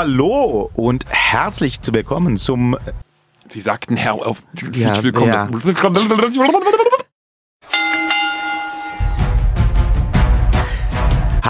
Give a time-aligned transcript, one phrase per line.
[0.00, 2.76] Hallo und herzlich willkommen zum.
[3.48, 4.44] Sie sagten Herr auf.
[4.72, 5.26] Ja, willkommen.
[5.32, 5.48] ja.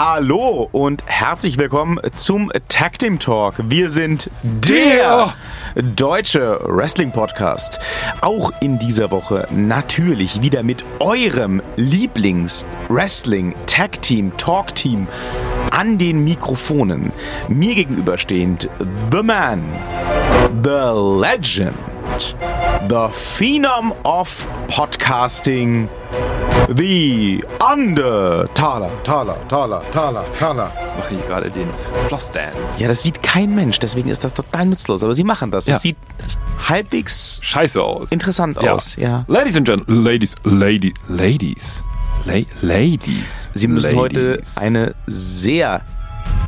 [0.01, 3.55] Hallo und herzlich willkommen zum Tag Team Talk.
[3.65, 5.35] Wir sind der
[5.75, 7.81] deutsche Wrestling Podcast.
[8.21, 15.09] Auch in dieser Woche natürlich wieder mit eurem Lieblings Wrestling Tag Team Talk Team
[15.73, 17.13] an den Mikrofonen.
[17.49, 18.71] Mir gegenüberstehend
[19.11, 19.65] The Man,
[20.63, 21.75] The Legend,
[22.89, 25.89] The Phenom of Podcasting.
[26.71, 30.73] The Under Thaler, Thaler, Thaler, Thaler, Thaler.
[30.99, 31.69] Machen die gerade den
[32.09, 32.81] Floss Dance.
[32.83, 35.03] Ja, das sieht kein Mensch, deswegen ist das total nutzlos.
[35.03, 35.67] Aber sie machen das.
[35.67, 35.77] Ja.
[35.77, 35.97] Es sieht
[36.69, 38.11] halbwegs Scheiße aus.
[38.11, 38.73] interessant Ja.
[38.73, 38.97] aus.
[38.97, 39.25] Ja.
[39.29, 41.85] Ladies and Gentlemen, Ladies, Lady, Ladies,
[42.25, 43.51] La Ladies.
[43.55, 44.57] Sie müssen heute Ladies.
[44.57, 45.83] eine sehr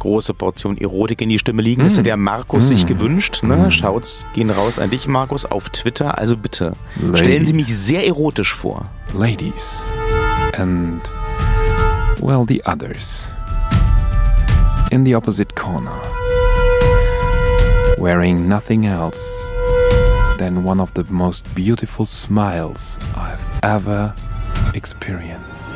[0.01, 1.85] große Portion Erotik in die Stimme liegen.
[1.85, 3.45] Das hat der Markus sich gewünscht.
[3.45, 3.71] Ne?
[3.71, 6.19] Schaut's, gehen raus an dich, Markus, auf Twitter.
[6.19, 6.73] Also bitte,
[7.15, 7.87] stellen Sie mich Ladies.
[7.87, 8.91] sehr erotisch vor.
[9.17, 9.87] Ladies
[10.59, 11.01] and
[12.21, 13.31] well the others
[14.91, 15.93] in the opposite corner
[17.99, 19.51] wearing nothing else
[20.39, 24.15] than one of the most beautiful smiles I've ever
[24.75, 25.69] experienced.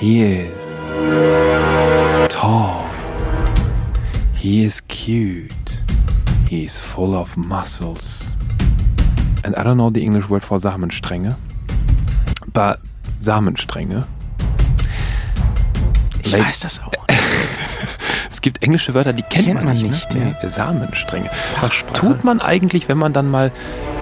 [0.00, 0.58] He is
[2.28, 2.88] tall.
[4.36, 5.82] He is cute.
[6.48, 8.36] He is full of muscles.
[9.44, 11.36] And I don't know the English word for Samenstränge.
[12.52, 12.80] But
[13.20, 14.06] Samenstränge.
[16.22, 16.92] Ich weiß das auch.
[18.44, 19.90] Gibt englische Wörter, die kennt, Kennt man, man nicht.
[19.90, 20.36] nicht, ne?
[20.42, 21.30] Nee, Samenstränge.
[21.62, 23.50] Was tut man eigentlich, wenn man dann mal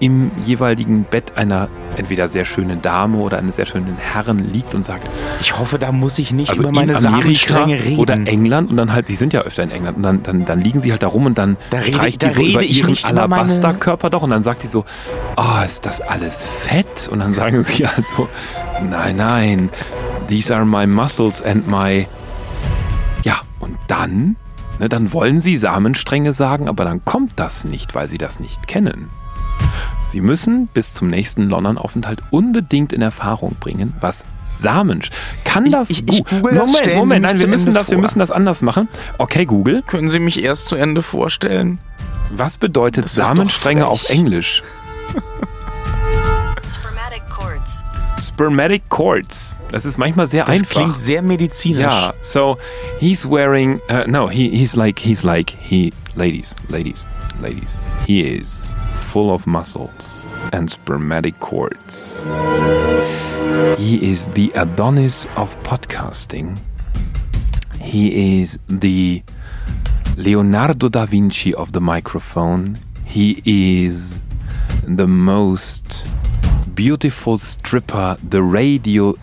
[0.00, 4.82] im jeweiligen Bett einer entweder sehr schönen Dame oder eines sehr schönen Herren liegt und
[4.82, 5.08] sagt,
[5.40, 7.98] Ich hoffe, da muss ich nicht also über meine Samenstränge reden.
[7.98, 10.60] oder England und dann halt, sie sind ja öfter in England und dann, dann, dann
[10.60, 12.62] liegen sie halt da rum und dann Da rede- streicht da die so rede über
[12.64, 14.84] ihren Alabasterkörper doch und dann sagt die so,
[15.36, 17.08] oh, ist das alles fett?
[17.08, 18.28] Und dann sagen sie halt so,
[18.90, 19.70] nein, nein,
[20.28, 22.06] these are my muscles and my,
[23.62, 24.36] und dann,
[24.78, 28.66] ne, dann wollen sie Samenstränge sagen, aber dann kommt das nicht, weil sie das nicht
[28.68, 29.08] kennen.
[30.06, 35.00] Sie müssen bis zum nächsten London-Aufenthalt unbedingt in Erfahrung bringen, was Samen.
[35.44, 37.78] Kann Ich- das ich- ich Gu- google das, Moment, Sie Moment, nein, wir müssen Ende
[37.80, 38.88] das, wir müssen das anders machen.
[39.18, 41.78] Okay, Google, Können Sie mich erst zu Ende vorstellen?
[42.34, 44.08] was bedeutet Das Samenstränge auf.
[44.10, 44.62] Englisch?
[48.22, 49.54] Spermatic cords.
[49.72, 50.70] Das ist manchmal sehr Das einfach.
[50.70, 51.80] klingt sehr medizinisch.
[51.80, 52.14] Yeah.
[52.22, 52.56] So
[53.00, 53.80] he's wearing.
[53.90, 55.92] Uh, no, he, he's like he's like he.
[56.14, 57.04] Ladies, ladies,
[57.40, 57.70] ladies.
[58.06, 58.62] He is
[59.00, 62.26] full of muscles and spermatic cords.
[63.78, 66.58] He is the Adonis of podcasting.
[67.80, 69.22] He is the
[70.16, 72.78] Leonardo da Vinci of the microphone.
[73.04, 74.20] He is
[74.86, 76.06] the most
[76.74, 79.14] beautiful stripper the radio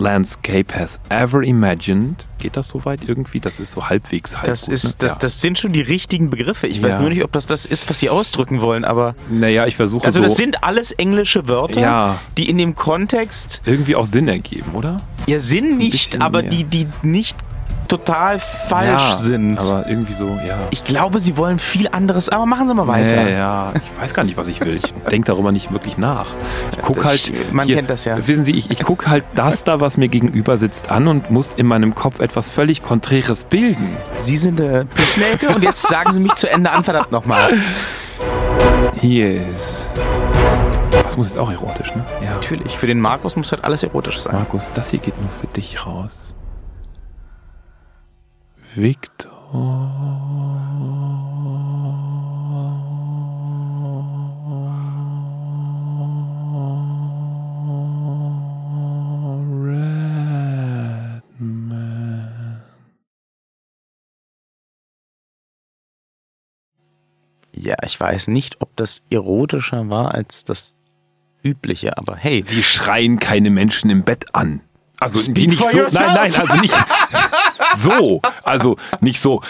[0.00, 2.26] landscape has ever imagined.
[2.38, 3.40] Geht das soweit irgendwie?
[3.40, 4.94] Das ist so halbwegs halb Das, gut, ist, ne?
[5.00, 5.18] das, ja.
[5.18, 6.68] das sind schon die richtigen Begriffe.
[6.68, 7.00] Ich weiß Ja.
[7.00, 9.14] nur nicht, ob das das ist, was Sie ausdrücken wollen, aber.
[9.28, 12.20] Naja, ich versuche Also, so das sind alles englische Wörter, Ja.
[12.36, 15.00] die in dem Kontext irgendwie auch Sinn ergeben, oder?
[15.26, 17.36] ihr Sinn nicht, bisschen aber die, die nicht
[17.88, 19.58] total falsch ja, sind.
[19.58, 20.58] Aber irgendwie so, ja.
[20.70, 23.24] ich glaube, Sie wollen viel anderes, aber machen Sie mal weiter.
[23.24, 24.76] Nee, ja, ich weiß gar nicht, was ich will.
[24.76, 26.26] Ich denke darüber nicht wirklich nach.
[26.72, 27.52] Ich gucke halt.
[27.52, 28.26] man kennt das ja.
[28.26, 31.54] Wissen Sie, ich, ich gucke halt das da, was mir gegenüber sitzt, an und muss
[31.54, 33.96] in meinem Kopf etwas völlig Konträres bilden.
[34.16, 37.52] Sie sind der Pissnelke und jetzt sagen Sie mich zu Ende an, verdammt nochmal.
[39.00, 39.88] Hier ist.
[40.90, 42.04] Das muss jetzt auch erotisch, ne?
[42.22, 42.32] Ja.
[42.32, 44.34] Natürlich, für den Markus muss halt alles erotisch sein.
[44.34, 46.27] Markus, das hier geht nur für dich raus.
[48.74, 49.28] Victor.
[67.52, 70.74] Ja, ich weiß nicht, ob das erotischer war als das
[71.42, 72.42] übliche, aber hey.
[72.42, 74.60] Sie schreien keine Menschen im Bett an.
[75.00, 76.06] Also Speak die nicht so, yourself.
[76.06, 76.74] nein, nein, also nicht
[77.76, 79.42] so, also nicht so.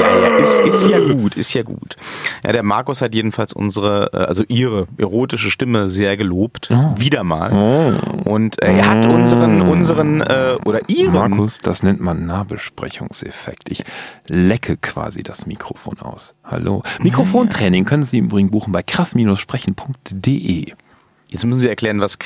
[0.00, 1.96] Ja, ja, ist, ist ja gut, ist ja gut.
[2.44, 6.70] Ja, der Markus hat jedenfalls unsere, äh, also ihre erotische Stimme sehr gelobt.
[6.96, 7.98] Wieder mal.
[8.24, 11.12] Und äh, er hat unseren, unseren, äh, oder ihren.
[11.12, 13.70] Markus, das nennt man Nahbesprechungseffekt.
[13.70, 13.82] Ich
[14.28, 16.34] lecke quasi das Mikrofon aus.
[16.44, 16.82] Hallo.
[17.00, 20.72] Mikrofontraining können Sie im Übrigen buchen bei krass-sprechen.de.
[21.30, 22.18] Jetzt müssen Sie erklären, was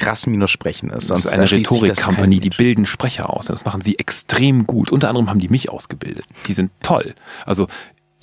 [0.88, 1.02] ist.
[1.02, 3.50] Das Sonst ist eine erschließt sich das Rhetorik-Company, die bilden Sprecher aus.
[3.50, 4.90] Und das machen sie extrem gut.
[4.90, 6.24] Unter anderem haben die mich ausgebildet.
[6.46, 7.14] Die sind toll.
[7.44, 7.68] Also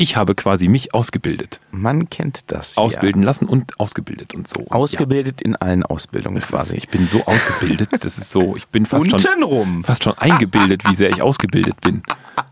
[0.02, 1.60] ich habe quasi mich ausgebildet.
[1.72, 2.78] Man kennt das.
[2.78, 4.62] Ausbilden lassen und ausgebildet und so.
[4.62, 4.72] Ja.
[4.72, 6.78] Ausgebildet in allen Ausbildungen Das quasi.
[6.78, 9.84] ist, ich bin so ausgebildet, das ist so, ich bin fast schon, Untenrum.
[9.84, 12.04] fast schon eingebildet, wie sehr ich ausgebildet bin.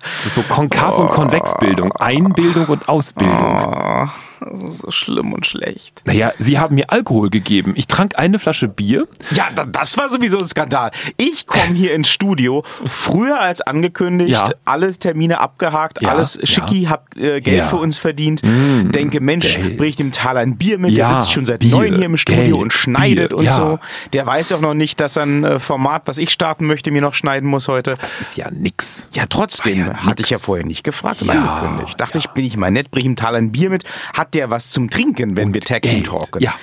[0.02, 3.36] Das ist so Konkav- und Konvexbildung, Einbildung und Ausbildung.
[3.38, 4.08] Oh,
[4.42, 6.02] das ist so schlimm und schlecht.
[6.06, 7.74] Naja, sie haben mir Alkohol gegeben.
[7.76, 9.08] Ich trank eine Flasche Bier.
[9.32, 10.92] Ja, da- das war sowieso ein Skandal.
[11.18, 14.50] Ich komme hier ins Studio, früher als angekündigt, Ja.
[14.66, 16.90] alle Termine abgehakt, Ja, alles schicki, ja.
[16.92, 17.68] hab äh, Geld Ja.
[17.68, 18.42] für uns verdient.
[18.44, 19.78] Denke, Mensch, Geld.
[19.78, 22.06] bring ich dem Tal ein Bier mit, Ja, der sitzt schon seit Bier, neun hier
[22.06, 23.54] im Studio Geld, und schneidet Bier, und ja.
[23.56, 23.80] so.
[24.14, 27.14] Der weiß auch noch nicht, dass ein äh, Format, was ich starten möchte, mir noch
[27.14, 27.96] schneiden muss heute.
[28.02, 29.08] Das ist ja nix.
[29.14, 32.00] Ja, trotzdem ja hatte ich ja vorher nicht gefragt und Ja, angekündigt.
[32.00, 33.84] Dachte ich, bin ich mal nett, bring ihm Tal ein Bier mit.
[34.14, 36.42] Hat der was zum Trinken, wenn wir Tag Team talken?
[36.42, 36.54] Ja.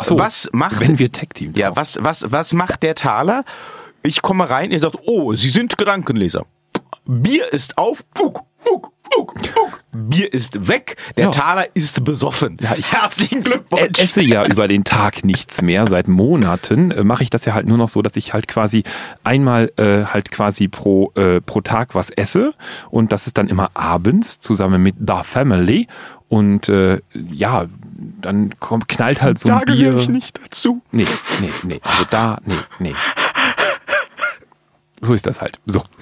[0.00, 1.76] Ach so, was macht wenn wir Tag Team Ja, talken.
[1.76, 3.44] was, was, was macht der Taler?
[4.04, 6.46] Ich komme rein, ihr sagt, oh, Sie sind Gedankenleser.
[7.04, 9.34] Bier ist auf, uck, uck, uck,
[9.64, 9.80] uck.
[9.92, 11.30] Bier ist weg, der Ja.
[11.30, 12.56] Taler ist besoffen.
[12.60, 13.98] Ja, ich- Herzlichen Ich Glückwunsch.
[14.00, 15.86] esse ja über den Tag nichts mehr.
[15.86, 18.84] Seit Monaten äh, mache ich das ja halt nur noch so, dass ich halt quasi
[19.24, 22.54] einmal äh, halt quasi pro, äh, pro Tag was esse.
[22.90, 25.88] Und das ist dann immer abends zusammen mit The Family.
[26.28, 27.66] Und äh, ja,
[28.20, 30.02] dann kommt, knallt halt so da ein gehöre Bier.
[30.02, 30.82] ich nicht dazu.
[30.92, 31.06] Nee,
[31.40, 31.80] nee, nee.
[31.82, 32.94] Also da, nee, nee.
[35.00, 35.58] So ist das halt.
[35.66, 35.82] So.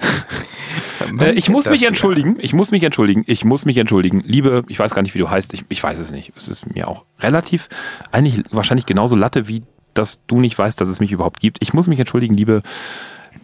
[1.19, 1.89] Äh, ich muss mich ja.
[1.89, 2.37] entschuldigen.
[2.39, 3.23] Ich muss mich entschuldigen.
[3.27, 4.21] Ich muss mich entschuldigen.
[4.25, 5.53] Liebe, ich weiß gar nicht, wie du heißt.
[5.53, 6.33] Ich, ich weiß es nicht.
[6.35, 7.69] Es ist mir auch relativ,
[8.11, 9.63] eigentlich wahrscheinlich genauso Latte, wie
[9.93, 11.57] dass du nicht weißt, dass es mich überhaupt gibt.
[11.61, 12.61] Ich muss mich entschuldigen, liebe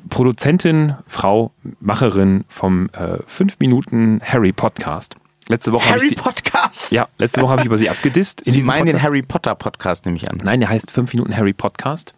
[0.10, 5.16] Produzentin, Frau, Macherin vom äh, 5 Minuten Harry Podcast.
[5.48, 6.92] Letzte Woche Harry ich sie, Podcast?
[6.92, 8.44] ja, letzte Woche habe ich über sie abgedisst.
[8.46, 9.06] Sie meinen den Podcast.
[9.06, 10.40] Harry Potter Podcast, nehme ich an.
[10.44, 12.14] Nein, der heißt 5 Minuten Harry Podcast.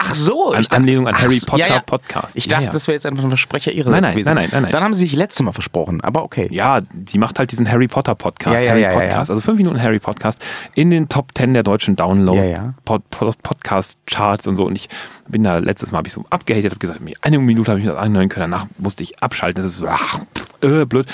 [0.00, 0.52] Ach so.
[0.52, 2.36] An dachte- Anlehnung an Ach Harry Potter Podcast.
[2.36, 2.72] Ich Ja, dachte, ja.
[2.72, 4.26] das wäre jetzt einfach ein Versprecher Ihrerseits Nein, nein, gewesen.
[4.26, 4.72] nein, nein, nein, nein.
[4.72, 6.48] Dann haben Sie sich letztes Mal versprochen, aber okay.
[6.52, 9.34] Ja, sie macht halt diesen Harry Potter Podcast, Ja, ja, Harry ja, ja, Podcast, ja.
[9.34, 10.40] also 5 Minuten Harry Podcast
[10.74, 12.74] in den Top 10 der deutschen Download Ja, ja.
[12.84, 14.88] Pod, Pod, Podcast Charts und so und ich
[15.26, 17.92] bin da letztes Mal habe ich so abgehatet, habe gesagt, eine Minute habe ich mir
[17.92, 21.06] das anhören können, danach musste ich abschalten, das ist so ach, pff, äh, blöd.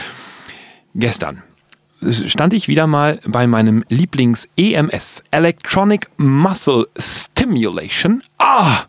[0.94, 1.42] Gestern
[2.12, 8.22] stand ich wieder mal bei meinem Lieblings EMS Electronic Muscle Stimulation.
[8.38, 8.84] Ah,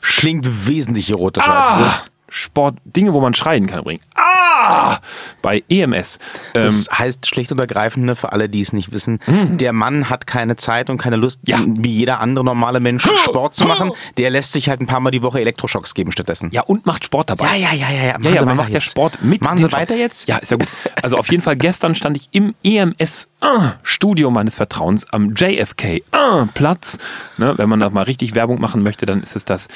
[0.00, 2.10] Das klingt wesentlich erotischer als ah, das.
[2.28, 4.04] Sport, Dinge, wo man schreien kann übrigens.
[4.14, 4.98] Ah,
[5.42, 6.18] bei EMS.
[6.54, 10.10] Ähm, Das heißt schlicht und ergreifend, ne, für alle, die es nicht wissen, der Mann
[10.10, 11.50] hat keine Zeit und keine Lust, Mhm.
[11.52, 11.58] Ja.
[11.78, 13.92] wie jeder andere normale Mensch Sport zu machen.
[14.18, 16.50] Der lässt sich halt ein paar Mal die Woche Elektroschocks geben stattdessen.
[16.52, 17.46] Ja, und macht Sport dabei.
[17.56, 17.90] ja, ja, ja.
[17.90, 18.16] ja, ja.
[18.20, 18.90] Ja, ja, man macht ja jetzt.
[18.90, 19.42] Sport mit.
[19.42, 20.28] Machen Sie weiter jetzt?
[20.28, 20.68] Ja, ist ja gut.
[21.02, 26.98] Also auf jeden Fall, gestern stand ich im EMS-Studio meines Vertrauens am JFK-Platz.
[27.38, 29.68] Ne, wenn man da mal richtig Werbung machen möchte, dann ist es das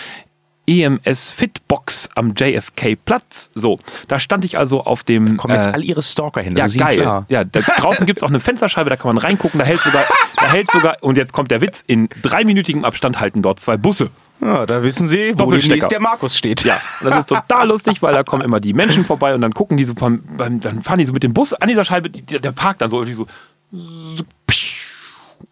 [0.66, 3.50] EMS Fitbox am JFK-Platz.
[3.54, 3.78] So,
[4.08, 5.36] da stand ich also auf dem...
[5.36, 6.56] Kommen jetzt äh, all Ihre Stalker hin.
[6.56, 7.00] ja, das Ihnen geil.
[7.00, 7.26] Klar.
[7.28, 10.02] Ja, da draußen gibt's auch eine Fensterscheibe, da kann man reingucken, da hält sogar,
[10.36, 14.10] da hält sogar, und jetzt kommt der Witz, in dreiminütigem Abstand halten dort zwei Busse.
[14.40, 16.64] Ja, da wissen Sie, wo demnächst der Markus steht.
[16.64, 19.76] Ja, das ist total lustig, weil da kommen immer die Menschen vorbei und dann gucken
[19.76, 22.50] die so beim, dann fahren die so mit dem Bus an dieser Scheibe, die, der
[22.50, 23.26] parkt dann so irgendwie so.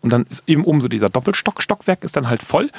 [0.02, 2.70] Und dann ist eben oben so dieser Doppelstock-Stockwerk ist dann halt voll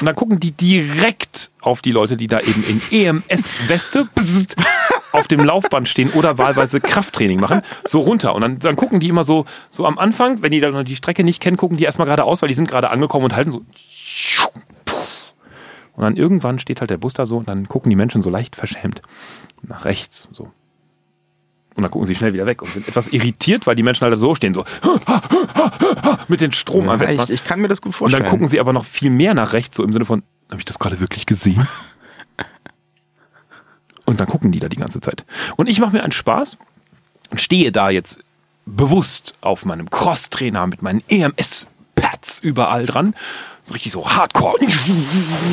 [0.00, 4.08] und dann gucken die direkt auf die Leute, die da eben in EMS-Weste
[5.12, 9.08] auf dem Laufband stehen oder wahlweise Krafttraining machen, so runter und dann, dann gucken die
[9.08, 12.06] immer so, so am Anfang, wenn die dann die Strecke nicht kennen, gucken die erstmal
[12.06, 13.64] geradeaus, weil die sind gerade angekommen und halten so
[16.00, 18.30] und dann irgendwann steht halt der Bus da so und dann gucken die Menschen so
[18.30, 19.02] leicht verschämt
[19.62, 20.50] nach rechts so.
[21.80, 24.18] Und dann gucken sie schnell wieder weg und sind etwas irritiert, weil die Menschen halt
[24.18, 24.66] so stehen, so
[26.28, 28.22] mit den Strom Ja, ich, ich kann mir das gut Und vorstellen.
[28.24, 30.66] dann gucken sie aber noch viel mehr nach rechts, so im Sinne von, habe ich
[30.66, 31.66] das gerade wirklich gesehen?
[34.04, 35.24] Und dann gucken die da die ganze Zeit.
[35.56, 36.58] Und ich mache mir einen Spaß
[37.30, 38.20] und stehe da jetzt
[38.66, 43.14] bewusst auf meinem Crosstrainer mit meinen EMS-Pads überall dran.
[43.72, 44.56] Richtig so hardcore.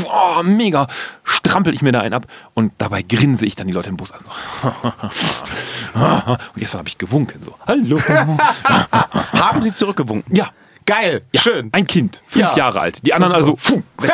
[0.05, 0.87] Oh, mega.
[1.23, 4.11] Strampel ich mir da einen ab und dabei grinse ich dann die Leute im Bus
[4.11, 4.19] an.
[4.23, 4.31] So.
[5.97, 7.41] Und gestern habe ich gewunken.
[7.41, 7.99] So, hallo.
[9.33, 10.35] Haben Sie zurückgewunken?
[10.35, 10.49] Ja.
[10.85, 11.67] Geil, Ja, schön.
[11.73, 12.55] Ein Kind, fünf Ja.
[12.55, 13.05] Jahre alt.
[13.05, 14.13] Die anderen also, weg.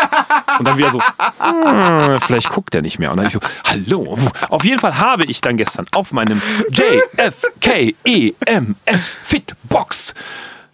[0.57, 3.12] Und dann wieder so, hm, vielleicht guckt er nicht mehr.
[3.12, 4.17] Und dann ich so, hallo.
[4.50, 6.41] Auf jeden Fall habe ich dann gestern auf meinem
[6.72, 10.15] JFK EMS Fitbox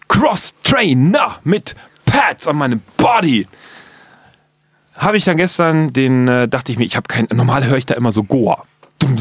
[0.07, 1.75] Cross Trainer mit
[2.11, 3.47] Pads an meinem Body.
[4.95, 7.85] Habe ich dann gestern den, äh, dachte ich mir, ich habe kein, normal höre ich
[7.85, 8.63] da immer so Goa.
[9.01, 9.17] Und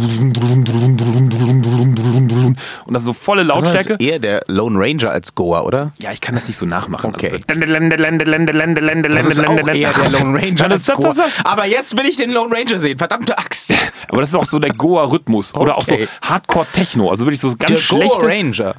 [2.94, 3.92] das ist so volle Das Lautstärke.
[3.94, 5.92] ist eher der Lone Ranger als Goa, oder?
[5.98, 7.14] Ja, ich kann das nicht so nachmachen.
[7.14, 7.26] Okay.
[7.26, 11.06] Also Das ist auch eher der Lone Ranger Ja, das, als das, Goa.
[11.08, 11.46] das, das.
[11.46, 13.72] Aber jetzt will ich den Lone Ranger sehen, verdammte Axt.
[14.08, 15.54] Aber das ist auch so der Goa-Rhythmus.
[15.54, 15.96] Oder auch so.
[16.22, 17.10] Hardcore-Techno.
[17.10, 18.18] Also wirklich so ganz Der schlechte.
[18.18, 18.74] Goa Ranger.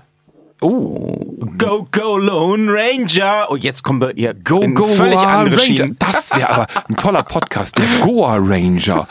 [0.61, 1.37] Oh.
[1.57, 3.47] Go, go, Lone Ranger.
[3.49, 5.65] Oh, jetzt kommen wir hier Go, in go, völlig Goa andere Ranger.
[5.65, 5.95] Schienen.
[5.99, 7.77] Das wäre aber ein toller Podcast.
[7.77, 9.07] Der Goa Ranger.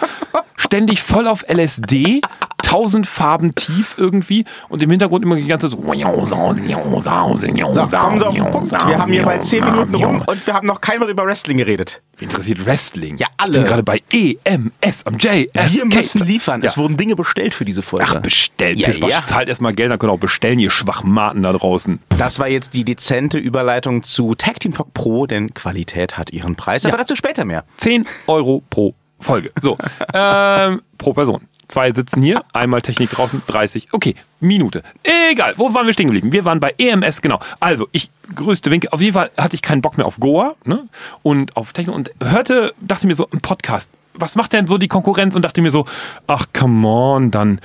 [0.56, 2.20] Ständig voll auf LSD,
[2.68, 5.86] tausend Farben tief irgendwie und im Hintergrund immer die ganze Zeit so.
[7.86, 8.70] So, kommen Sie auf den Punkt.
[8.70, 12.02] Wir haben hier bei 10 Minuten rum und wir haben noch keiner über Wrestling geredet.
[12.18, 13.16] Wie interessiert Wrestling?
[13.16, 13.52] Ja, alle.
[13.52, 15.72] Ich bin gerade bei EMS am JFK.
[15.72, 16.60] Wir müssen liefern.
[16.60, 16.68] Ja.
[16.68, 18.04] Es wurden Dinge bestellt für diese Folge.
[18.06, 18.78] Ach, bestellt.
[18.78, 19.24] Ja, Ja, ja.
[19.24, 22.00] Zahlt erstmal Geld, dann könnt ihr auch bestellen, ihr Schwachmaten da draußen.
[22.18, 26.56] Das war jetzt die dezente Überleitung zu Tag Team Talk Pro, denn Qualität hat ihren
[26.56, 26.84] Preis.
[26.84, 27.64] Aber dazu später mehr.
[27.78, 29.52] 10 Euro pro Folge.
[29.62, 29.78] So,
[30.12, 31.48] ähm, pro Person.
[31.68, 33.88] Zwei sitzen hier, einmal Technik draußen, 30.
[33.92, 34.82] Okay, Minute.
[35.02, 36.32] Egal, wo waren wir stehen geblieben?
[36.32, 37.40] Wir waren bei EMS, genau.
[37.60, 38.88] Also, ich größte Winkel.
[38.90, 40.88] Auf jeden Fall hatte ich keinen Bock mehr auf Goa ne?
[41.22, 43.90] und auf Techno und hörte, dachte mir so, ein Podcast.
[44.14, 45.36] Was macht denn so die Konkurrenz?
[45.36, 45.84] Und dachte mir so,
[46.26, 47.60] ach, come on, dann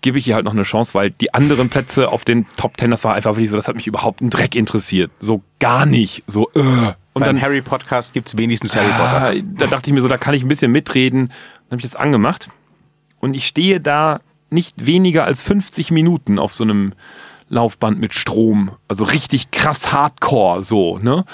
[0.00, 2.90] gebe ich ihr halt noch eine Chance, weil die anderen Plätze auf den Top Ten,
[2.90, 5.10] das war einfach wirklich so, das hat mich überhaupt einen Dreck interessiert.
[5.20, 6.22] So gar nicht.
[6.26, 6.60] So, äh.
[7.14, 9.22] Und Beim dann Harry Podcast gibt's wenigstens Harry Potter.
[9.22, 11.28] Ah, da dachte ich mir so, da kann ich ein bisschen mitreden.
[11.28, 12.48] Dann habe ich das angemacht.
[13.24, 16.92] Und ich stehe da nicht weniger als 50 Minuten auf so einem
[17.48, 18.72] Laufband mit Strom.
[18.86, 21.24] Also richtig krass hardcore so, ne?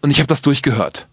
[0.00, 1.06] Und ich habe das durchgehört.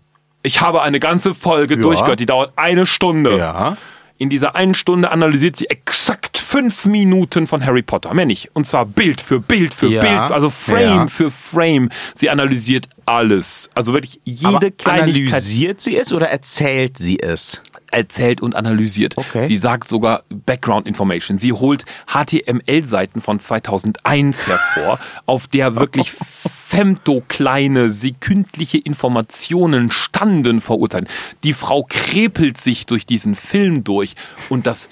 [0.44, 3.38] Ich habe eine ganze Folge durchgehört, die dauert eine Stunde.
[3.38, 3.76] Ja.
[4.18, 8.14] In dieser einen Stunde analysiert sie exakt fünf Minuten von Harry Potter.
[8.14, 8.50] Mehr nicht.
[8.54, 10.02] Und zwar Bild für Bild für Ja.
[10.02, 11.08] Bild, also Frame Ja.
[11.08, 11.90] für Frame.
[12.16, 13.70] Sie analysiert alles.
[13.76, 17.62] Also wirklich jede Aber Kleinigkeit analysiert sie es oder erzählt sie es?
[17.92, 19.18] Erzählt und analysiert.
[19.18, 19.46] Okay.
[19.46, 21.38] Sie sagt sogar Background Information.
[21.38, 31.08] Sie holt HTML-Seiten von 2001 hervor, auf der wirklich femtokleine, sekündliche Informationen standen vor Urteilen.
[31.44, 34.16] Die Frau krepelt sich durch diesen Film durch
[34.50, 34.90] und das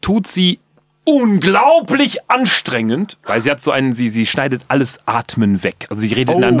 [0.00, 0.58] tut sie
[1.04, 5.86] unglaublich anstrengend, weil sie hat so einen, sie, sie schneidet alles Atmen weg.
[5.90, 6.60] Also sie redet in einem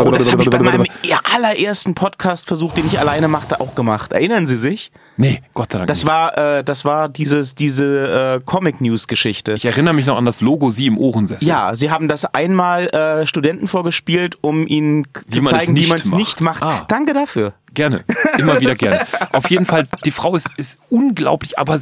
[0.00, 0.84] Oh, das habe ich bei meinem
[1.34, 4.12] allerersten Podcast-Versuch, den ich alleine machte, auch gemacht.
[4.12, 4.92] Erinnern Sie sich?
[5.16, 6.06] Nee, Gott sei Dank Das nicht.
[6.06, 9.52] war, äh, das war dieses, diese äh, Comic-News-Geschichte.
[9.54, 11.46] Ich erinnere mich noch an das Logo Sie im Ohrensessel.
[11.46, 15.80] Ja, sie haben das einmal äh, Studenten vorgespielt, um ihnen zu man es zeigen, wie
[15.80, 16.18] nicht man es macht.
[16.18, 16.62] nicht macht.
[16.62, 16.84] Ah.
[16.88, 17.54] Danke dafür.
[17.74, 18.04] Gerne.
[18.38, 19.00] Immer wieder gerne.
[19.32, 21.78] Auf jeden Fall, die Frau ist, ist unglaublich, aber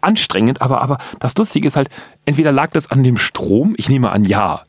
[0.00, 0.62] anstrengend.
[0.62, 1.88] Aber, aber das Lustige ist halt,
[2.24, 4.62] entweder lag das an dem Strom, ich nehme an, ja.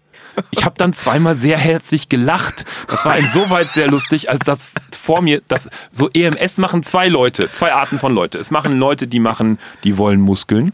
[0.51, 2.65] Ich habe dann zweimal sehr herzlich gelacht.
[2.88, 7.51] Das war insoweit sehr lustig, als das vor mir, das so EMS machen zwei Leute,
[7.51, 8.38] zwei Arten von Leute.
[8.38, 10.74] Es machen Leute, die machen, die wollen Muskeln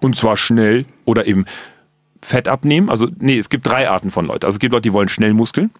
[0.00, 1.44] und zwar schnell oder eben
[2.22, 2.90] Fett abnehmen.
[2.90, 4.44] Also nee, es gibt drei Arten von Leuten.
[4.44, 5.70] Also es gibt Leute, die wollen schnell Muskeln.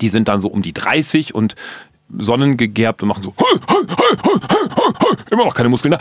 [0.00, 1.54] Die sind dann so um die 30 und
[2.16, 3.34] sonnengegerbt und machen so
[5.30, 5.98] immer noch keine Muskeln da.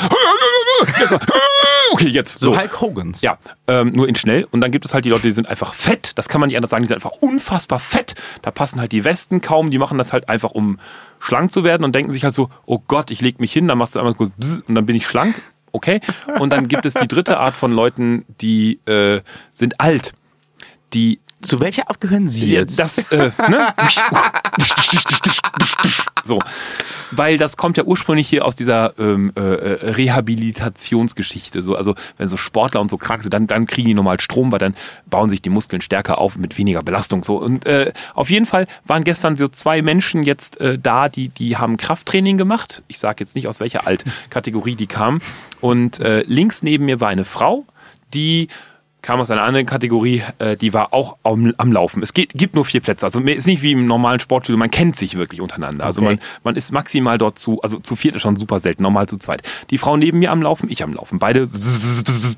[1.92, 2.60] Okay, jetzt So, so.
[2.60, 3.22] Hulk Hogans.
[3.22, 3.38] Ja,
[3.68, 4.48] ähm, nur in schnell.
[4.52, 6.12] Und dann gibt es halt die Leute, die sind einfach fett.
[6.16, 6.84] Das kann man nicht anders sagen.
[6.84, 8.16] Die sind einfach unfassbar fett.
[8.42, 9.72] Da passen halt die Westen kaum.
[9.72, 10.80] Die machen das halt einfach, um
[11.20, 13.78] schlank zu werden und denken sich halt so, oh Gott, ich leg mich hin, dann
[13.78, 14.32] macht es einmal kurz
[14.68, 15.36] und dann bin ich schlank.
[15.72, 16.02] Okay.
[16.40, 20.14] Und dann gibt es die dritte Art von Leuten, die äh, sind alt.
[20.94, 22.80] Die Zu welcher Art gehören Sie jetzt?
[22.80, 23.68] Das, äh, ne?
[26.24, 26.40] so.
[27.12, 31.62] Weil das kommt ja ursprünglich hier aus dieser ähm, äh, äh, Rehabilitationsgeschichte.
[31.62, 34.52] So, also wenn so Sportler und so krank sind, dann, dann kriegen die normal Strom,
[34.52, 34.76] weil dann
[35.06, 37.24] bauen sich die Muskeln stärker auf mit weniger Belastung.
[37.24, 37.38] So.
[37.38, 41.58] Und äh, auf jeden Fall waren gestern so zwei Menschen jetzt äh, da, die, die
[41.58, 42.84] haben Krafttraining gemacht.
[42.88, 45.22] Ich sage jetzt nicht, aus welcher Altkategorie die kamen.
[45.62, 47.66] Und äh, links neben mir war eine Frau,
[48.14, 48.48] die
[49.06, 52.02] kam aus einer anderen Kategorie, äh, die war auch am, am Laufen.
[52.02, 53.06] Es geht, gibt nur vier Plätze.
[53.06, 55.86] Also es ist nicht wie im normalen Sportstudio, man kennt sich wirklich untereinander.
[55.86, 56.16] Also Okay.
[56.16, 59.18] man, man ist maximal dort zu, also zu viert ist schon super selten, normal zu
[59.18, 59.44] zweit.
[59.70, 61.20] Die Frau neben mir am Laufen, ich am Laufen.
[61.20, 61.48] Beide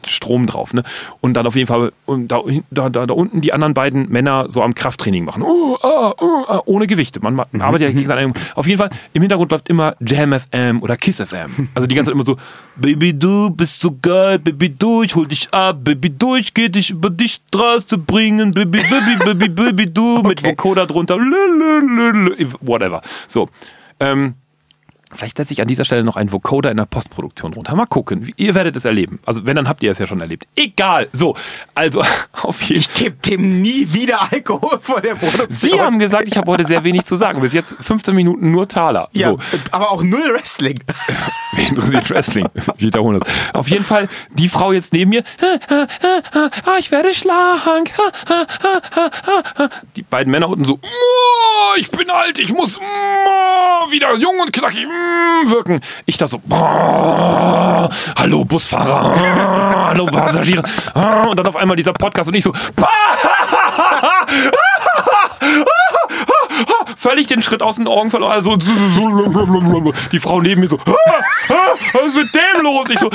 [0.05, 0.73] Strom drauf.
[0.73, 0.83] Ne?
[1.21, 4.45] Und dann auf jeden Fall und da, da, da, da unten die anderen beiden Männer
[4.49, 5.43] so am Krafttraining machen.
[5.43, 7.19] Oh, ah, oh, ah, ohne Gewichte.
[7.21, 10.81] Man, man arbeitet ja gegen seine Auf jeden Fall, im Hintergrund läuft immer Jam FM
[10.81, 11.69] oder Kiss FM.
[11.73, 12.37] Also die ganze Zeit immer so,
[12.75, 16.69] Baby, du bist so geil, Baby, du, ich hol dich ab, Baby, du, ich geh
[16.69, 20.49] dich über die Straße bringen, Baby, Baby, Baby, Baby, du, mit Okay.
[20.49, 23.01] Vocoder drunter, lülülülü, whatever.
[23.27, 23.47] So,
[23.99, 24.33] ähm,
[25.13, 27.75] Vielleicht setze ich an dieser Stelle noch einen Vocoder in der Postproduktion drunter.
[27.75, 28.31] Mal gucken.
[28.35, 29.19] Ihr werdet es erleben.
[29.25, 30.45] Also wenn, dann habt ihr es ja schon erlebt.
[30.55, 31.07] Egal.
[31.13, 31.35] So,
[31.75, 32.03] also
[32.43, 32.87] auf jeden Fall.
[32.97, 35.47] Gib dem nie wieder Alkohol vor der Produktion.
[35.49, 37.39] Sie haben gesagt, ich habe heute sehr wenig zu sagen.
[37.41, 39.07] Bis jetzt 15 Minuten nur Taler.
[39.13, 39.39] ja, So.
[39.71, 40.77] aber auch null Wrestling.
[41.53, 42.47] Wen interessiert Wrestling?
[42.55, 43.29] Ich wiederhole das.
[43.53, 45.23] Auf jeden Fall, die Frau jetzt neben mir,
[46.65, 47.91] ah, ich werde schlank.
[49.95, 52.77] Die beiden Männer unten so, "Oh, ich bin alt, ich muss
[53.89, 54.85] wieder jung und knackig
[55.45, 55.79] wirken.
[56.05, 60.63] Ich da so, "Boah, hallo Busfahrer, ah, hallo Passagiere.
[60.93, 62.51] Ah, Und dann auf einmal dieser Podcast und ich so,
[66.97, 68.31] völlig den Schritt aus den Augen verloren.
[68.31, 72.89] Also, die Frau neben mir so, was ist mit dem los?
[72.89, 73.09] Ich so,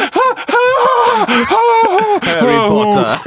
[2.26, 3.18] Harry Potter.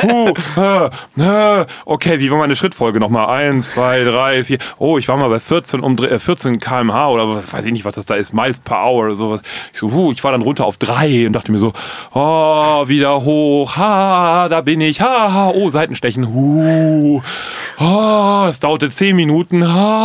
[1.85, 3.27] Okay, wie war meine Schrittfolge nochmal?
[3.27, 4.57] Eins, zwei, drei, vier.
[4.77, 8.05] Oh, ich war mal bei 14, um, 14 kmh oder weiß ich nicht, was das
[8.05, 9.41] da ist, Miles per Hour oder sowas.
[9.73, 11.73] Ich so, huh, ich war dann runter auf drei und dachte mir so,
[12.13, 17.21] oh, wieder hoch, ha, da bin ich, ha, ha, oh, Seitenstechen, huh,
[17.79, 20.04] oh, es dauerte zehn Minuten, ha,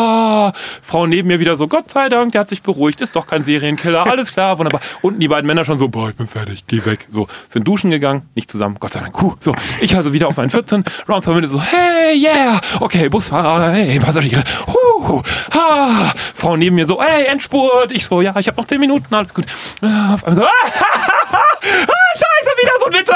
[0.82, 3.42] Frau neben mir wieder so, Gott sei Dank, der hat sich beruhigt, ist doch kein
[3.42, 4.80] Serienkiller, alles klar, wunderbar.
[5.02, 7.06] Unten die beiden Männer schon so, boah, ich bin fertig, geh weg.
[7.10, 10.36] So, sind duschen gegangen, nicht zusammen, Gott sei Dank, huh, so, ich also wieder auf
[10.36, 15.22] meinen 14, Rounds per Minute so, hey, yeah, okay, Busfahrer, hey, Passagiere, huh,
[15.54, 19.14] ha, Frau neben mir so, hey, Endspurt, ich so, ja, ich habe noch zehn Minuten,
[19.14, 19.46] alles gut.
[19.82, 20.50] Ah, Auf einmal so, ah,
[22.12, 23.10] Scheiße, wieder so ein Witz.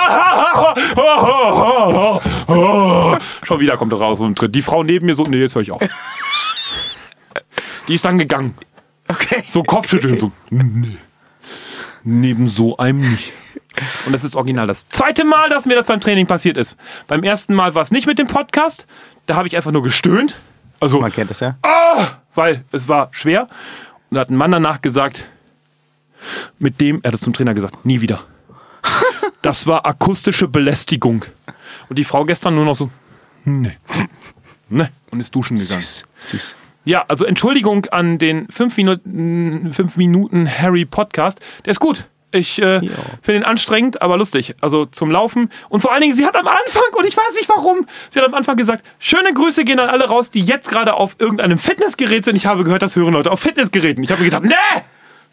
[3.46, 4.54] Schon wieder kommt er raus und tritt.
[4.54, 5.82] Die Frau neben mir so, nee, jetzt höre ich auf.
[7.88, 8.54] Die ist dann gegangen.
[9.08, 9.42] Okay.
[9.46, 10.98] So Kopfschütteln, so, nee.
[12.02, 13.32] Neben so einem nicht.
[14.06, 16.76] Und das ist original das zweite Mal, dass mir das beim Training passiert ist.
[17.06, 18.86] Beim ersten Mal war es nicht mit dem Podcast.
[19.26, 20.36] Da habe ich einfach nur gestöhnt.
[20.80, 21.56] Also, Man kennt das ja.
[21.62, 23.42] ah, weil es war schwer.
[24.10, 25.26] Und da hat ein Mann danach gesagt,
[26.58, 28.24] mit dem, er hat es zum Trainer gesagt, nie wieder.
[29.42, 31.26] Das war akustische Belästigung.
[31.90, 32.88] Und die Frau gestern nur noch so,
[33.44, 33.76] nee.
[34.70, 35.82] Ne, und ist duschen gegangen.
[35.82, 36.56] Süß, süß.
[36.84, 41.40] Ja, also Entschuldigung an den 5 Minuten, fünf Minuten Harry Podcast.
[41.64, 42.04] Der ist gut.
[42.34, 42.80] Ich äh,
[43.22, 44.56] finde ihn anstrengend, aber lustig.
[44.60, 45.50] Also zum Laufen.
[45.68, 48.26] Und vor allen Dingen, sie hat am Anfang, und ich weiß nicht warum, sie hat
[48.26, 52.24] am Anfang gesagt, schöne Grüße gehen an alle raus, die jetzt gerade auf irgendeinem Fitnessgerät
[52.24, 52.34] sind.
[52.34, 54.02] Ich habe gehört, das hören Leute auf Fitnessgeräten.
[54.02, 54.82] Ich habe mir gedacht, nee,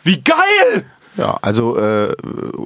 [0.03, 0.85] wie geil!
[1.17, 2.15] Ja, also äh,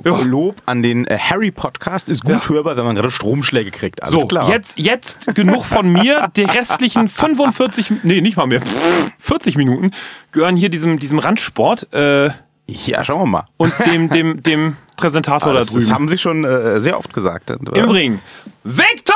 [0.05, 0.17] Ja.
[0.21, 4.03] Lob an den äh, Harry Podcast ist gut hörbar, wenn man gerade Stromschläge kriegt.
[4.03, 4.49] Alles So, klar.
[4.49, 6.29] jetzt, jetzt genug von mir.
[6.35, 8.61] Die restlichen 45, nee, nicht mal mehr,
[9.19, 9.91] 40 Minuten
[10.31, 12.29] gehören hier diesem, diesem Randsport äh,
[12.67, 13.45] Ja, schauen wir mal.
[13.57, 15.81] und dem, dem, dem Präsentator da das, drüben.
[15.81, 17.49] das haben Sie schon äh, sehr oft gesagt.
[17.49, 18.19] Im Ring.
[18.63, 19.15] Victor!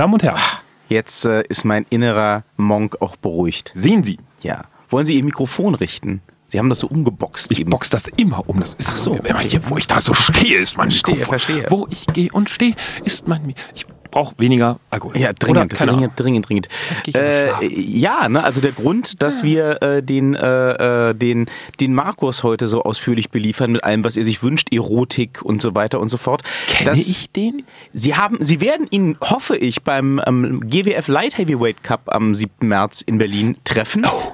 [0.00, 0.40] Damen und Herren,
[0.88, 3.70] Jetzt äh, ist mein innerer Monk auch beruhigt.
[3.74, 4.62] sehen Sie, Ja.
[4.88, 6.22] Wollen Sie Ihr Mikrofon richten?
[6.48, 7.52] Sie haben das so umgeboxt.
[7.52, 7.68] ich eben.
[7.68, 8.60] box das immer um.
[8.60, 9.14] Das ist Ach so.
[9.16, 11.38] Immer hier, wo ich da so stehe, ist mein Verstehe, Mikrofon.
[11.38, 11.66] verstehe.
[11.68, 15.16] Wo ich gehe und stehe, ist mein Mi Ich brauche weniger Alkohol.
[15.16, 16.68] Ja, dringend, dringend, dringend, dringend.
[17.14, 21.46] Äh, ja, ne, also der Grund, dass wir äh, den, äh, äh, den,
[21.80, 25.74] den Markus heute so ausführlich beliefern mit allem, was er sich wünscht, Erotik und so
[25.74, 26.42] weiter und so fort.
[26.68, 27.64] Kenne ich den?
[27.92, 32.66] Sie haben, Sie werden ihn, hoffe ich, beim ähm, GWF Light Heavyweight Cup am 7.
[32.66, 34.06] März in Berlin treffen.
[34.06, 34.32] Oh,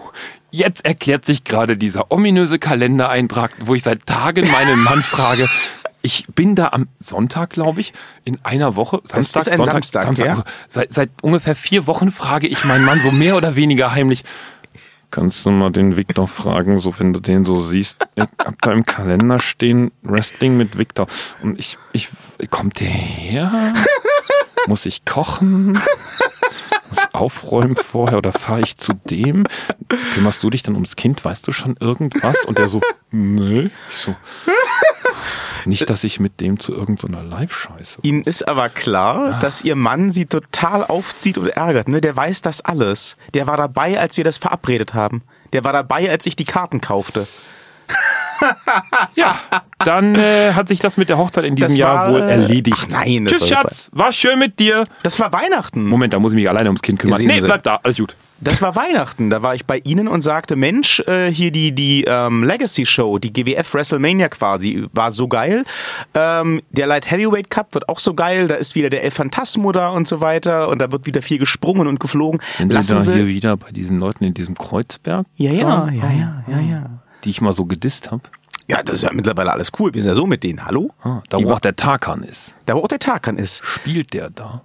[0.56, 5.48] Jetzt erklärt sich gerade dieser ominöse Kalendereintrag, wo ich seit Tagen meinen Mann frage.
[6.06, 7.92] Ich bin da am Sonntag, glaube ich,
[8.24, 9.00] in einer Woche.
[9.02, 10.44] Samstag, ist ein Sonntag, Samstag, ja.
[10.68, 14.22] Seit, seit ungefähr vier Wochen frage ich meinen Mann so mehr oder weniger heimlich.
[15.10, 18.06] Kannst du mal den Victor fragen, so wenn du den so siehst?
[18.14, 21.08] Ich hab da im Kalender stehen Wrestling mit Victor.
[21.42, 22.08] Und ich, ich,
[22.50, 23.72] kommt der her?
[24.68, 25.72] Muss ich kochen?
[25.72, 29.42] Muss aufräumen vorher oder fahre ich zu dem?
[30.14, 31.24] Kümmerst du dich dann ums Kind?
[31.24, 32.44] Weißt du schon irgendwas?
[32.44, 33.70] Und der so, nee.
[33.90, 34.14] Ich so,
[35.66, 37.98] nicht, dass ich mit dem zu irgendeiner Live-Scheiße.
[38.02, 41.88] Ihnen ist aber klar, dass Ihr Mann Sie total aufzieht und ärgert.
[41.88, 42.00] Ne?
[42.00, 43.16] Der weiß das alles.
[43.34, 45.22] Der war dabei, als wir das verabredet haben.
[45.52, 47.26] Der war dabei, als ich die Karten kaufte.
[49.14, 49.38] Ja,
[49.78, 52.32] dann äh, hat sich das mit der Hochzeit in diesem Das Jahr war, wohl äh,
[52.32, 52.76] erledigt.
[52.78, 53.48] ach nein, Tschüss, war.
[53.48, 53.90] Schatz.
[53.94, 54.84] War schön mit dir.
[55.02, 55.86] Das war Weihnachten.
[55.86, 57.22] Moment, da muss ich mich alleine ums Kind kümmern.
[57.22, 57.80] Nee, bleib da.
[57.82, 58.14] Alles gut.
[58.38, 59.30] Das war Weihnachten.
[59.30, 63.18] Da war ich bei Ihnen und sagte, Mensch, äh, hier die, die ähm, Legacy Show,
[63.18, 65.64] die GWF WrestleMania quasi, war so geil.
[66.14, 68.48] Ähm, der Light Heavyweight Cup wird auch so geil.
[68.48, 70.68] Da ist wieder der El Phantasmo da und so weiter.
[70.68, 72.40] Und da wird wieder viel gesprungen und geflogen.
[72.58, 73.14] Sind Lassen Sie.
[73.14, 75.26] hier wieder bei diesen Leuten in diesem Kreuzberg?
[75.36, 76.90] ja, ja, ja, ja, ja, ja.
[77.24, 78.22] Die ich mal so gedisst habe.
[78.68, 79.94] Ja, das ist ja mittlerweile alles cool.
[79.94, 80.64] Wir sind ja so mit denen.
[80.66, 80.90] Hallo?
[81.02, 82.54] Ah, da wo auch der Tarkan ist.
[82.66, 83.64] Da wo auch der Tarkan ist.
[83.64, 84.62] Spielt der da?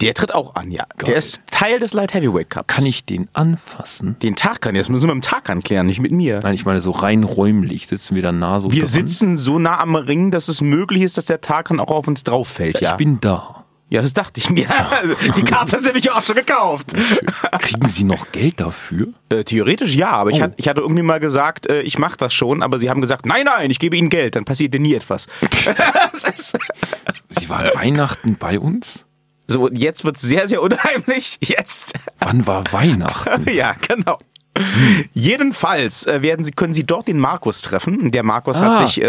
[0.00, 0.84] Der tritt auch an, ja.
[1.06, 2.74] Der ist Teil des Light Heavyweight Cups.
[2.74, 4.16] Kann ich den anfassen?
[4.22, 6.40] Den Tarkan, das müssen wir im Tarkan klären, nicht mit mir.
[6.42, 8.88] Nein, ich meine so rein räumlich sitzen wir da nah so Wir dran.
[8.88, 12.24] sitzen so nah am Ring, dass es möglich ist, dass der Tarkan auch auf uns
[12.24, 12.92] drauf fällt, ja.
[12.92, 13.64] Ich bin da.
[13.88, 14.66] ja, das dachte ich mir.
[14.90, 16.92] Also, Die Karte hast du nämlich auch schon gekauft.
[17.60, 19.06] Kriegen Sie noch Geld dafür?
[19.28, 20.42] Äh, theoretisch ja, aber ich, Oh.
[20.42, 23.26] hatte, ich hatte irgendwie mal gesagt, äh, ich mache das schon, aber sie haben gesagt,
[23.26, 25.28] nein, nein, ich gebe ihnen Geld, dann passiert dir nie etwas.
[27.38, 29.03] Sie waren Weihnachten bei uns?
[29.46, 31.38] So, jetzt wird's sehr, sehr unheimlich.
[31.42, 31.94] Jetzt.
[32.20, 33.48] Wann war Weihnachten?
[33.52, 34.18] ja, genau.
[35.12, 38.12] Jedenfalls äh, werden Sie, können Sie dort den Markus treffen.
[38.12, 39.08] Der Markus Ah, hat sich, äh,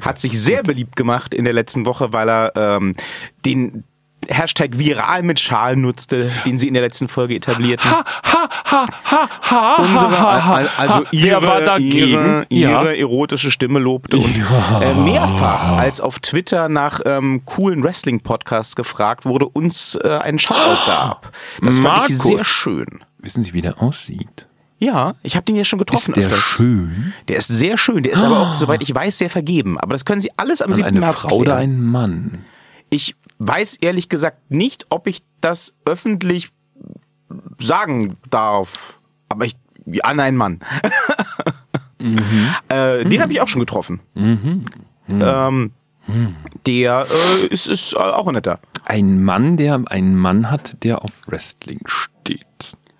[0.00, 2.96] hat sich sehr beliebt gemacht in der letzten Woche, weil er ähm,
[3.44, 3.84] den
[4.28, 7.90] Hashtag viral mit Schal nutzte, den Sie in der letzten Folge etablierten.
[7.90, 11.96] Ha, ha, ha, ha, ha, Unsere, also ihre, war dagegen?
[12.08, 12.82] ihre, ja.
[12.82, 14.36] ihre erotische Stimme lobte und
[14.80, 20.86] äh, mehrfach als auf Twitter nach ähm, coolen Wrestling-Podcasts gefragt wurde, uns äh, einen Shoutout
[20.86, 21.32] gab.
[21.62, 22.22] Das fand ich Markus.
[22.22, 22.86] sehr schön.
[23.18, 24.46] Wissen Sie, wie der aussieht?
[24.78, 26.42] Ja, ich habe den ja schon getroffen Ist der öfters.
[26.44, 27.12] schön?
[27.28, 29.78] Der ist sehr schön, der ist aber auch, soweit ich weiß, sehr vergeben.
[29.78, 30.88] Aber das können Sie alles am Und 7.
[30.88, 32.38] eine März Frau oder ein Mann?
[32.88, 36.50] Ich weiß ehrlich gesagt nicht, ob ich das öffentlich
[37.58, 38.98] sagen darf.
[39.28, 40.60] Aber ich, ja, nein, Mann.
[42.68, 44.00] äh, Den habe ich auch schon getroffen.
[45.08, 45.72] Ähm,
[46.66, 47.06] der
[47.42, 48.60] äh, ist, ist äh, auch ein netter.
[48.84, 52.46] Ein Mann, der einen Mann hat, der auf Wrestling steht.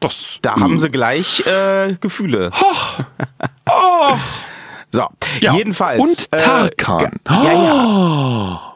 [0.01, 0.39] Das.
[0.43, 2.51] Da haben sie gleich äh, Gefühle.
[4.93, 5.07] So,
[5.39, 5.55] Ja.
[5.55, 6.01] jedenfalls.
[6.01, 7.13] Und Tarkan.
[7.29, 8.70] Äh, ja, ja.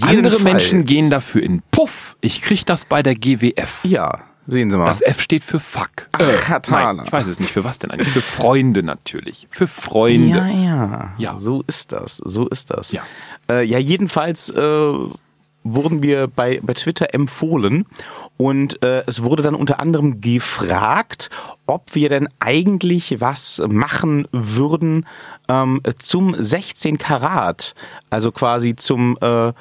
[0.00, 2.16] Andere Menschen gehen dafür in Puff.
[2.20, 3.80] Ich krieg das bei der GWF.
[3.84, 4.86] Ja, sehen Sie mal.
[4.86, 6.08] Das F steht für Fuck.
[6.12, 6.94] Ach, Thaler.
[6.94, 7.52] Nein, ich weiß es nicht.
[7.52, 8.08] Für was denn eigentlich?
[8.08, 9.46] Für Freunde natürlich.
[9.50, 10.38] Für Freunde.
[10.38, 11.14] Ja, ja.
[11.18, 11.36] Ja.
[11.36, 12.18] So ist das.
[12.18, 12.92] So ist das.
[12.92, 13.02] Ja.
[13.48, 14.92] Äh, ja, jedenfalls äh,
[15.62, 17.86] wurden wir bei, bei Twitter empfohlen
[18.36, 21.30] und äh, es wurde dann unter anderem gefragt,
[21.66, 25.06] ob wir denn eigentlich was machen würden
[25.48, 27.74] ähm, zum 16 Karat,
[28.08, 29.52] also quasi zum äh,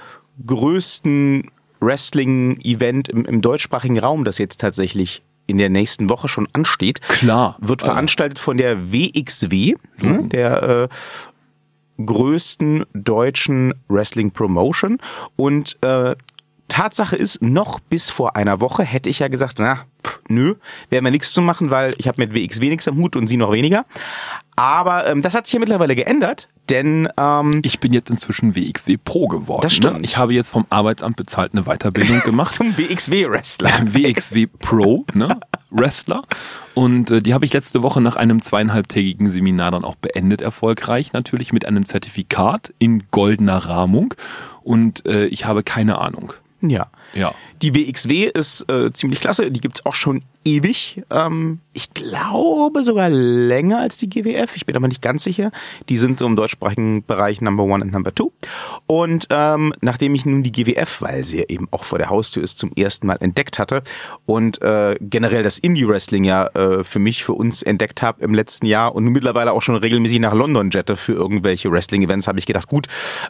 [0.46, 1.50] größten
[1.80, 7.02] Wrestling-Event im, im deutschsprachigen Raum, das jetzt tatsächlich in der nächsten Woche schon ansteht.
[7.02, 7.58] Klar.
[7.60, 7.86] Wird Äh.
[7.86, 15.00] veranstaltet von der WXW, ne, der äh, größten deutschen Wrestling Promotion.
[15.36, 16.16] Und äh,
[16.70, 20.56] Tatsache ist, noch bis vor einer Woche hätte ich ja gesagt, na, pff, nö,
[20.90, 23.38] wäre mir nichts zu machen, weil ich habe mit WXW nichts am Hut und sie
[23.38, 23.86] noch weniger.
[24.56, 28.98] Aber ähm, das hat sich ja mittlerweile geändert, denn ähm, Ich bin jetzt inzwischen WXW
[29.04, 29.62] Pro geworden.
[29.62, 29.98] Das stimmt.
[30.00, 30.04] Ne?
[30.04, 32.54] Ich habe jetzt vom Arbeitsamt bezahlt eine Weiterbildung gemacht.
[32.54, 33.72] zum WXW-Wrestler.
[33.86, 35.40] WXW Pro, ne?
[35.72, 36.24] Wrestler.
[36.74, 41.14] Und äh, die habe ich letzte Woche nach einem zweieinhalbtägigen Seminar dann auch beendet, erfolgreich.
[41.14, 44.14] Natürlich mit einem Zertifikat in goldener Rahmung.
[44.62, 46.34] Und äh, ich habe keine Ahnung.
[46.62, 46.90] Ja.
[47.14, 47.34] Ja.
[47.62, 51.04] Die WXW ist äh, ziemlich klasse, die gibt's auch schon ewig.
[51.10, 55.52] Ähm, ich glaube sogar länger als die GWF, ich bin aber nicht ganz sicher.
[55.90, 58.32] Die sind so im deutschsprachigen Bereich Number One und Number Two.
[58.88, 62.44] Und ähm, nachdem ich nun die GWF, weil sie ja eben auch vor der Haustür
[62.44, 63.84] ist, zum ersten Mal entdeckt hatte
[64.26, 68.66] und äh, generell das Indie-Wrestling ja äh, für mich, für uns entdeckt habe im letzten
[68.66, 72.68] Jahr und mittlerweile auch schon regelmäßig nach London jette für irgendwelche Wrestling-Events, habe ich gedacht,
[72.68, 72.88] gut,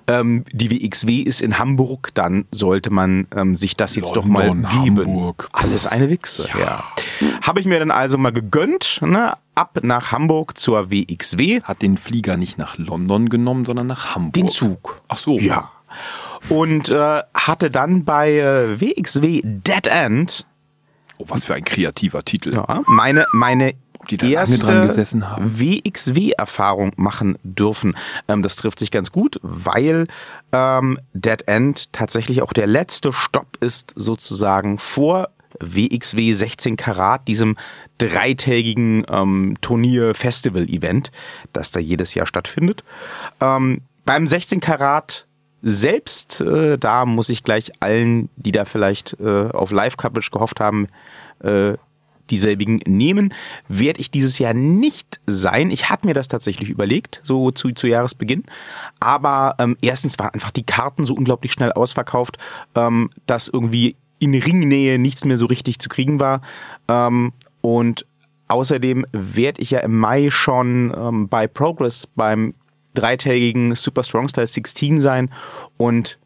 [0.08, 4.48] ähm, die WXW ist in Hamburg, dann sollte man ähm, sich das jetzt doch mal
[4.48, 5.06] London, geben.
[5.06, 5.50] Hamburg.
[5.54, 6.84] Alles eine Wichse, ja.
[7.42, 9.34] Habe ich mir dann also mal gegönnt, ne?
[9.56, 11.62] ab nach Hamburg zur WXW.
[11.64, 14.34] Hat den Flieger nicht nach London genommen, sondern nach Hamburg.
[14.34, 15.02] Den Zug.
[15.08, 15.38] Ach so.
[15.38, 15.72] Ja.
[16.48, 20.46] Und äh, hatte dann bei äh, WXW Dead End
[21.20, 22.54] Oh, was für ein kreativer Titel.
[22.54, 23.74] ja, meine, meine
[24.22, 25.60] erste gesessen haben.
[25.60, 27.98] WXW-Erfahrung machen dürfen.
[28.30, 30.08] Ähm, das trifft sich ganz gut, weil
[30.52, 37.58] ähm, Dead End tatsächlich auch der letzte Stopp ist sozusagen vor WXW 16 Karat, diesem
[37.98, 41.12] dreitägigen ähm, Turnier-Festival-Event,
[41.54, 42.84] das da jedes Jahr stattfindet.
[43.42, 45.26] Ähm, beim 16 Karat
[45.62, 50.88] selbst, äh, da muss ich gleich allen, die da vielleicht äh, auf Live-Coverage gehofft haben,
[51.44, 51.74] äh,
[52.30, 53.34] dieselbigen nehmen,
[53.68, 55.72] werde ich dieses Jahr nicht sein.
[55.72, 58.44] Ich hatte mir das tatsächlich überlegt, so zu, zu Jahresbeginn.
[59.00, 62.38] Aber ähm, erstens waren einfach die Karten so unglaublich schnell ausverkauft,
[62.76, 66.42] ähm, dass irgendwie in Ringnähe nichts mehr so richtig zu kriegen war.
[66.88, 68.06] Ähm, und
[68.48, 72.54] außerdem werde ich ja im Mai schon ähm, bei Progress beim
[72.94, 75.32] dreitägigen Super Strong Style 16 sein.
[75.78, 76.20] Und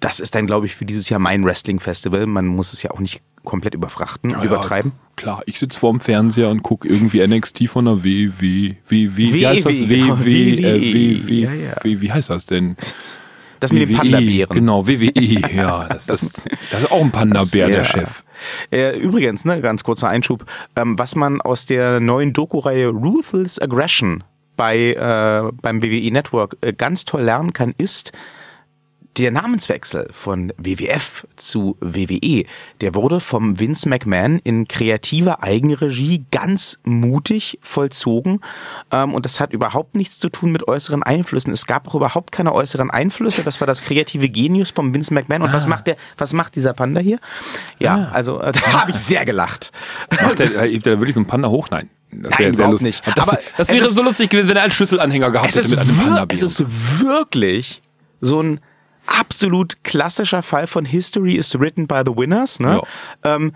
[0.00, 2.26] das ist dann, glaube ich, für dieses Jahr mein Wrestling-Festival.
[2.26, 4.92] Man muss es ja auch nicht komplett überfrachten, Ja, übertreiben.
[4.92, 9.16] Ja, klar, ich sitze vorm Fernseher und gucke irgendwie NXT von der W, W, W,
[9.16, 9.72] W, wie heißt das?
[9.72, 11.74] W, genau, W, äh.
[11.82, 12.76] W, wie heißt das denn?
[13.62, 14.54] Das mit dem Panda-Bären.
[14.56, 15.86] Genau, WWE, ja.
[15.88, 16.32] Das, das,
[16.70, 17.84] das ist auch ein Panda-Bär, der.
[17.84, 18.24] Chef.
[18.72, 24.24] Äh, übrigens, ne, ganz kurzer Einschub, ähm, was man aus der neuen Doku-Reihe Ruthless Aggression
[24.56, 28.12] bei, äh, beim WWE Network äh, ganz toll lernen kann, ist,
[29.18, 32.44] der Namenswechsel von WWF zu WWE,
[32.80, 38.40] der wurde vom Vince McMahon in kreativer Eigenregie ganz mutig vollzogen.
[38.90, 41.52] Ähm, und das hat überhaupt nichts zu tun mit äußeren Einflüssen.
[41.52, 43.42] Es gab auch überhaupt keine äußeren Einflüsse.
[43.42, 45.42] Das war das kreative Genius vom Vince McMahon.
[45.42, 47.18] Und was macht der, was macht dieser Panda hier?
[47.78, 49.72] Ja, also äh, da habe ich sehr gelacht.
[50.10, 51.68] Macht der, äh, hebt der wirklich so einen Panda hoch?
[51.70, 51.90] Nein.
[52.14, 53.02] Das wäre sehr überhaupt lustig.
[53.06, 53.16] nicht.
[53.16, 55.78] Das, Aber das wäre ist- so lustig gewesen, wenn er einen Schlüsselanhänger gehabt hätte mit
[55.78, 56.34] einem wir- Panda-Bär.
[56.34, 56.64] es ist
[57.02, 57.82] wirklich
[58.20, 58.60] so ein
[59.06, 62.60] absolut klassischer Fall von History is written by the winners.
[62.60, 62.80] Ne?
[63.24, 63.52] Ähm,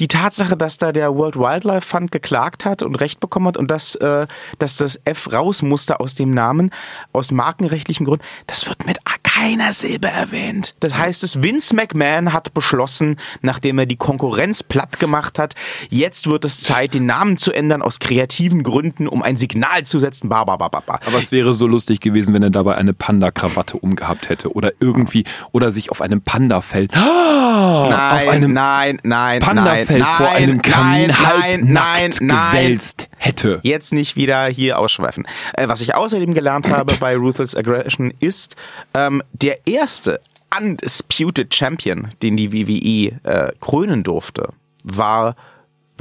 [0.00, 3.70] die Tatsache, dass da der World Wildlife Fund geklagt hat und Recht bekommen hat und
[3.70, 4.26] dass, äh,
[4.58, 6.70] dass das F raus musste aus dem Namen,
[7.12, 9.01] aus markenrechtlichen Gründen, das wird mit
[9.32, 10.74] keiner Silbe erwähnt.
[10.80, 15.54] Das heißt, es Vince McMahon hat beschlossen, nachdem er die Konkurrenz platt gemacht hat,
[15.88, 19.98] jetzt wird es Zeit, den Namen zu ändern aus kreativen Gründen, um ein Signal zu
[19.98, 20.28] setzen.
[20.28, 21.00] Ba, ba, ba, ba, ba.
[21.06, 25.24] Aber es wäre so lustig gewesen, wenn er dabei eine Panda-Krawatte umgehabt hätte oder irgendwie
[25.52, 30.62] oder sich auf einem Panda-Fell Nein, auf einem nein, nein, Panda-Fell nein, vor nein, einem
[30.62, 32.50] Kamin nein, halb nein, nackt nein, nein.
[32.50, 33.60] gewälzt hätte.
[33.62, 35.26] Jetzt nicht wieder hier ausschweifen.
[35.54, 38.56] Äh, was ich außerdem gelernt habe bei Ruthless Aggression ist,
[38.94, 40.20] ähm, der erste
[40.58, 44.48] Undisputed Champion, den die WWE äh, krönen durfte,
[44.84, 45.36] war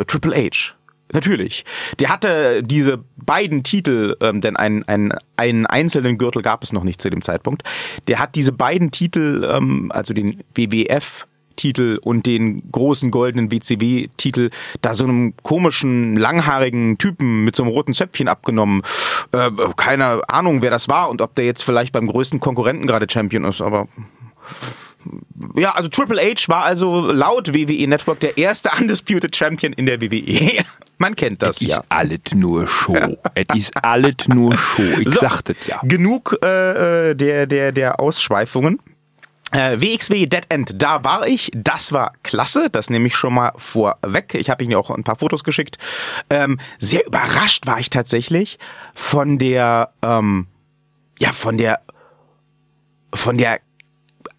[0.08, 0.74] Triple H.
[1.14, 1.66] Natürlich.
[2.00, 6.84] Der hatte diese beiden Titel, ähm, denn einen, einen, einen einzelnen Gürtel gab es noch
[6.84, 7.64] nicht zu dem Zeitpunkt.
[8.08, 14.50] Der hat diese beiden Titel, ähm, also den WWF Titel und den großen goldenen WCW-Titel
[14.82, 18.82] da so einem komischen, langhaarigen Typen mit so einem roten Zöpfchen abgenommen.
[19.32, 23.08] Äh, keine Ahnung, wer das war und ob der jetzt vielleicht beim größten Konkurrenten gerade
[23.10, 23.88] Champion ist, aber
[25.56, 30.02] ja, also Triple H war also laut WWE Network der erste Undisputed Champion in der
[30.02, 30.64] WWE.
[30.98, 31.78] Man kennt das Es ja.
[31.78, 32.96] ist alles nur Show.
[33.34, 34.84] es ist alles nur Show.
[35.00, 35.80] Ich So, sagte ja.
[35.84, 38.80] Genug äh, der, der, der Ausschweifungen.
[39.52, 41.52] Äh, WXW Dead End, da war ich.
[41.54, 42.70] Das war klasse.
[42.70, 44.34] Das nehme ich schon mal vorweg.
[44.34, 45.78] Ich habe Ihnen auch ein paar Fotos geschickt.
[46.30, 48.60] Ähm, sehr überrascht war ich tatsächlich
[48.94, 50.48] von der, ähm,
[51.20, 51.82] ja, von der,
[53.14, 53.60] von der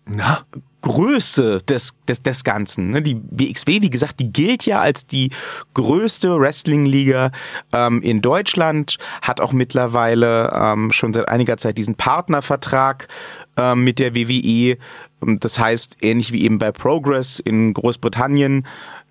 [0.07, 0.44] Na,
[0.83, 2.90] Größe des, des, des Ganzen.
[2.90, 3.03] Ne?
[3.03, 5.31] Die WXW, wie gesagt, die gilt ja als die
[5.75, 7.31] größte Wrestling-Liga
[7.72, 13.09] ähm, in Deutschland, hat auch mittlerweile ähm, schon seit einiger Zeit diesen Partnervertrag
[13.56, 14.78] ähm, mit der WWE.
[15.22, 18.66] Ähm, Das heißt, ähnlich wie eben bei Progress in Großbritannien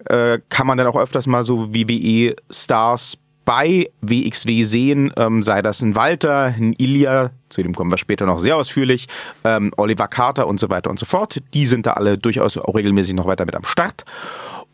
[0.06, 5.82] äh, kann man dann auch öfters mal so WWE-Stars bei WXW sehen, ähm, sei das
[5.82, 9.08] ein Walter, ein Ilya, zu dem kommen wir später noch sehr ausführlich,
[9.44, 11.42] ähm, Oliver Carter und so weiter und so fort.
[11.54, 14.06] Die sind da alle durchaus auch regelmäßig noch weiter mit am Start.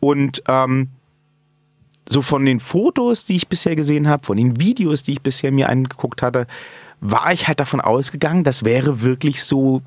[0.00, 0.90] Und ähm,
[2.08, 5.52] so von den Fotos, die ich bisher gesehen habe, von den Videos, die ich bisher
[5.52, 6.46] mir angeguckt hatte,
[7.00, 9.82] war ich halt davon ausgegangen, das wäre wirklich so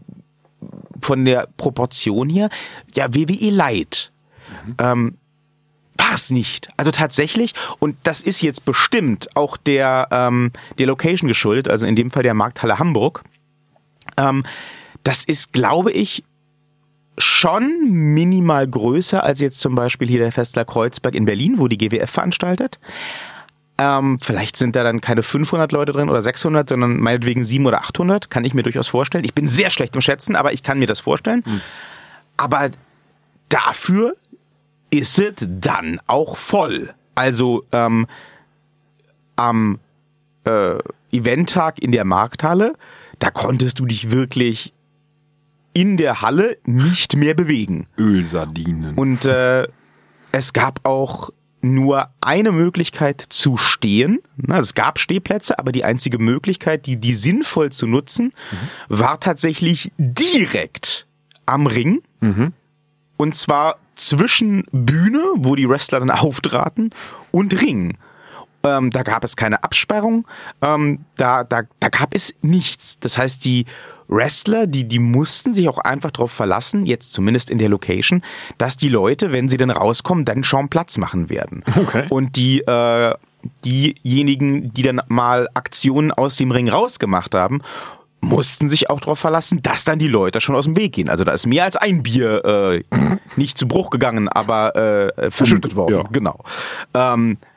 [1.02, 2.50] von der Proportion hier,
[2.94, 4.12] ja, WWE Light.
[4.78, 5.18] Ähm,
[5.98, 6.70] war es nicht.
[6.78, 11.96] Also tatsächlich, und das ist jetzt bestimmt auch der, ähm, der Location geschuldet, also in
[11.96, 13.24] dem Fall der Markthalle Hamburg.
[14.18, 14.44] Ähm,
[15.04, 16.24] das ist, glaube ich,
[17.18, 21.78] schon minimal größer als jetzt zum Beispiel hier der Festler Kreuzberg in Berlin, wo die
[21.78, 22.80] GWF veranstaltet.
[23.84, 27.84] Ähm, vielleicht sind da dann keine 500 Leute drin oder 600, sondern meinetwegen 700 oder
[27.84, 28.30] 800.
[28.30, 29.24] Kann ich mir durchaus vorstellen.
[29.24, 31.44] Ich bin sehr schlecht im Schätzen, aber ich kann mir das vorstellen.
[32.38, 32.70] Aber
[33.50, 34.16] dafür
[34.92, 36.94] ist es dann auch voll.
[37.16, 38.06] Also ähm,
[39.36, 39.80] am
[40.44, 40.78] äh,
[41.12, 42.76] Eventtag in der Markthalle,
[43.18, 44.74] da konntest du dich wirklich
[45.74, 47.88] in der Halle nicht mehr bewegen.
[47.98, 48.94] Ölsardinen.
[48.94, 49.68] Und äh,
[50.32, 51.32] es gab auch
[51.62, 54.20] nur eine Möglichkeit zu stehen.
[54.38, 58.32] Na, es gab Stehplätze, aber die einzige Möglichkeit, die, die sinnvoll zu nutzen,
[58.90, 61.08] war tatsächlich direkt
[61.46, 62.02] am Ring.
[63.18, 66.92] Und zwar zwischen Bühne, wo die Wrestler dann auftraten,
[67.32, 67.98] und Ring.
[68.64, 70.28] Ähm, da gab es keine Absperrung,
[70.62, 73.00] ähm, da, da, da gab es nichts.
[73.00, 73.66] Das heißt, die
[74.12, 78.22] Wrestler, die, die mussten sich auch einfach darauf verlassen, jetzt zumindest in der Location,
[78.58, 81.64] dass die Leute, wenn sie dann rauskommen, dann schon Platz machen werden.
[81.76, 82.06] Okay.
[82.10, 83.16] Und die, äh,
[83.66, 87.62] diejenigen, die dann mal Aktionen aus dem Ring rausgemacht haben,
[88.22, 91.10] mussten sich auch darauf verlassen, dass dann die Leute schon aus dem Weg gehen.
[91.10, 92.84] Also da ist mehr als ein Bier äh,
[93.36, 94.76] nicht zu Bruch gegangen, aber
[95.18, 95.94] äh, verschüttet worden.
[95.94, 96.04] ja.
[96.12, 96.44] Genau.
[96.94, 97.51] Ähm, äh,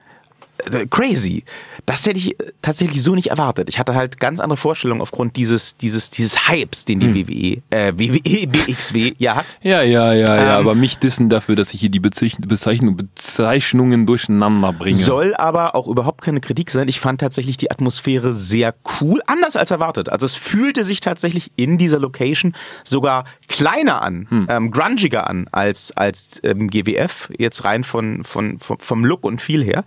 [0.91, 1.45] crazy.
[1.87, 3.69] Das hätte ich äh, tatsächlich so nicht erwartet.
[3.69, 7.15] Ich hatte halt ganz andere Vorstellungen aufgrund dieses, dieses, dieses Hypes, den die Hm.
[7.29, 9.47] WWE, äh, WWE, BXW ja hat.
[9.63, 12.97] Ja, ja, ja, ja, Ähm, aber mich dissen dafür, dass ich hier die Bezeichn Bezeichnung,
[12.97, 14.97] Bezeichnungen durcheinander bringe.
[14.97, 16.89] Soll aber auch überhaupt keine Kritik sein.
[16.89, 20.09] Ich fand tatsächlich die Atmosphäre sehr cool, anders als erwartet.
[20.09, 24.47] Also es fühlte sich tatsächlich in dieser Location sogar kleiner an, Hm.
[24.49, 29.43] ähm, grungiger an als, als ähm, GWF, jetzt rein von, von, vom, vom Look und
[29.43, 29.85] viel her.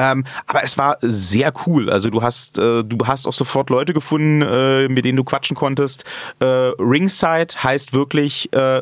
[0.00, 1.90] Ähm, aber es war sehr cool.
[1.90, 5.54] Also du hast, äh, du hast auch sofort Leute gefunden, äh, mit denen du quatschen
[5.54, 6.04] konntest.
[6.38, 8.80] Äh, Ringside heißt wirklich äh,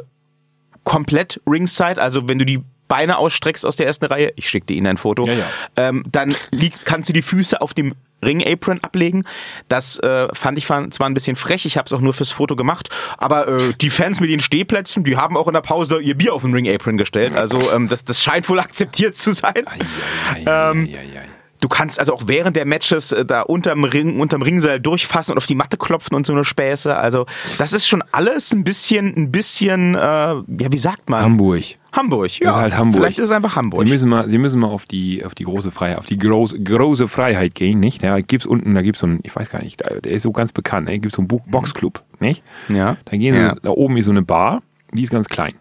[0.84, 4.76] komplett Ringside, also wenn du die Beine ausstreckst aus der ersten Reihe, ich schicke dir
[4.76, 5.44] Ihnen ein Foto, Ja, ja.
[5.76, 9.24] Ähm, dann liegt, kannst du die Füße auf dem Ring-Apron ablegen.
[9.68, 12.56] Das äh, fand ich zwar ein bisschen frech, ich habe es auch nur fürs Foto
[12.56, 16.16] gemacht, aber äh, die Fans mit den Stehplätzen, die haben auch in der Pause ihr
[16.16, 17.36] Bier auf den Ring-Apron gestellt.
[17.36, 19.66] Also ähm, das, das scheint wohl akzeptiert zu sein.
[19.66, 21.28] Ei, ei, Ähm, ei.
[21.60, 25.38] Du kannst also auch während der Matches äh, da unterm Ring, unterm Ringseil durchfassen und
[25.38, 26.96] auf die Matte klopfen und so eine Späße.
[26.96, 27.26] Also
[27.58, 31.22] das ist schon alles ein bisschen, ein bisschen, äh, ja wie sagt man?
[31.22, 31.64] Hamburg.
[31.92, 32.46] Hamburg, ja.
[32.46, 33.00] Das ist halt Hamburg.
[33.02, 33.82] Vielleicht ist es einfach Hamburg.
[33.84, 36.60] Sie müssen mal, Sie müssen mal auf die, auf die große Freiheit, auf die große,
[36.62, 38.02] große Freiheit gehen, nicht?
[38.02, 40.52] Da gibt's unten, da gibt's so einen, ich weiß gar nicht, der ist so ganz
[40.52, 40.92] bekannt, ne?
[40.92, 42.42] Da gibt's so einen Bo- Boxclub, nicht?
[42.68, 42.96] Ja.
[43.06, 43.54] Da gehen Sie, Ja.
[43.62, 45.54] da oben ist so eine Bar, die ist ganz klein.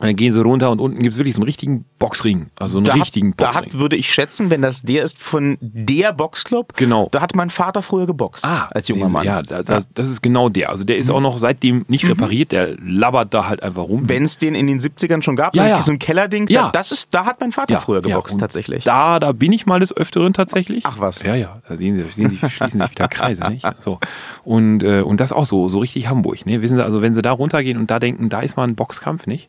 [0.00, 2.46] Dann gehen sie runter und unten gibt's wirklich so einen richtigen Boxring.
[2.58, 3.64] Also so einen da richtigen hat, da Boxring.
[3.72, 7.08] hat, würde ich schätzen, wenn das der ist von der Boxclub, Genau.
[7.10, 9.24] da hat mein Vater früher geboxt als junger Ah, sehen Sie, Mann.
[9.24, 10.70] Ja, da, das, das ist genau der.
[10.70, 14.08] Also der ist auch noch seitdem nicht repariert, der labbert da halt einfach rum.
[14.08, 15.82] Wenn es den in den 70ern schon gab, Ja, so ein- ja.
[15.82, 16.64] so ein Kellerding, Ja.
[16.66, 18.84] da, das ist, da hat mein Vater früher geboxt tatsächlich.
[18.84, 20.84] Da, da bin ich mal des Öfteren tatsächlich.
[20.86, 21.22] Ach was.
[21.22, 23.66] Ja, ja, da sehen Sie, sehen Sie schließen sich wieder Kreise, nicht?
[23.78, 23.98] So.
[24.44, 26.62] Und, äh, und das auch so, so richtig Hamburg, ne?
[26.62, 29.26] Wissen Sie, also wenn Sie da runtergehen und da denken, da ist mal ein Boxkampf,
[29.26, 29.48] nicht?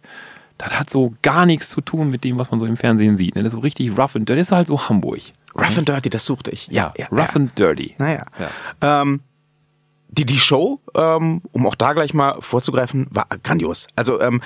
[0.58, 3.36] Das hat so gar nichts zu tun mit dem, was man so im Fernsehen sieht.
[3.36, 3.44] Ne?
[3.44, 4.40] Das ist so richtig rough and dirty.
[4.40, 5.22] Das ist halt so Hamburg.
[5.56, 6.68] Rough and Dirty, das suchte ich.
[6.68, 7.36] Ja, ja, rough ja.
[7.36, 7.96] and dirty.
[7.98, 8.26] Naja.
[8.38, 9.02] Ja.
[9.02, 9.22] Ähm,
[10.10, 13.88] die, die Show, ähm, um auch da gleich mal vorzugreifen, war grandios.
[13.96, 14.42] Also ähm,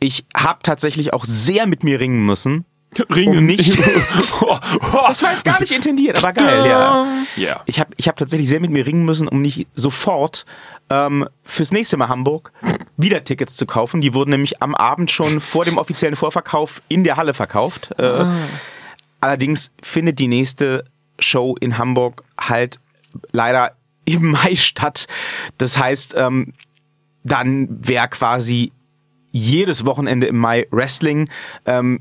[0.00, 2.64] ich habe tatsächlich auch sehr mit mir ringen müssen.
[3.10, 3.38] Ringen.
[3.38, 3.78] Um nicht.
[4.18, 7.06] das war jetzt gar nicht intendiert, aber geil, ja.
[7.36, 7.62] Ja.
[7.66, 10.46] Ich habe ich hab tatsächlich sehr mit mir ringen müssen, um nicht sofort
[10.90, 12.52] ähm, fürs nächste Mal Hamburg
[12.96, 14.00] wieder Tickets zu kaufen.
[14.00, 17.90] Die wurden nämlich am Abend schon vor dem offiziellen Vorverkauf in der Halle verkauft.
[17.98, 18.26] Äh,
[19.20, 20.84] Allerdings findet die nächste
[21.18, 22.78] Show in Hamburg halt
[23.32, 23.72] leider
[24.04, 25.06] im Mai statt.
[25.56, 26.52] Das heißt, ähm,
[27.22, 28.70] dann wäre quasi
[29.32, 31.30] jedes Wochenende im Mai Wrestling.
[31.64, 32.00] Ähm,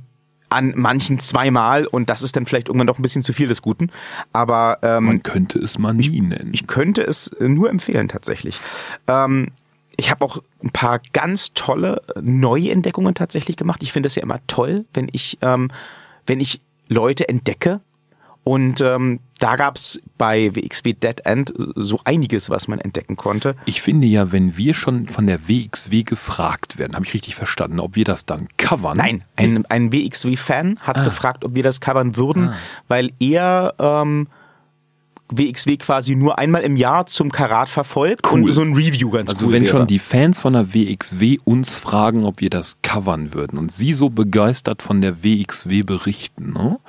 [0.50, 3.64] an manchen zweimal und das ist dann vielleicht irgendwann doch ein bisschen zu viel des
[3.64, 3.90] Guten.
[4.34, 6.52] Aber ähm, Man könnte es mal nie nennen.
[6.54, 8.60] ich könnte es nur empfehlen tatsächlich.
[9.08, 9.48] Ähm,
[9.98, 13.84] ich habe auch ein paar ganz tolle Neuentdeckungen tatsächlich gemacht.
[13.84, 15.70] Ich finde es ja immer toll, wenn ich, ähm,
[16.26, 17.82] wenn ich Leute entdecke.
[18.46, 23.56] Und ähm, da gab es bei WXW Dead End so einiges, was man entdecken konnte.
[23.66, 27.80] Ich finde ja, wenn wir schon von der WXW gefragt werden, habe ich richtig verstanden,
[27.80, 28.98] ob wir das dann covern?
[28.98, 32.54] Nein, ein, ein WXW-Fan hat gefragt, ob wir das covern würden,
[32.90, 34.28] weil er ähm,
[35.38, 38.44] WXW quasi nur einmal im Jahr zum Karat verfolgt Cool.
[38.44, 39.72] und so ein Review ganz Also cool wenn wäre.
[39.80, 43.94] schon die Fans von der WXW uns fragen, ob wir das covern würden und sie
[43.94, 46.80] so begeistert von der WXW berichten, ne,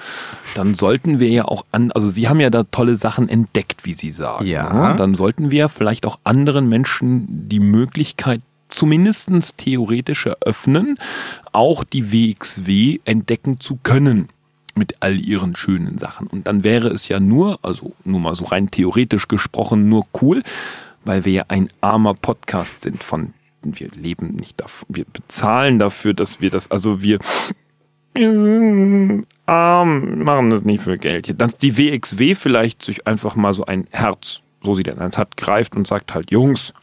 [0.54, 3.94] dann sollten wir ja auch an, also sie haben ja da tolle Sachen entdeckt, wie
[3.94, 4.46] sie sagen.
[4.46, 4.90] Ja.
[4.90, 4.96] Ne?
[4.96, 10.98] Dann sollten wir vielleicht auch anderen Menschen die Möglichkeit zumindestens theoretisch eröffnen,
[11.52, 14.28] auch die WXW entdecken zu können
[14.76, 16.26] mit all ihren schönen Sachen.
[16.26, 20.42] Und dann wäre es ja nur, also nur mal so rein theoretisch gesprochen, nur cool,
[21.04, 23.34] weil wir ja ein armer Podcast sind von
[23.66, 27.18] wir leben nicht davon, wir bezahlen dafür, dass wir das, also wir
[29.46, 31.40] arm machen das nicht für Geld.
[31.40, 35.36] Dass die WXW vielleicht sich einfach mal so ein Herz, so sie denn eins hat,
[35.36, 36.74] greift und sagt halt, Jungs,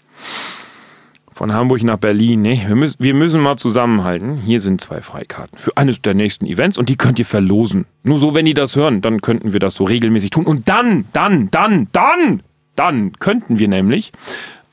[1.41, 2.61] von Hamburg nach Berlin, ne?
[2.67, 4.37] Wir müssen, wir müssen mal zusammenhalten.
[4.37, 7.87] Hier sind zwei Freikarten für eines der nächsten Events und die könnt ihr verlosen.
[8.03, 10.45] Nur so, wenn die das hören, dann könnten wir das so regelmäßig tun.
[10.45, 12.43] Und dann, dann, dann, dann,
[12.75, 14.11] dann könnten wir nämlich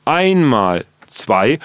[0.05, 1.57] einmal zwei,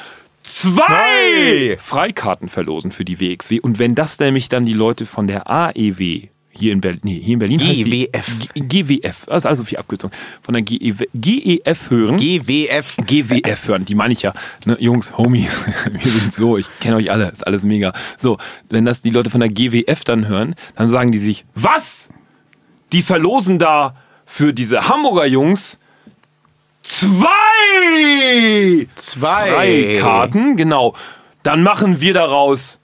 [0.42, 1.76] zwei!
[1.78, 3.60] Freikarten verlosen für die WXW.
[3.60, 7.34] Und wenn das nämlich dann die Leute von der AEW hier in Berlin, nee, hier
[7.34, 8.48] in Berlin GWF.
[8.54, 10.10] GWF, das ist also viel Abkürzung,
[10.42, 12.16] von der GEF hören.
[12.16, 12.96] GWF.
[13.06, 14.32] GWF hören, die meine ich ja.
[14.64, 15.60] Ne, Jungs, Homies,
[15.92, 17.92] wir sind so, ich kenne euch alle, ist alles mega.
[18.18, 18.38] So,
[18.70, 22.10] wenn das die Leute von der GWF dann hören, dann sagen die sich, was?
[22.92, 25.78] Die verlosen da für diese Hamburger Jungs
[26.82, 27.28] zwei
[28.94, 29.50] Zwei.
[29.50, 30.94] Freikarten, genau.
[31.42, 32.80] Dann machen wir daraus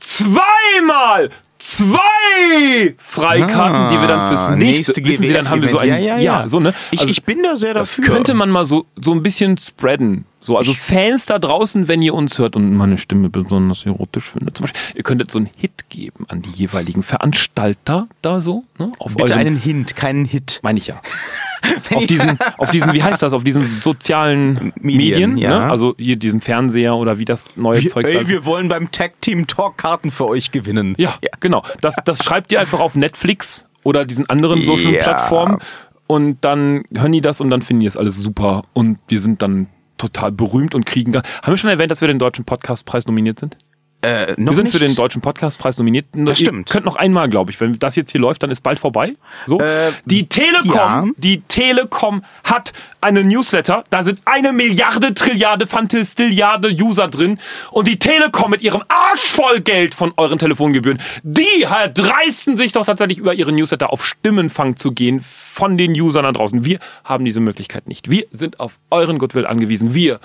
[0.00, 1.30] zweimal
[1.60, 5.78] zwei Freikarten, die wir dann fürs Ah, nächste, nächste wissen Sie, dann haben wir so
[5.78, 6.04] ein, GWF-Event.
[6.06, 6.48] Ja, ja, ja.
[6.48, 6.74] so ne.
[6.90, 8.12] Ich, Also ich bin da sehr das dafür.
[8.14, 10.24] könnte man mal so so ein bisschen spreaden.
[10.42, 14.56] So, also Fans da draußen, wenn ihr uns hört und meine Stimme besonders erotisch findet,
[14.56, 18.90] zum Beispiel, ihr könntet so einen Hit geben an die jeweiligen Veranstalter da so, ne?
[18.98, 20.60] Auf Bitte eurem- einen Hint, keinen Hit.
[20.62, 21.02] meine ich ja.
[21.94, 25.58] auf diesen, auf diesen, wie heißt das, auf diesen sozialen Medien, Medien, ja.
[25.66, 25.70] ne?
[25.70, 28.28] also hier diesen Fernseher oder wie das neue Wir, Zeug ey, heißt.
[28.28, 30.94] wir wollen beim Tag Team Talk Karten für euch gewinnen.
[30.96, 31.62] Ja, genau.
[31.82, 35.02] Das, das schreibt ihr einfach auf Netflix oder diesen anderen Social Ja.
[35.02, 35.58] Plattformen
[36.06, 39.42] und dann hören die das und dann finden die es alles super und wir sind
[39.42, 39.68] dann
[40.00, 41.14] total berühmt und kriegen.
[41.14, 43.56] Haben wir schon erwähnt, dass wir den Deutschen Podcastpreis nominiert sind?
[44.02, 44.72] Äh, Wir sind nicht.
[44.72, 46.06] für den Deutschen Podcastpreis nominiert.
[46.12, 46.70] Das Ihr stimmt.
[46.70, 49.14] könnt noch einmal, glaube ich, wenn das jetzt hier läuft, dann ist bald vorbei.
[49.46, 49.60] So.
[49.60, 51.04] Äh, die Telekom, ja.
[51.18, 52.72] die Telekom hat
[53.02, 53.84] eine Newsletter.
[53.90, 57.38] Da sind eine Milliarde, Trilliarde, Fantastilliarde User drin.
[57.72, 62.72] Und die Telekom mit ihrem Arsch voll Geld von euren Telefongebühren, die halt dreisten sich
[62.72, 66.64] doch tatsächlich über ihre Newsletter auf Stimmenfang zu gehen von den Usern da draußen.
[66.64, 68.10] Wir haben diese Möglichkeit nicht.
[68.10, 69.92] Wir sind auf euren Goodwill angewiesen.
[69.94, 70.20] Wir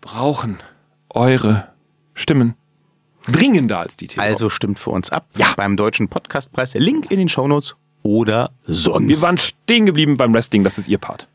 [0.00, 0.60] brauchen
[1.10, 1.66] eure
[2.14, 2.54] Stimmen
[3.26, 4.32] dringender als die Telekom.
[4.32, 5.26] Also stimmt für uns ab.
[5.36, 5.52] Ja.
[5.56, 6.74] Beim Deutschen Podcastpreis.
[6.74, 9.08] Link in den Shownotes oder sonst.
[9.08, 11.28] Wir waren stehen geblieben beim Wrestling, das ist ihr Part.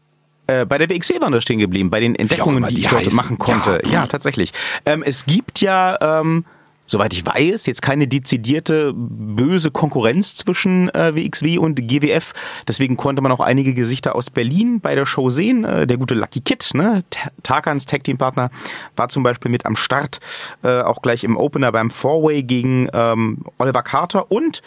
[0.47, 3.01] Äh, bei der WXW waren wir stehen geblieben, bei den Entdeckungen, die die ich dort
[3.03, 3.15] heißen.
[3.15, 3.81] machen konnte.
[3.85, 4.05] Ja, Ja.
[4.07, 4.53] tatsächlich.
[4.85, 6.45] Ähm, es gibt ja, ähm,
[6.91, 12.33] soweit ich weiß, jetzt keine dezidierte böse Konkurrenz zwischen äh, WXW und GWF.
[12.67, 15.63] Deswegen konnte man auch einige Gesichter aus Berlin bei der Show sehen.
[15.63, 17.03] Äh, der gute Lucky Kid, ne?
[17.09, 18.51] Ta- Tarkans Tag Team Partner,
[18.97, 20.19] war zum Beispiel mit am Start,
[20.63, 24.61] äh, auch gleich im Opener beim Four-Way gegen ähm, Oliver Carter und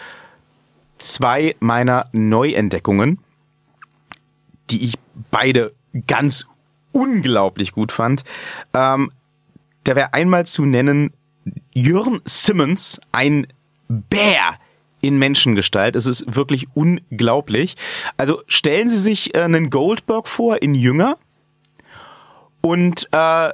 [0.96, 3.18] zwei meiner Neuentdeckungen
[4.70, 4.94] die ich
[5.30, 5.74] beide
[6.06, 6.46] ganz
[6.92, 8.24] unglaublich gut fand.
[8.72, 9.10] Ähm,
[9.84, 11.12] da wäre einmal zu nennen
[11.74, 13.46] Jörn Simmons, ein
[13.88, 14.58] Bär
[15.00, 15.96] in Menschengestalt.
[15.96, 17.76] Es ist wirklich unglaublich.
[18.16, 21.18] Also stellen Sie sich äh, einen Goldberg vor in jünger
[22.60, 23.50] und äh,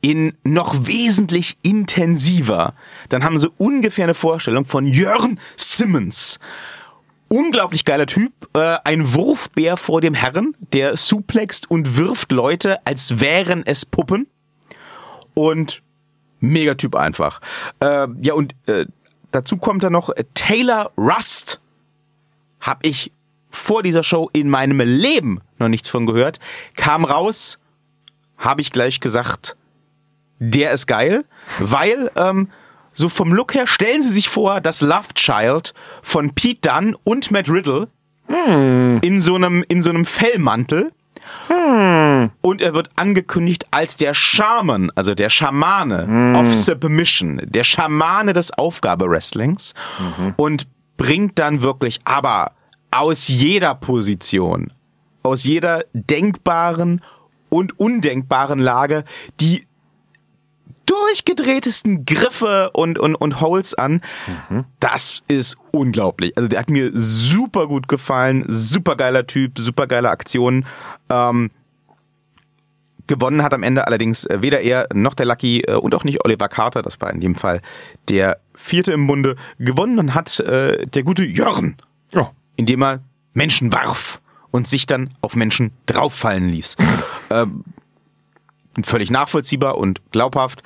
[0.00, 2.74] in noch wesentlich intensiver.
[3.08, 6.38] Dann haben Sie ungefähr eine Vorstellung von Jörn Simmons
[7.28, 13.20] unglaublich geiler Typ, äh, ein Wurfbär vor dem Herren, der suplext und wirft Leute, als
[13.20, 14.26] wären es Puppen.
[15.34, 15.82] Und
[16.40, 17.40] mega Typ einfach.
[17.80, 18.86] Äh, ja, und äh,
[19.30, 21.60] dazu kommt dann noch äh, Taylor Rust.
[22.60, 23.12] Hab ich
[23.50, 26.38] vor dieser Show in meinem Leben noch nichts von gehört.
[26.76, 27.58] Kam raus,
[28.36, 29.56] habe ich gleich gesagt,
[30.38, 31.24] der ist geil,
[31.58, 32.50] weil ähm,
[32.92, 37.30] so vom Look her stellen Sie sich vor, das Love Child von Pete Dunne und
[37.30, 37.88] Matt Riddle
[38.28, 40.92] in so einem in so einem Fellmantel.
[41.48, 48.50] Und er wird angekündigt als der Shaman, also der Schamane of Submission, der Schamane des
[48.52, 49.74] Aufgabe-Wrestlings
[50.36, 50.66] und
[50.96, 52.52] bringt dann wirklich aber
[52.90, 54.72] aus jeder Position,
[55.22, 57.02] aus jeder denkbaren
[57.50, 59.04] und undenkbaren Lage
[59.40, 59.66] die
[60.86, 64.00] durchgedrehtesten Griffe und, und, und Holes an.
[64.80, 66.34] Das ist unglaublich.
[66.36, 68.44] Also der hat mir super gut gefallen.
[68.48, 70.64] Super geiler Typ, super geile Aktion.
[71.10, 71.50] Ähm,
[73.06, 76.24] gewonnen hat am Ende allerdings äh, weder er noch der Lucky äh, und auch nicht
[76.24, 76.82] Oliver Carter.
[76.82, 77.60] Das war in dem Fall
[78.08, 79.36] der vierte im Bunde.
[79.58, 81.76] Gewonnen hat äh, der gute Jörn,
[82.12, 82.30] Ja.
[82.56, 83.00] indem er
[83.34, 86.76] Menschen warf und sich dann auf Menschen drauffallen ließ.
[87.30, 87.64] ähm,
[88.86, 90.62] völlig nachvollziehbar und glaubhaft.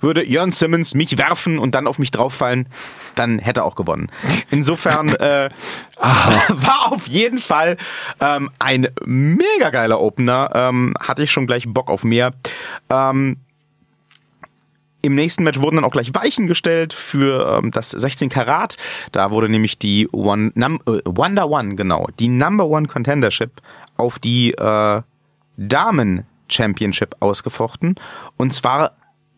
[0.00, 2.68] Würde Jörn Simmons mich werfen und dann auf mich drauffallen,
[3.14, 4.10] dann hätte er auch gewonnen.
[4.50, 5.48] Insofern äh,
[5.96, 7.76] war auf jeden Fall
[8.20, 10.50] ähm, ein mega geiler Opener.
[10.54, 12.32] Ähm, hatte ich schon gleich Bock auf mehr.
[12.90, 13.36] Ähm,
[15.04, 18.76] im nächsten Match wurden dann auch gleich Weichen gestellt für ähm, das 16 Karat.
[19.12, 23.60] Da wurde nämlich die One, num, äh, Wonder One, genau, die Number One Contendership
[23.98, 25.02] auf die äh,
[25.58, 27.94] Damen Championship ausgefochten.
[28.36, 28.92] Und zwar,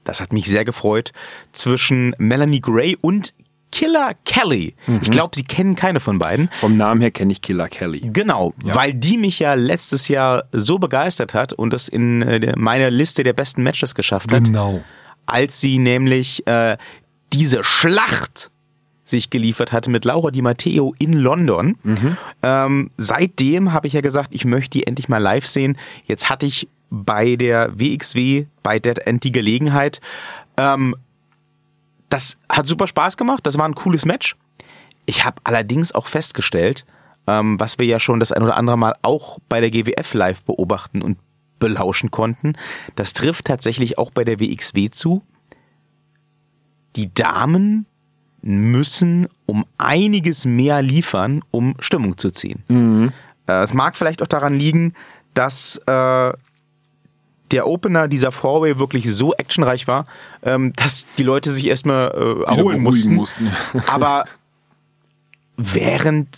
[0.04, 1.12] das hat mich sehr gefreut,
[1.52, 3.32] zwischen Melanie Gray und
[3.72, 4.74] Killer Kelly.
[5.02, 6.48] Ich glaube, Sie kennen keine von beiden.
[6.60, 8.08] Vom Namen her kenne ich Killer Kelly.
[8.12, 12.58] Genau, weil die mich ja letztes Jahr so begeistert hat und es in äh, der-
[12.58, 14.82] meine Liste der besten Matches geschafft hat Genau.
[15.26, 16.76] als sie nämlich äh,
[17.32, 18.50] diese Schlacht
[19.04, 21.76] sich geliefert hatte mit Laura Di Matteo in London.
[22.42, 25.76] Ähm, seitdem habe ich ja gesagt, ich möchte die endlich mal live sehen.
[26.06, 30.00] Jetzt hatte ich bei der WXW, bei Dead End die Gelegenheit.
[30.56, 30.94] Ähm,
[32.08, 34.36] das hat super Spaß gemacht, das war ein cooles Match.
[35.06, 36.84] Ich habe allerdings auch festgestellt,
[37.26, 40.42] ähm, was wir ja schon das ein oder andere Mal auch bei der GWF live
[40.44, 41.18] beobachten und
[41.58, 42.54] belauschen konnten,
[42.96, 45.22] das trifft tatsächlich auch bei der WXW zu.
[46.96, 47.86] Die Damen
[48.42, 52.62] müssen um einiges mehr liefern, um Stimmung zu ziehen.
[53.48, 54.94] Äh, es mag vielleicht auch daran liegen,
[55.34, 56.32] dass äh,
[57.50, 60.06] der Opener dieser Four-Way wirklich so actionreich war,
[60.42, 63.14] ähm, dass die Leute sich erstmal äh, erholen mussten.
[63.14, 63.50] mussten.
[63.86, 64.24] Aber
[65.56, 66.28] während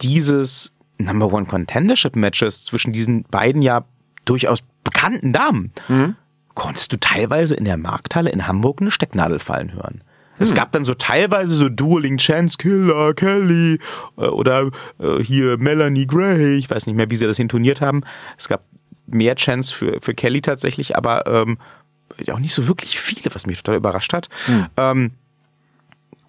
[0.00, 3.84] dieses Number One Contendership Matches zwischen diesen beiden ja
[4.24, 5.72] durchaus bekannten Damen
[6.54, 10.02] konntest du teilweise in der Markthalle in Hamburg eine Stecknadel fallen hören.
[10.38, 13.80] Es gab dann so teilweise so Dueling Chance Killer, Kelly
[14.16, 18.00] äh, oder äh, hier Melanie Gray, ich weiß nicht mehr, wie sie das intoniert haben.
[18.36, 18.62] Es gab
[19.08, 21.58] mehr Chance für, für Kelly tatsächlich, aber ähm,
[22.32, 24.28] auch nicht so wirklich viele, was mich total überrascht hat.
[24.76, 25.12] Ähm,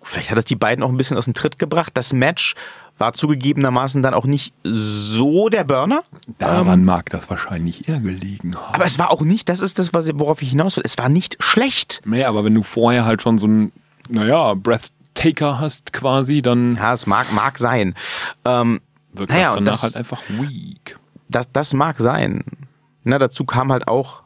[0.02, 1.92] vielleicht hat es die beiden auch ein bisschen aus dem Tritt gebracht.
[1.96, 2.56] Das Match
[2.98, 6.04] war zugegebenermaßen dann auch nicht so der Burner.
[6.38, 8.74] Daran mag das wahrscheinlich eher gelegen haben.
[8.76, 10.84] Aber es war auch nicht, das ist das, worauf ich hinaus will.
[10.86, 12.02] Es war nicht schlecht.
[12.06, 13.72] Nee, aber wenn du vorher halt schon so ein,
[14.10, 17.96] naja, Breathtaker hast quasi, dann Ja, es mag, mag sein.
[18.46, 18.82] Ähm,
[19.14, 20.98] wirkt Naja, das danach das- halt einfach weak.
[21.30, 22.44] das, das mag sein.
[23.04, 24.24] Na, dazu kam halt auch,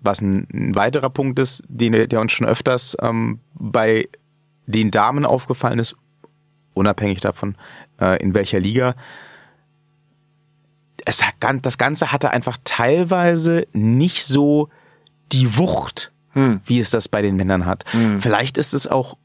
[0.00, 4.08] was ein, ein weiterer Punkt ist, den, der uns schon öfters ähm, bei
[4.66, 5.96] den Damen aufgefallen ist,
[6.74, 7.56] unabhängig davon,
[8.00, 8.94] äh, in welcher Liga.
[11.04, 14.68] Es hat, das Ganze hatte einfach teilweise nicht so
[15.32, 16.12] die Wucht,
[16.64, 17.84] wie es das bei den Männern hat.
[18.18, 19.18] Vielleicht ist es auch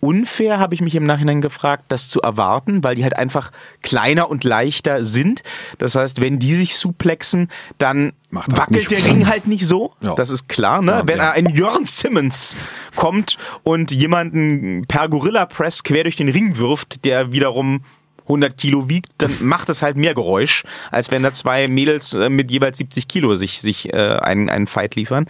[0.00, 3.50] unfair, habe ich mich im Nachhinein gefragt, das zu erwarten, weil die halt einfach
[3.82, 5.42] kleiner und leichter sind.
[5.78, 7.48] Das heißt, wenn die sich suplexen,
[7.78, 9.92] dann wackelt der Ring halt nicht so.
[10.00, 10.14] Ja.
[10.14, 10.92] Das ist klar, ne?
[10.92, 11.30] Klar, wenn ja.
[11.32, 12.56] ein Jörn Simmons
[12.96, 17.82] kommt und jemanden per Gorilla Press quer durch den Ring wirft, der wiederum
[18.30, 22.28] 100 Kilo wiegt, dann macht es halt mehr Geräusch, als wenn da zwei Mädels äh,
[22.28, 25.26] mit jeweils 70 Kilo sich, sich äh, einen, einen Fight liefern.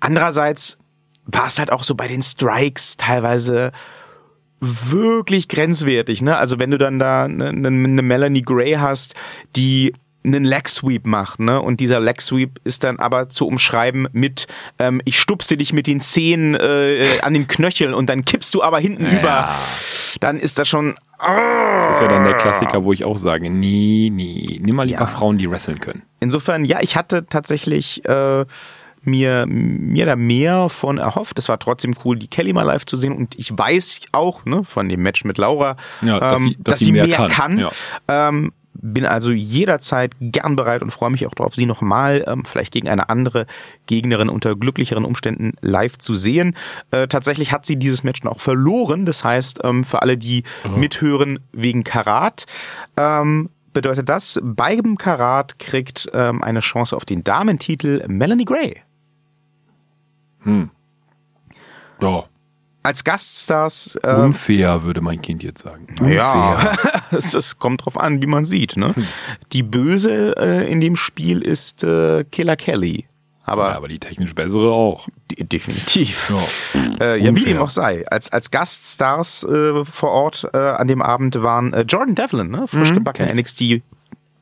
[0.00, 0.76] Andererseits
[1.26, 3.72] war es halt auch so bei den Strikes teilweise
[4.60, 6.36] wirklich grenzwertig, ne?
[6.36, 9.14] Also wenn du dann da eine ne, ne Melanie Gray hast,
[9.56, 9.94] die
[10.24, 11.60] einen Leg Sweep macht, ne?
[11.60, 14.46] Und dieser Leg Sweep ist dann aber zu umschreiben mit
[14.78, 18.62] ähm, ich stupse dich mit den Zehen äh, an den Knöcheln und dann kippst du
[18.62, 19.54] aber hinten über.
[20.20, 24.10] Dann ist das schon Das ist ja dann der Klassiker, wo ich auch sage, nee,
[24.12, 25.06] nee, nimm mal lieber Ja.
[25.06, 26.02] Frauen, die wresteln können.
[26.20, 28.46] Insofern, ja, ich hatte tatsächlich äh,
[29.06, 31.38] mir, mir da mehr von erhofft.
[31.38, 33.12] Es war trotzdem cool, die Kelly mal live zu sehen.
[33.14, 36.78] Und ich weiß auch ne, von dem Match mit Laura, Ja, dass ähm, sie- dass
[36.78, 37.58] sie mehr kann.
[37.58, 37.70] Ja.
[38.08, 42.72] Ähm, bin also jederzeit gern bereit und freue mich auch darauf, sie nochmal ähm, vielleicht
[42.72, 43.46] gegen eine andere
[43.86, 46.56] Gegnerin unter glücklicheren Umständen live zu sehen.
[46.90, 49.06] Äh, tatsächlich hat sie dieses Match auch verloren.
[49.06, 50.42] Das heißt, ähm, für alle, die
[50.76, 52.46] mithören wegen Karat,
[52.96, 58.76] ähm, bedeutet das, beim Karat kriegt ähm, eine Chance auf den Damentitel Melanie Gray.
[62.00, 62.24] Ja.
[62.82, 65.86] Als Gaststars ähm, Unfair, würde mein Kind jetzt sagen.
[66.06, 66.76] Ja,
[67.10, 68.76] es kommt drauf an, wie man sieht.
[68.76, 68.94] Ne?
[68.94, 69.06] Hm.
[69.52, 73.06] Die Böse äh, in dem Spiel ist äh, Killer Kelly.
[73.46, 75.06] Aber, Ja, aber die technisch bessere auch.
[75.30, 76.30] de- definitiv.
[76.30, 77.04] Ja.
[77.06, 78.06] Äh, ja, wie dem auch sei.
[78.08, 82.66] Als, als Gaststars äh, vor Ort äh, an dem Abend waren äh, Jordan Devlin, ne?
[82.68, 83.82] frisch gebackener NXT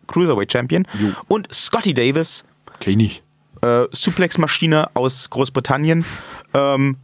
[0.08, 0.86] Cruiserweight Champion,
[1.28, 2.44] und Scotty Davis,
[2.74, 3.22] Okay, nicht.
[3.62, 6.04] Äh, Suplex-Maschine aus Großbritannien.
[6.54, 6.96] Ähm,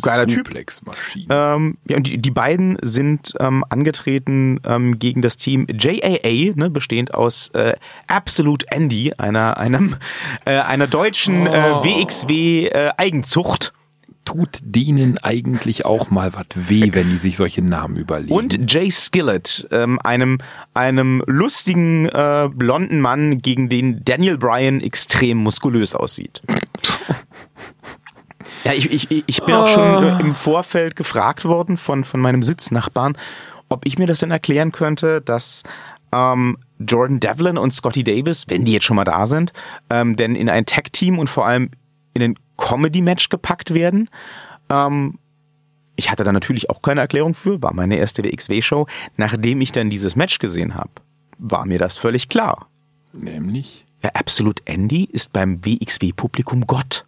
[0.00, 0.46] geiler Typ.
[0.46, 1.26] Suplex-Maschine.
[1.30, 6.70] Ähm, ja, und die, die beiden sind ähm, angetreten ähm, gegen das Team JAA, ne,
[6.70, 7.74] bestehend aus äh,
[8.08, 9.96] Absolute Andy, einer, einem,
[10.44, 13.72] äh, einer deutschen äh, WXW äh, Eigenzucht.
[14.26, 18.34] Tut denen eigentlich auch mal was weh, wenn die sich solche Namen überlegen?
[18.34, 20.38] Und Jay Skillett, ähm, einem,
[20.74, 26.42] einem lustigen äh, blonden Mann, gegen den Daniel Bryan extrem muskulös aussieht.
[28.64, 32.42] Ja, ich, ich, ich bin auch schon äh, im Vorfeld gefragt worden von, von meinem
[32.42, 33.16] Sitznachbarn,
[33.68, 35.62] ob ich mir das denn erklären könnte, dass
[36.12, 39.52] ähm, Jordan Devlin und Scotty Davis, wenn die jetzt schon mal da sind,
[39.88, 41.70] ähm, denn in ein Tag-Team und vor allem
[42.16, 44.08] in ein Comedy-Match gepackt werden.
[44.68, 45.18] Ähm,
[45.96, 48.86] ich hatte da natürlich auch keine Erklärung für, war meine erste WXW-Show.
[49.16, 50.90] Nachdem ich dann dieses Match gesehen habe,
[51.38, 52.68] war mir das völlig klar.
[53.12, 53.86] Nämlich?
[54.02, 57.06] Ja, Absolute Andy ist beim WXW-Publikum Gott.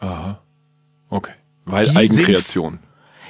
[0.00, 0.40] Aha.
[1.08, 1.32] Okay.
[1.64, 2.80] Weil Die Eigenkreation.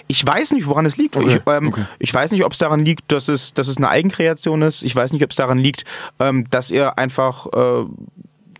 [0.08, 1.16] Ich weiß nicht, woran es liegt.
[1.16, 1.84] Okay, Ich, ähm, okay.
[1.98, 4.82] ich weiß nicht, ob es daran liegt, dass es, dass es eine Eigenkreation ist.
[4.82, 5.84] Ich weiß nicht, ob es daran liegt,
[6.20, 7.86] ähm, dass er einfach äh,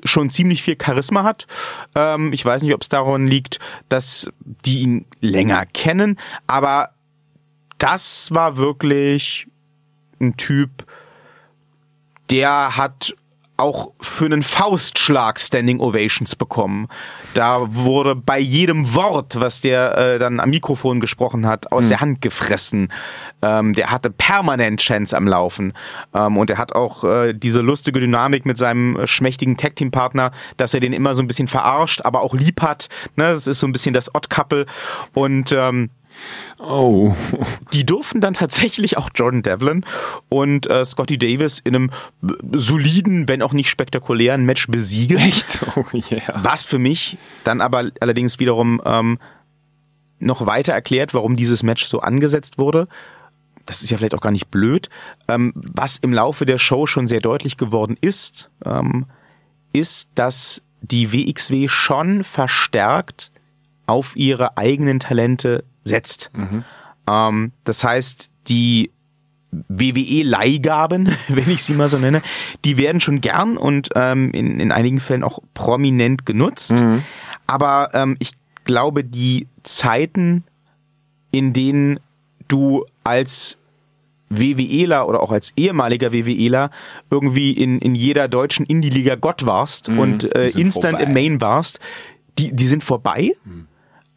[0.07, 1.47] schon ziemlich viel Charisma hat.
[1.95, 6.19] Ähm, ich weiß nicht, ob es daran liegt, dass die ihn länger kennen.
[6.47, 6.91] Aber
[7.79, 9.47] das war wirklich
[10.21, 10.87] ein Typ,
[12.31, 13.15] der hat
[13.57, 16.89] auch für einen Faustschlag Standing Ovations bekommen.
[17.35, 21.89] Da wurde bei jedem Wort, was der äh, dann am Mikrofon gesprochen hat, aus mhm.
[21.89, 22.93] der Hand gefressen.
[23.43, 25.73] Ähm, der hatte permanent Chance am Laufen.
[26.15, 30.75] Ähm, und er hat auch äh, diese lustige Dynamik mit seinem äh, schmächtigen Tag-Team-Partner, dass
[30.75, 32.89] er den immer so ein bisschen verarscht, aber auch lieb hat.
[33.17, 33.25] Ne?
[33.25, 34.67] Das ist so ein bisschen das Odd-Couple.
[35.15, 35.91] Und ähm,
[36.59, 37.15] Oh.
[37.73, 39.85] Die durften dann tatsächlich auch Jordan Devlin
[40.29, 41.91] und äh, Scotty Davis in einem
[42.55, 45.19] soliden, wenn auch nicht spektakulären Match besiegen.
[45.19, 45.61] Echt?
[45.77, 46.41] Oh yeah.
[46.43, 49.19] Was für mich dann aber allerdings wiederum ähm,
[50.19, 52.89] noch weiter erklärt, warum dieses Match so angesetzt wurde.
[53.67, 54.89] Das ist ja vielleicht auch gar nicht blöd.
[55.29, 59.07] Ähm, was im Laufe der Show schon sehr deutlich geworden ist, ähm,
[59.73, 63.33] ist, dass die WXW schon verstärkt
[63.87, 66.31] auf ihre eigenen Talente setzt.
[66.35, 66.65] Mhm.
[67.09, 68.91] Ähm, das heißt, die
[69.69, 72.23] WWE-Leihgaben, wenn ich sie mal so nenne,
[72.65, 76.73] die werden schon gern und ähm, in, in einigen Fällen auch prominent genutzt.
[76.73, 77.03] Mhm.
[77.47, 78.33] Aber ähm, ich
[78.65, 80.45] glaube, die Zeiten,
[81.31, 82.01] in denen
[82.49, 83.57] du als
[84.29, 86.71] WWEler oder auch als ehemaliger WWEler
[87.11, 91.05] irgendwie in, in jeder deutschen Indie-Liga Gott warst mhm, und äh, instant vorbei.
[91.05, 91.79] im Main warst,
[92.39, 93.33] die, die sind vorbei.
[93.45, 93.69] Mhm.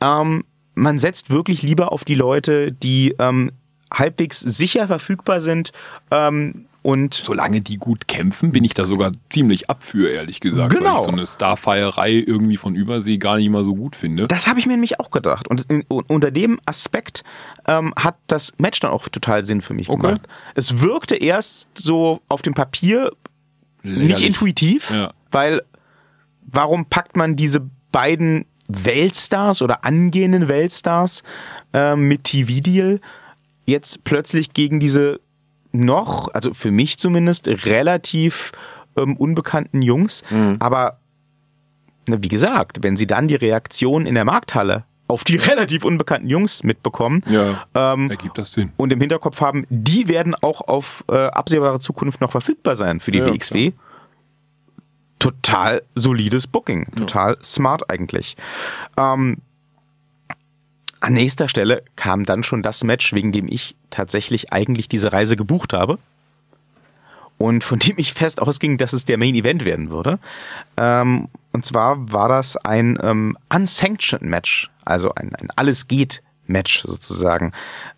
[0.02, 0.44] Ähm,
[0.76, 3.52] man setzt wirklich lieber auf die Leute, die ähm,
[3.94, 5.72] halbwegs sicher verfügbar sind.
[6.12, 10.74] Ähm, und Solange die gut kämpfen, bin ich da sogar ziemlich ab für, ehrlich gesagt.
[10.74, 10.92] Genau.
[10.92, 14.28] Weil ich so eine Starfeierei irgendwie von Übersee gar nicht mal so gut finde.
[14.28, 15.50] Das habe ich mir nämlich auch gedacht.
[15.50, 17.24] Und in, unter dem Aspekt
[17.68, 20.02] ähm, hat das Match dann auch total Sinn für mich okay.
[20.02, 20.22] gemacht.
[20.56, 23.12] Es wirkte erst so auf dem Papier
[23.84, 24.08] Lächerlich.
[24.08, 25.12] nicht intuitiv, ja.
[25.32, 25.62] weil
[26.44, 27.62] warum packt man diese
[27.92, 31.24] beiden Weltstars oder angehenden Weltstars
[31.74, 33.02] äh, mit TV-Deal
[33.66, 35.20] jetzt plötzlich gegen diese
[35.72, 38.52] noch, also für mich zumindest, relativ
[38.96, 40.24] ähm, unbekannten Jungs.
[40.30, 40.58] Mhm.
[40.60, 41.00] Aber
[42.08, 46.64] wie gesagt, wenn sie dann die Reaktion in der Markthalle auf die relativ unbekannten Jungs
[46.64, 48.72] mitbekommen ja, ähm, ergibt das Sinn.
[48.78, 53.12] und im Hinterkopf haben, die werden auch auf äh, absehbare Zukunft noch verfügbar sein für
[53.12, 53.72] die ja, WXW.
[53.72, 53.89] Klar
[55.20, 56.88] total solides Booking.
[56.96, 57.44] Total ja.
[57.44, 58.36] smart eigentlich.
[58.98, 59.38] Ähm,
[61.02, 65.36] an nächster Stelle kam dann schon das Match, wegen dem ich tatsächlich eigentlich diese Reise
[65.36, 66.00] gebucht habe.
[67.38, 70.20] Und von dem ich fest ausging, dass es der Main Event werden würde.
[70.76, 76.84] Ähm, und zwar war das ein ähm, Unsanctioned Match, also ein, ein Alles geht Match
[76.86, 77.54] sozusagen,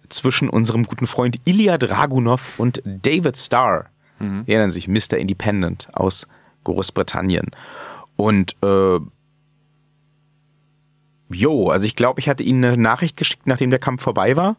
[0.09, 3.88] zwischen unserem guten Freund Ilya Dragunov und David Starr.
[4.19, 4.43] Mhm.
[4.45, 5.17] Erinnern sich, Mr.
[5.17, 6.28] Independent aus
[6.64, 7.51] Großbritannien.
[8.16, 8.99] Und äh,
[11.32, 14.57] jo, also ich glaube, ich hatte Ihnen eine Nachricht geschickt, nachdem der Kampf vorbei war.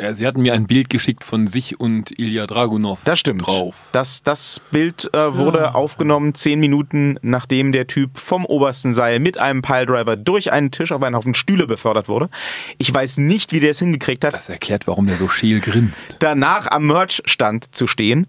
[0.00, 3.46] Ja, Sie hatten mir ein Bild geschickt von sich und Ilya Dragunov das stimmt.
[3.46, 3.90] drauf.
[3.92, 5.74] Das, das Bild äh, wurde ja.
[5.74, 10.92] aufgenommen zehn Minuten, nachdem der Typ vom obersten Seil mit einem Piledriver durch einen Tisch
[10.92, 12.30] auf einen Haufen Stühle befördert wurde.
[12.78, 14.32] Ich weiß nicht, wie der es hingekriegt hat.
[14.32, 16.16] Das erklärt, warum der so scheel grinst.
[16.20, 18.26] Danach am Merchstand zu stehen.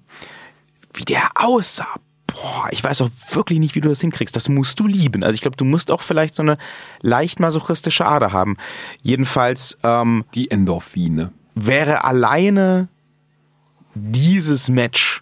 [0.93, 1.95] Wie der aussah
[2.33, 4.35] boah, ich weiß auch wirklich nicht, wie du das hinkriegst.
[4.35, 5.23] Das musst du lieben.
[5.23, 6.57] Also ich glaube, du musst auch vielleicht so eine
[7.01, 8.57] leicht masochistische Ader haben.
[9.01, 9.77] Jedenfalls.
[9.83, 11.31] Ähm, Die Endorphine.
[11.55, 12.87] Wäre alleine
[13.93, 15.21] dieses Match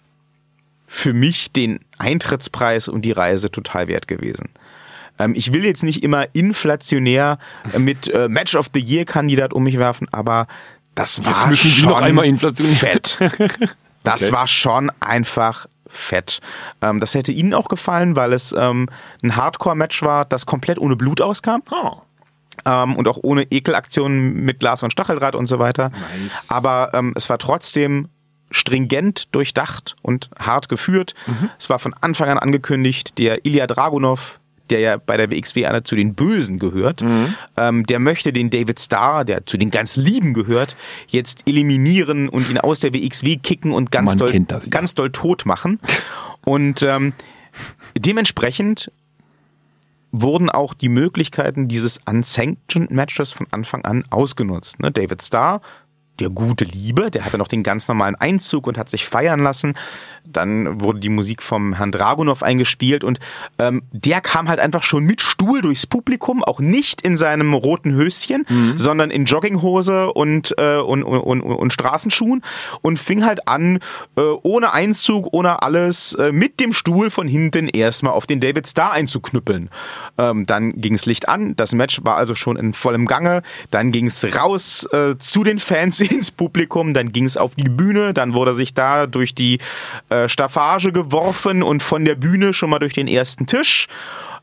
[0.86, 4.48] für mich den Eintrittspreis und die Reise total wert gewesen.
[5.18, 7.38] Ähm, ich will jetzt nicht immer inflationär
[7.76, 10.46] mit äh, Match of the Year Kandidat um mich werfen, aber
[10.94, 12.74] das war jetzt müssen schon Sie noch einmal inflationär.
[12.74, 13.18] fett.
[14.04, 14.32] Das okay.
[14.32, 16.40] war schon einfach fett.
[16.80, 18.88] Ähm, das hätte Ihnen auch gefallen, weil es ähm,
[19.22, 21.62] ein Hardcore-Match war, das komplett ohne Blut auskam.
[21.70, 21.98] Oh.
[22.64, 25.90] Ähm, und auch ohne Ekelaktionen mit Glas und Stacheldraht und so weiter.
[26.20, 26.50] Nice.
[26.50, 28.08] Aber ähm, es war trotzdem
[28.50, 31.14] stringent durchdacht und hart geführt.
[31.26, 31.50] Mhm.
[31.58, 34.40] Es war von Anfang an angekündigt, der Ilya Dragunov,
[34.72, 37.34] der ja bei der WXW einer zu den Bösen gehört, mhm.
[37.56, 40.76] ähm, der möchte den David Starr, der zu den ganz Lieben gehört,
[41.08, 44.70] jetzt eliminieren und ihn aus der WXW kicken und ganz, doll, das, ja.
[44.70, 45.78] ganz doll tot machen.
[46.44, 47.12] Und ähm,
[47.94, 48.90] dementsprechend
[50.10, 54.80] wurden auch die Möglichkeiten dieses Unsanctioned Matches von Anfang an ausgenutzt.
[54.80, 54.90] Ne?
[54.90, 55.60] David Starr
[56.20, 59.74] der gute Liebe, der hatte noch den ganz normalen Einzug und hat sich feiern lassen.
[60.24, 63.18] Dann wurde die Musik vom Herrn Dragunov eingespielt und
[63.58, 67.92] ähm, der kam halt einfach schon mit Stuhl durchs Publikum, auch nicht in seinem roten
[67.94, 68.78] Höschen, mhm.
[68.78, 72.42] sondern in Jogginghose und, äh, und, und, und, und Straßenschuhen
[72.82, 73.78] und fing halt an,
[74.16, 78.68] äh, ohne Einzug, ohne alles, äh, mit dem Stuhl von hinten erstmal auf den David
[78.68, 79.70] Starr einzuknüppeln.
[80.18, 84.24] Ähm, dann ging's Licht an, das Match war also schon in vollem Gange, dann ging's
[84.36, 88.54] raus äh, zu den Fans ins Publikum, dann ging es auf die Bühne, dann wurde
[88.54, 89.58] sich da durch die
[90.08, 93.88] äh, Staffage geworfen und von der Bühne schon mal durch den ersten Tisch.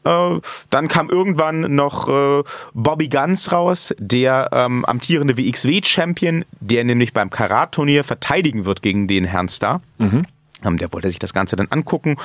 [0.04, 0.40] Äh,
[0.70, 2.44] dann kam irgendwann noch äh,
[2.74, 9.26] Bobby Guns raus, der ähm, amtierende WXW-Champion, der nämlich beim Karat-Turnier verteidigen wird gegen den
[9.26, 9.82] Herrn Star.
[9.98, 10.26] Mhm.
[10.64, 12.18] Ähm, der wollte sich das Ganze dann angucken.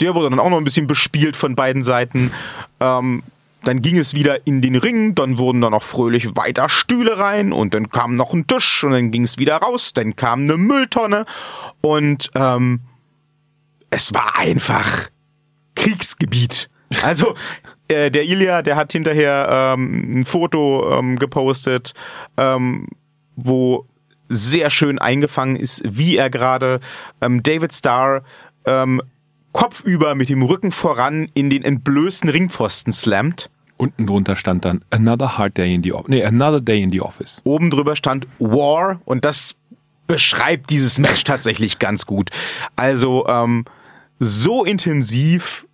[0.00, 2.32] Der wurde dann auch noch ein bisschen bespielt von beiden Seiten.
[2.80, 3.22] Ähm,
[3.64, 7.52] dann ging es wieder in den Ring, dann wurden da noch fröhlich weiter Stühle rein
[7.52, 10.56] und dann kam noch ein Tisch und dann ging es wieder raus, dann kam eine
[10.56, 11.26] Mülltonne
[11.80, 12.80] und ähm,
[13.90, 15.08] es war einfach
[15.74, 16.70] Kriegsgebiet.
[17.02, 17.34] Also
[17.88, 21.94] äh, der Ilya, der hat hinterher ähm, ein Foto ähm, gepostet,
[22.36, 22.86] ähm,
[23.36, 23.86] wo
[24.28, 26.80] sehr schön eingefangen ist, wie er gerade
[27.20, 28.22] ähm, David Starr
[28.66, 29.02] ähm,
[29.52, 33.50] kopfüber mit dem Rücken voran in den entblößten Ringpfosten slammt.
[33.76, 36.08] Unten drunter stand dann Another Hard Day in the Office.
[36.08, 37.40] Nee, Another Day in the Office.
[37.44, 39.54] Oben drüber stand War und das
[40.08, 42.30] beschreibt dieses Match tatsächlich ganz gut.
[42.74, 43.66] Also ähm,
[44.18, 45.67] so intensiv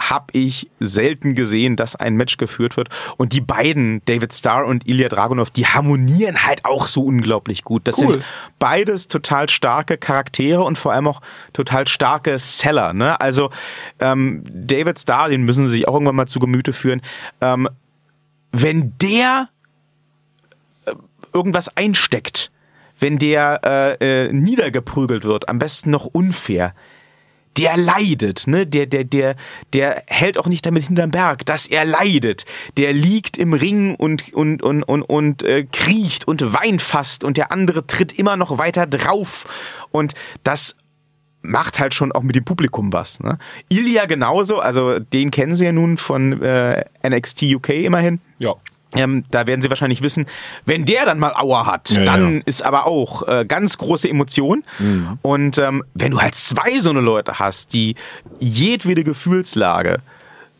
[0.00, 2.88] habe ich selten gesehen, dass ein Match geführt wird.
[3.18, 7.86] Und die beiden, David Starr und Ilya Dragunov, die harmonieren halt auch so unglaublich gut.
[7.86, 8.14] Das cool.
[8.14, 8.24] sind
[8.58, 11.20] beides total starke Charaktere und vor allem auch
[11.52, 12.94] total starke Seller.
[12.94, 13.20] Ne?
[13.20, 13.50] Also
[13.98, 17.02] ähm, David Starr, den müssen sie sich auch irgendwann mal zu Gemüte führen.
[17.42, 17.68] Ähm,
[18.52, 19.48] wenn der
[20.86, 20.92] äh,
[21.34, 22.50] irgendwas einsteckt,
[22.98, 23.60] wenn der
[24.00, 26.74] äh, äh, niedergeprügelt wird, am besten noch unfair,
[27.56, 28.66] der leidet, ne?
[28.66, 29.36] Der, der, der,
[29.72, 32.44] der hält auch nicht damit hinterm Berg, dass er leidet.
[32.76, 37.36] Der liegt im Ring und, und, und, und, und äh, kriecht und weint fast und
[37.36, 39.46] der andere tritt immer noch weiter drauf.
[39.90, 40.76] Und das
[41.42, 43.20] macht halt schon auch mit dem Publikum was.
[43.20, 43.38] Ne?
[43.68, 48.20] Ilya genauso, also den kennen sie ja nun von äh, NXT UK immerhin.
[48.38, 48.54] Ja.
[48.94, 50.26] Ähm, da werden Sie wahrscheinlich wissen,
[50.64, 52.42] wenn der dann mal Aua hat, ja, dann ja.
[52.46, 54.64] ist aber auch äh, ganz große Emotion.
[54.78, 55.18] Mhm.
[55.22, 57.94] Und ähm, wenn du halt zwei so eine Leute hast, die
[58.40, 59.98] jedwede Gefühlslage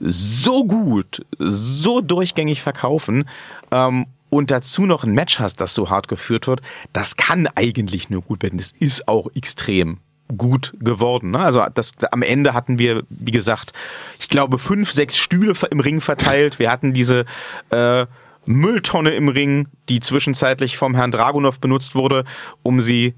[0.01, 3.29] so gut, so durchgängig verkaufen
[3.71, 6.63] ähm, und dazu noch ein Match hast, das so hart geführt wird,
[6.93, 8.59] das kann eigentlich nur gut werden.
[8.59, 9.99] Das ist auch extrem
[10.37, 11.31] gut geworden.
[11.31, 11.39] Ne?
[11.39, 13.73] Also das, am Ende hatten wir, wie gesagt,
[14.19, 16.59] ich glaube, fünf, sechs Stühle im Ring verteilt.
[16.59, 17.25] Wir hatten diese
[17.71, 18.07] äh,
[18.47, 22.25] Mülltonne im Ring, die zwischenzeitlich vom Herrn Dragunov benutzt wurde,
[22.63, 23.15] um sie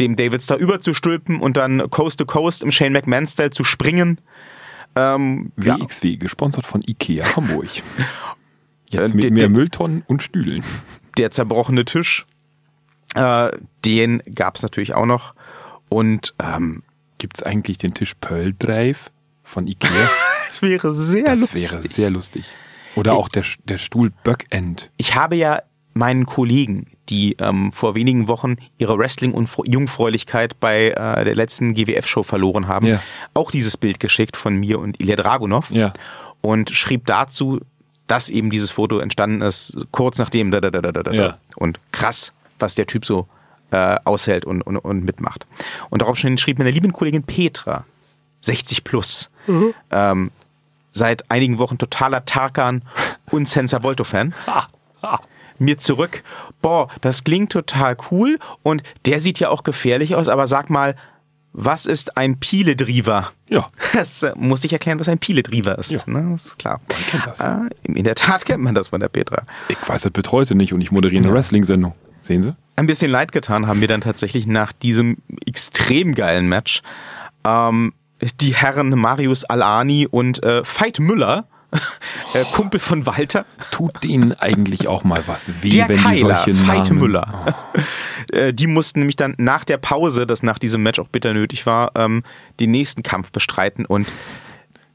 [0.00, 4.20] dem David Star überzustülpen und dann Coast to Coast im Shane McMahon-Style zu springen.
[4.94, 6.16] Ähm, WXW, ja.
[6.16, 7.68] gesponsert von Ikea Hamburg.
[8.90, 10.62] Jetzt mit der, mehr Mülltonnen und Stühlen.
[11.16, 12.26] Der zerbrochene Tisch,
[13.14, 13.50] äh,
[13.84, 15.34] den gab es natürlich auch noch.
[15.92, 16.82] Und ähm,
[17.18, 19.10] gibt es eigentlich den Tisch Pearl Drive
[19.42, 19.90] von Ikea?
[20.48, 21.62] das wäre sehr das lustig.
[21.64, 22.44] Das wäre sehr lustig.
[22.96, 24.90] Oder auch der, der Stuhl Böckend.
[24.96, 25.60] Ich habe ja
[25.92, 32.68] meinen Kollegen, die ähm, vor wenigen Wochen ihre Wrestling-Jungfräulichkeit bei äh, der letzten GWF-Show verloren
[32.68, 33.02] haben, ja.
[33.34, 35.92] auch dieses Bild geschickt von mir und Ilya Dragunov ja.
[36.40, 37.60] und schrieb dazu,
[38.06, 41.38] dass eben dieses Foto entstanden ist, kurz nachdem da, da, da, da, da, ja.
[41.56, 43.28] und krass, was der Typ so
[43.72, 45.46] äh, aushält und, und, und mitmacht.
[45.90, 47.84] Und darauf schrieb meine liebe Kollegin Petra,
[48.42, 49.74] 60 plus, mhm.
[49.90, 50.30] ähm,
[50.92, 52.82] seit einigen Wochen totaler Tarkan
[53.30, 54.34] und Sensor Volto Fan.
[55.58, 56.22] mir zurück,
[56.60, 60.96] boah, das klingt total cool und der sieht ja auch gefährlich aus, aber sag mal,
[61.52, 63.30] was ist ein Pile-Driver?
[63.48, 63.66] Ja.
[63.92, 65.92] Das äh, muss ich erklären, was ein Pile-Driver ist.
[65.92, 66.00] Ja.
[66.06, 66.32] Ne?
[66.32, 66.80] Das ist klar.
[66.88, 67.40] Man kennt das.
[67.40, 69.42] Äh, in der Tat kennt man das von der Petra.
[69.68, 71.94] Ich weiß das bis heute nicht und ich moderiere eine Wrestling-Sendung.
[72.22, 72.54] Sehen Sie?
[72.76, 76.82] Ein bisschen leid getan haben wir dann tatsächlich nach diesem extrem geilen Match.
[77.46, 77.92] Ähm,
[78.40, 81.46] die Herren Marius Alani und äh, Veit Müller,
[82.34, 83.44] äh, Kumpel von Walter.
[83.70, 87.54] Tut denen eigentlich auch mal was weh, der wenn Keiler, die solche Veit Müller.
[87.76, 87.80] Oh.
[88.34, 91.66] äh, die mussten nämlich dann nach der Pause, das nach diesem Match auch bitter nötig
[91.66, 92.22] war, ähm,
[92.60, 94.06] den nächsten Kampf bestreiten und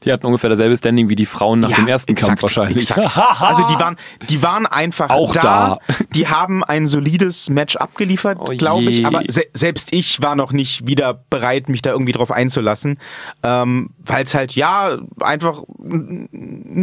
[0.04, 2.90] die hatten ungefähr dasselbe Standing wie die Frauen nach ja, dem ersten exakt, Kampf wahrscheinlich.
[2.90, 3.18] Exakt.
[3.42, 3.96] also die waren,
[4.28, 5.42] die waren einfach Auch da.
[5.42, 5.78] da.
[6.14, 9.04] Die haben ein solides Match abgeliefert, oh glaube ich.
[9.04, 12.98] Aber se selbst ich war noch nicht wieder bereit, mich da irgendwie drauf einzulassen,
[13.42, 16.28] ähm, weil es halt ja einfach ein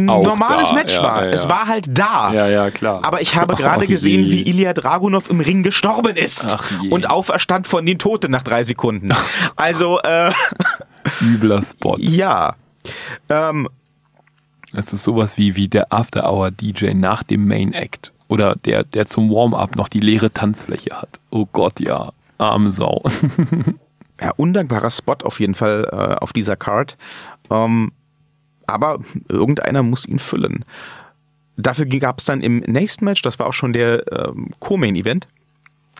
[0.04, 0.74] normales da.
[0.74, 1.24] Match ja, war.
[1.24, 2.32] Ja, es war halt da.
[2.32, 3.00] Ja, ja, klar.
[3.02, 6.56] Aber ich habe gerade oh, gesehen, wie Ilya Dragunov im Ring gestorben ist
[6.90, 9.12] und auferstand von den Toten nach drei Sekunden.
[9.56, 10.30] Also äh,
[11.22, 11.96] übler Spot.
[12.00, 12.54] Ja.
[13.28, 13.68] Ähm,
[14.72, 18.12] es ist sowas wie, wie der After-Hour-DJ nach dem Main Act.
[18.28, 21.20] Oder der, der zum Warm-up noch die leere Tanzfläche hat.
[21.30, 22.12] Oh Gott, ja.
[22.38, 23.02] Arme Sau.
[24.20, 26.96] ja, undankbarer Spot auf jeden Fall äh, auf dieser Card.
[27.50, 27.92] Ähm,
[28.66, 30.64] aber irgendeiner muss ihn füllen.
[31.56, 35.26] Dafür gab es dann im nächsten Match, das war auch schon der ähm, Co-Main-Event,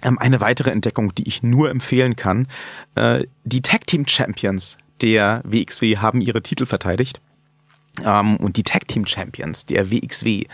[0.03, 2.49] Ähm, eine weitere Entdeckung, die ich nur empfehlen kann.
[2.97, 7.21] Äh, die Tag Team Champions der WXW haben ihre Titel verteidigt.
[8.05, 10.45] Ähm, und die Tag Team Champions der WXW,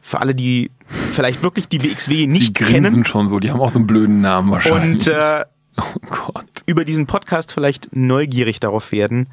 [0.00, 3.60] für alle, die vielleicht wirklich die WXW nicht Sie kennen grinsen schon so, die haben
[3.60, 5.06] auch so einen blöden Namen wahrscheinlich.
[5.08, 5.44] und äh,
[5.78, 6.44] oh Gott.
[6.66, 9.28] über diesen Podcast vielleicht neugierig darauf werden,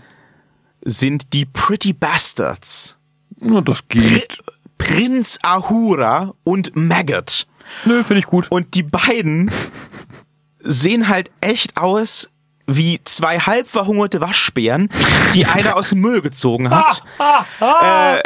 [0.83, 2.97] sind die Pretty Bastards.
[3.39, 4.41] Na, das geht.
[4.77, 7.45] Prinz Ahura und Maggot.
[7.85, 8.47] Nö, finde ich gut.
[8.49, 9.51] Und die beiden
[10.59, 12.30] sehen halt echt aus
[12.75, 14.89] wie zwei halb verhungerte Waschbären,
[15.33, 17.03] die einer aus dem Müll gezogen hat,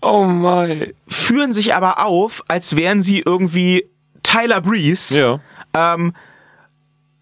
[0.00, 0.94] Oh mein.
[1.06, 3.84] führen sich aber auf, als wären sie irgendwie
[4.24, 5.40] Tyler Breeze, Ja.
[5.74, 6.12] ähm,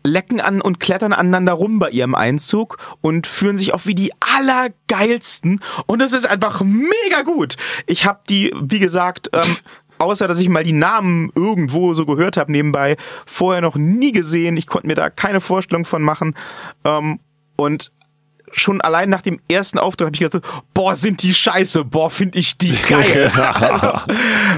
[0.03, 4.13] lecken an und klettern aneinander rum bei ihrem Einzug und führen sich auf wie die
[4.21, 7.57] allergeilsten und das ist einfach mega gut.
[7.87, 9.57] Ich habe die, wie gesagt, ähm,
[9.99, 14.57] außer dass ich mal die Namen irgendwo so gehört habe nebenbei, vorher noch nie gesehen.
[14.57, 16.35] Ich konnte mir da keine Vorstellung von machen
[16.85, 17.21] ähm,
[17.57, 17.93] und
[18.53, 22.39] schon allein nach dem ersten Auftritt habe ich gedacht, boah, sind die scheiße, boah, finde
[22.39, 23.31] ich die geil.
[23.35, 24.01] also,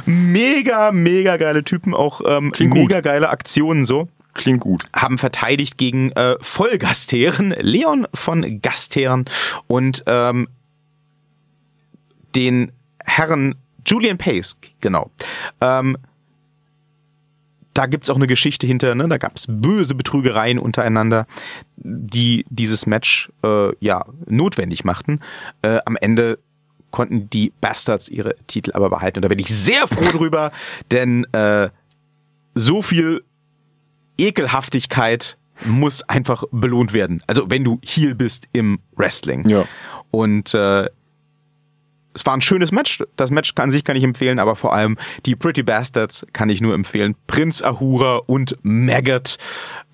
[0.07, 2.83] mega, mega geile Typen, auch ähm, Klingt gut.
[2.83, 4.85] mega geile Aktionen so Klingt gut.
[4.95, 9.25] haben verteidigt gegen äh, Vollgastherren, Leon von Gastherren
[9.67, 10.49] und ähm,
[12.35, 12.73] den
[13.05, 13.57] Herren
[13.89, 15.11] Julian Pace, genau.
[15.61, 15.97] Ähm,
[17.75, 19.09] da gibt's auch eine Geschichte hinter, ne?
[19.09, 21.27] da gab's böse Betrügereien untereinander,
[21.77, 25.21] die dieses Match äh, ja notwendig machten.
[25.63, 26.39] Äh, am Ende
[26.91, 29.19] konnten die Bastards ihre Titel aber behalten.
[29.19, 30.51] Und da bin ich sehr froh drüber,
[30.91, 31.69] denn äh,
[32.55, 33.23] so viel
[34.17, 37.23] Ekelhaftigkeit muss einfach belohnt werden.
[37.27, 39.49] Also wenn du Heel bist im Wrestling.
[39.49, 39.67] Ja.
[40.11, 40.89] Und äh,
[42.15, 43.03] es war ein schönes Match.
[43.17, 44.97] Das Match an sich kann ich empfehlen, aber vor allem
[45.27, 47.15] die Pretty Bastards kann ich nur empfehlen.
[47.27, 49.39] Prinz Ahura und Maggot.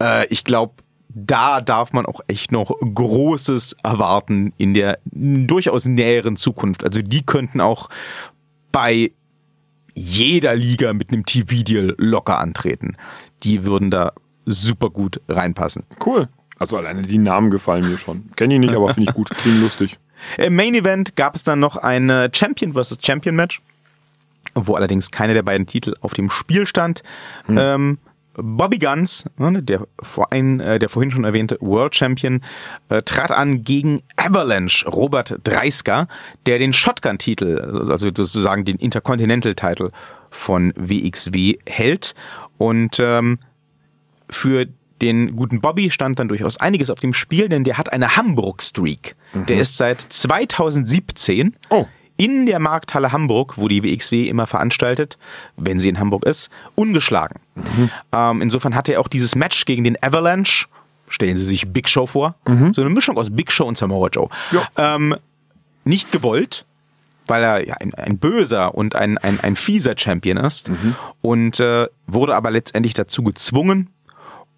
[0.00, 0.74] Äh, ich glaube,
[1.08, 6.82] da darf man auch echt noch Großes erwarten in der durchaus näheren Zukunft.
[6.82, 7.88] Also die könnten auch
[8.72, 9.12] bei
[9.94, 12.96] jeder Liga mit einem TV-Deal locker antreten.
[13.44, 14.12] Die würden da
[14.44, 15.84] super gut reinpassen.
[16.04, 16.28] Cool.
[16.58, 18.30] Also alleine die Namen gefallen mir schon.
[18.36, 19.30] Kenne ich nicht, aber finde ich gut.
[19.30, 19.98] Klingt lustig.
[20.38, 22.98] Im Main Event gab es dann noch ein äh, Champion vs.
[23.02, 23.60] Champion Match,
[24.54, 27.02] wo allerdings keine der beiden Titel auf dem Spiel stand.
[27.48, 27.98] Ähm,
[28.36, 32.40] Bobby Guns, ne, der, vorhin, äh, der vorhin schon erwähnte World Champion,
[32.88, 36.08] äh, trat an gegen Avalanche Robert Dreisker,
[36.46, 39.90] der den Shotgun-Titel, also sozusagen den Intercontinental-Titel
[40.30, 42.14] von WXW hält.
[42.58, 43.38] Und ähm,
[44.28, 44.66] für
[45.02, 49.16] den guten Bobby stand dann durchaus einiges auf dem Spiel, denn der hat eine Hamburg-Streak.
[49.48, 51.86] Der ist seit 2017 Oh.
[52.16, 55.18] in der Markthalle Hamburg, wo die WXW immer veranstaltet,
[55.56, 57.40] wenn sie in Hamburg ist, ungeschlagen.
[58.12, 60.66] Ähm, insofern hatte er auch dieses Match gegen den Avalanche.
[61.08, 62.36] Stellen Sie sich Big Show vor.
[62.72, 64.28] So eine Mischung aus Big Show und Samoa Joe.
[64.76, 65.14] Ähm,
[65.84, 66.64] nicht gewollt,
[67.26, 70.70] weil er ja ein, ein böser und ein, ein, ein fieser Champion ist
[71.20, 73.90] und äh, wurde aber letztendlich dazu gezwungen,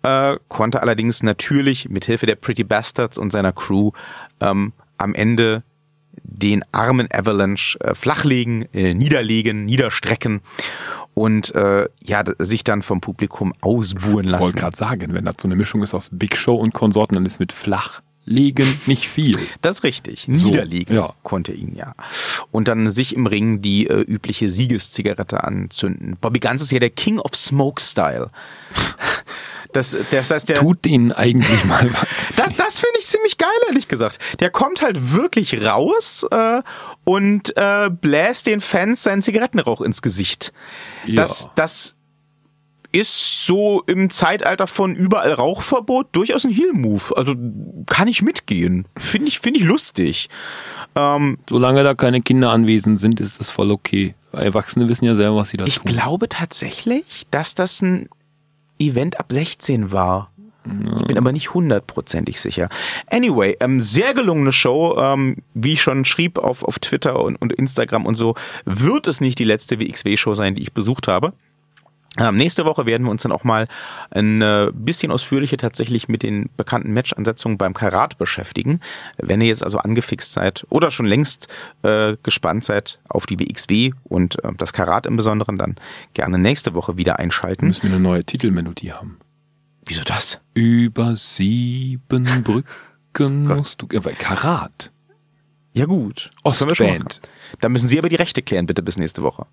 [0.07, 3.91] äh, konnte allerdings natürlich mit Hilfe der Pretty Bastards und seiner Crew
[4.41, 5.63] ähm, am Ende
[6.23, 10.41] den armen Avalanche äh, flachlegen, äh, niederlegen, niederstrecken
[11.15, 14.43] und äh, ja sich dann vom Publikum ausbuhen Ich lassen.
[14.45, 17.27] wollte gerade sagen, wenn das so eine Mischung ist aus Big Show und Konsorten, dann
[17.27, 19.39] ist mit Flachlegen nicht viel.
[19.63, 20.29] Das ist richtig.
[20.29, 21.15] Niederlegen ja.
[21.23, 21.95] konnte ihn ja.
[22.51, 26.17] Und dann sich im Ring die äh, übliche Siegeszigarette anzünden.
[26.21, 28.31] Bobby Guns ist ja der King of Smoke Style.
[29.77, 32.09] Das, das heißt, der, Tut denen eigentlich mal was.
[32.37, 34.19] Das, das finde ich ziemlich geil, ehrlich gesagt.
[34.41, 36.63] Der kommt halt wirklich raus äh,
[37.05, 40.53] und äh, bläst den Fans seinen Zigarettenrauch ins Gesicht.
[41.07, 41.51] Das, Ja.
[41.57, 41.95] das
[42.93, 47.15] ist so im Zeitalter von überall Rauchverbot durchaus ein Heel-Move.
[47.17, 47.35] Also
[47.87, 48.87] kann ich mitgehen.
[48.97, 50.29] Finde ich, finde ich lustig.
[50.95, 54.15] Ähm, Solange da keine Kinder anwesend sind, ist das voll okay.
[54.33, 55.93] Erwachsene wissen ja selber, was sie da ich tun.
[55.93, 58.09] glaube tatsächlich, dass das ein
[58.79, 60.31] Event ab 16 war.
[60.99, 62.69] Ich bin aber nicht hundertprozentig sicher.
[63.09, 64.97] Anyway, ähm, sehr gelungene Show.
[64.99, 69.21] Ähm, wie ich schon schrieb auf, auf Twitter und, und Instagram und so, wird es
[69.21, 71.33] nicht die letzte WXW-Show sein, die ich besucht habe.
[72.19, 73.69] Ähm, nächste Woche werden wir uns dann auch mal
[74.11, 78.81] ein äh, bisschen ausführlicher tatsächlich mit den bekannten Match-Ansetzungen beim Karat beschäftigen.
[79.19, 81.49] Wenn ihr jetzt also angefixt seid oder schon längst
[81.83, 85.77] äh, gespannt seid auf die WXW und äh, das Karat im Besonderen, dann
[86.15, 87.67] gerne nächste Woche wieder einschalten.
[87.67, 89.19] Müssen wir eine neue Titelmelodie haben.
[89.87, 90.41] Wieso das?
[90.55, 93.89] Über sieben Brücken musst du.
[93.93, 94.91] Ja, weil Karat.
[95.73, 96.31] Ja gut.
[96.43, 97.21] Ostband.
[97.61, 99.47] Da müssen Sie aber die Rechte klären, bitte bis nächste Woche.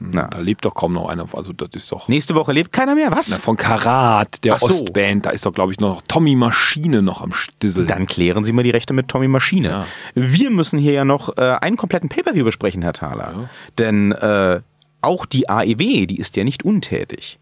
[0.00, 0.28] Na.
[0.28, 1.26] Da lebt doch kaum noch einer.
[1.32, 2.08] Also das ist doch.
[2.08, 3.30] Nächste Woche lebt keiner mehr, was?
[3.30, 4.66] Na, von Karat, der so.
[4.66, 7.86] Ostband, da ist doch, glaube ich, noch Tommy Maschine noch am Stissel.
[7.86, 9.68] Dann klären Sie mal die Rechte mit Tommy Maschine.
[9.68, 9.86] Ja.
[10.14, 13.50] Wir müssen hier ja noch äh, einen kompletten Pay-Per-View besprechen, Herr Thaler.
[13.76, 14.60] Denn äh,
[15.00, 17.38] auch die AEW, die ist ja nicht untätig.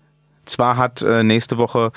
[0.47, 1.93] Zwar hat äh, nächste Woche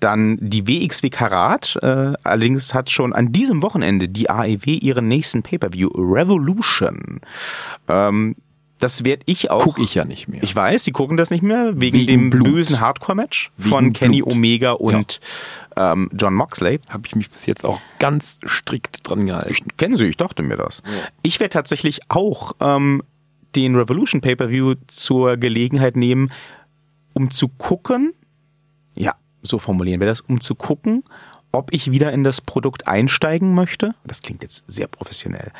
[0.00, 5.42] dann die WXW Karat, äh, allerdings hat schon an diesem Wochenende die AEW ihren nächsten
[5.42, 7.20] Pay-Per-View, Revolution.
[7.88, 8.36] Ähm,
[8.78, 9.62] das werde ich auch.
[9.62, 10.42] Guck ich ja nicht mehr.
[10.42, 12.44] Ich weiß, die gucken das nicht mehr, wegen, Wegen dem Blut.
[12.44, 14.34] bösen Hardcore-Match von Kenny Blut.
[14.34, 15.20] Omega und
[15.76, 16.80] ähm, John Moxley.
[16.88, 19.68] Habe ich mich bis jetzt auch ganz strikt dran gehalten.
[19.76, 20.82] Kennen Sie, ich dachte mir das.
[21.22, 23.02] Ich werde tatsächlich auch ähm,
[23.56, 26.30] den Revolution Pay-Per-View zur Gelegenheit nehmen,
[27.14, 28.12] um zu gucken,
[28.94, 31.02] ja, so formulieren wir das, um zu gucken,
[31.50, 33.94] ob ich wieder in das Produkt einsteigen möchte.
[34.04, 35.50] Das klingt jetzt sehr professionell.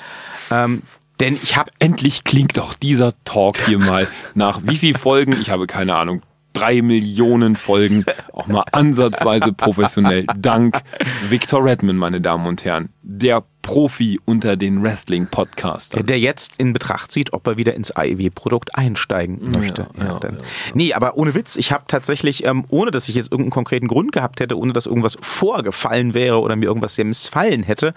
[0.51, 0.83] Ähm,
[1.21, 5.33] denn ich habe Endlich klingt doch dieser Talk hier mal nach wie viel Folgen?
[5.41, 6.23] Ich habe keine Ahnung.
[6.55, 10.27] Drei Millionen Folgen, auch mal ansatzweise professionell.
[10.37, 10.81] Dank
[11.29, 12.89] Victor Redman, meine Damen und Herren.
[13.03, 16.07] Der Profi unter den Wrestling-Podcastern.
[16.07, 19.89] der jetzt in Betracht zieht, ob er wieder ins AEW-Produkt einsteigen möchte.
[19.99, 20.37] ja, dann.
[20.37, 20.41] ja,
[20.73, 24.13] Nee, aber ohne Witz, ich habe tatsächlich, ähm, ohne dass ich jetzt irgendeinen konkreten Grund
[24.13, 27.93] gehabt hätte, ohne dass irgendwas vorgefallen wäre oder mir irgendwas sehr missfallen hätte,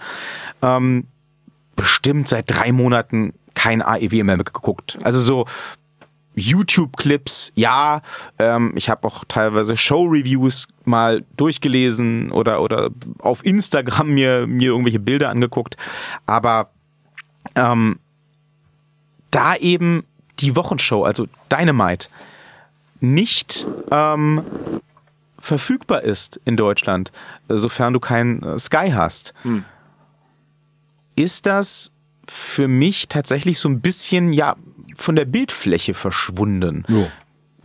[0.60, 1.06] ähm,
[1.76, 4.98] bestimmt seit drei Monaten kein AEW mehr geguckt.
[5.02, 5.46] Also so
[6.34, 8.02] YouTube-Clips, ja.
[8.38, 14.98] Ähm, ich habe auch teilweise Show-Reviews mal durchgelesen oder, oder auf Instagram mir, mir irgendwelche
[14.98, 15.76] Bilder angeguckt.
[16.26, 16.70] Aber
[17.54, 17.98] ähm,
[19.30, 20.04] da eben
[20.40, 22.08] die Wochenshow, also Dynamite,
[23.00, 24.42] nicht ähm,
[25.38, 27.12] verfügbar ist in Deutschland,
[27.48, 29.34] sofern du kein äh, Sky hast,
[31.16, 31.90] ist das
[32.28, 34.56] für mich tatsächlich so ein bisschen ja
[34.96, 36.84] von der Bildfläche verschwunden.
[36.88, 37.10] Jo.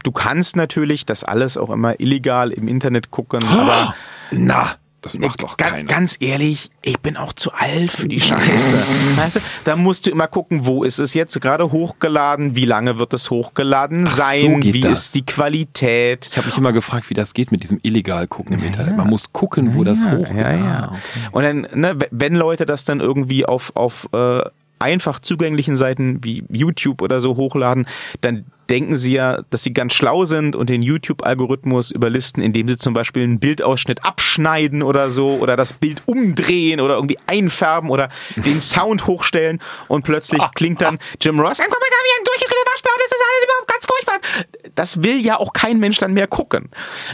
[0.04, 3.94] Du kannst natürlich das alles auch immer illegal im Internet gucken, aber
[4.32, 5.84] Na, das macht doch keiner.
[5.88, 9.18] Ganz ehrlich, ich bin auch zu alt für die Scheiße.
[9.22, 12.98] weißt du, da musst du immer gucken, wo ist es jetzt gerade hochgeladen, wie lange
[12.98, 15.04] wird es hochgeladen Ach, so sein, geht wie das.
[15.04, 16.28] ist die Qualität.
[16.32, 18.98] Ich habe mich immer gefragt, wie das geht mit diesem illegal gucken im Internet.
[18.98, 20.36] Man muss gucken, wo das hochgeht.
[20.36, 20.66] Ja, ja.
[20.66, 21.30] Ah, okay.
[21.32, 24.42] Und dann, ne, wenn Leute das dann irgendwie auf, auf äh,
[24.80, 27.88] einfach zugänglichen Seiten wie YouTube oder so hochladen,
[28.22, 32.78] dann denken sie ja, dass sie ganz schlau sind und den YouTube-Algorithmus überlisten, indem sie
[32.78, 38.10] zum Beispiel einen Bildausschnitt abschneiden oder so oder das Bild umdrehen oder irgendwie einfärben oder
[38.36, 42.92] den Sound hochstellen und plötzlich klingt dann Jim Ross, ein Kommentar wie ein durchgedrehter Waschbär,
[42.98, 44.72] das ist alles überhaupt ganz furchtbar.
[44.76, 46.70] Das will ja auch kein Mensch dann mehr gucken.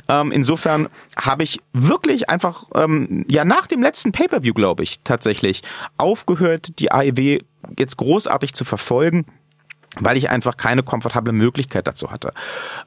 [0.07, 0.89] Ähm, insofern
[1.19, 5.61] habe ich wirklich einfach, ähm, ja nach dem letzten Pay-Per-View, glaube ich, tatsächlich
[5.97, 7.39] aufgehört, die AEW
[7.77, 9.25] jetzt großartig zu verfolgen
[9.99, 12.33] weil ich einfach keine komfortable Möglichkeit dazu hatte.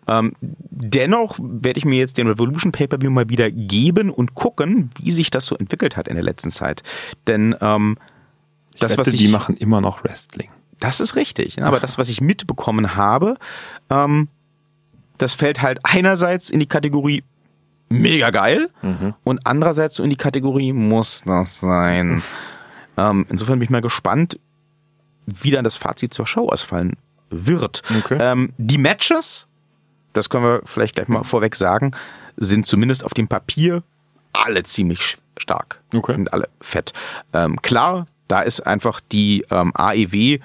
[0.08, 5.10] Ähm, dennoch werde ich mir jetzt den Revolution Pay-Per-View mal wieder geben und gucken, wie
[5.12, 6.82] sich das so entwickelt hat in der letzten Zeit.
[7.26, 7.98] Denn ähm,
[8.78, 10.50] das, wette, was ich, die machen immer noch Wrestling.
[10.80, 11.56] das ist richtig.
[11.56, 11.66] ne?
[11.66, 13.36] Aber das, was ich mitbekommen habe,
[13.90, 14.28] ähm,
[15.18, 17.22] das fällt halt einerseits in die Kategorie
[17.88, 18.68] mega geil
[19.22, 22.22] und andererseits so in die Kategorie muss das sein.
[22.96, 24.38] ähm, insofern bin ich mal gespannt,
[25.26, 26.96] wie dann das Fazit zur Show ausfallen
[27.30, 27.82] wird.
[27.98, 28.18] Okay.
[28.20, 29.46] Ähm, die Matches,
[30.12, 31.92] das können wir vielleicht gleich mal vorweg sagen,
[32.36, 33.82] sind zumindest auf dem Papier
[34.32, 35.80] alle ziemlich stark.
[35.94, 36.14] Okay.
[36.14, 36.92] Sind alle fett.
[37.32, 40.38] Ähm, klar, da ist einfach die ähm, AEW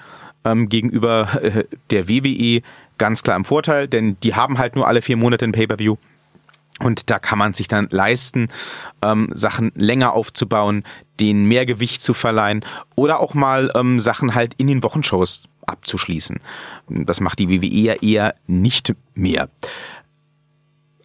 [0.44, 2.62] ähm, gegenüber äh, der WWE
[2.98, 5.96] ganz klar im Vorteil, denn die haben halt nur alle vier Monate ein Pay-Per-View.
[6.82, 8.48] Und da kann man sich dann leisten,
[9.02, 10.82] ähm, Sachen länger aufzubauen,
[11.20, 12.64] denen mehr Gewicht zu verleihen
[12.96, 16.40] oder auch mal ähm, Sachen halt in den Wochenshows abzuschließen.
[16.88, 19.48] Das macht die WWE ja eher nicht mehr.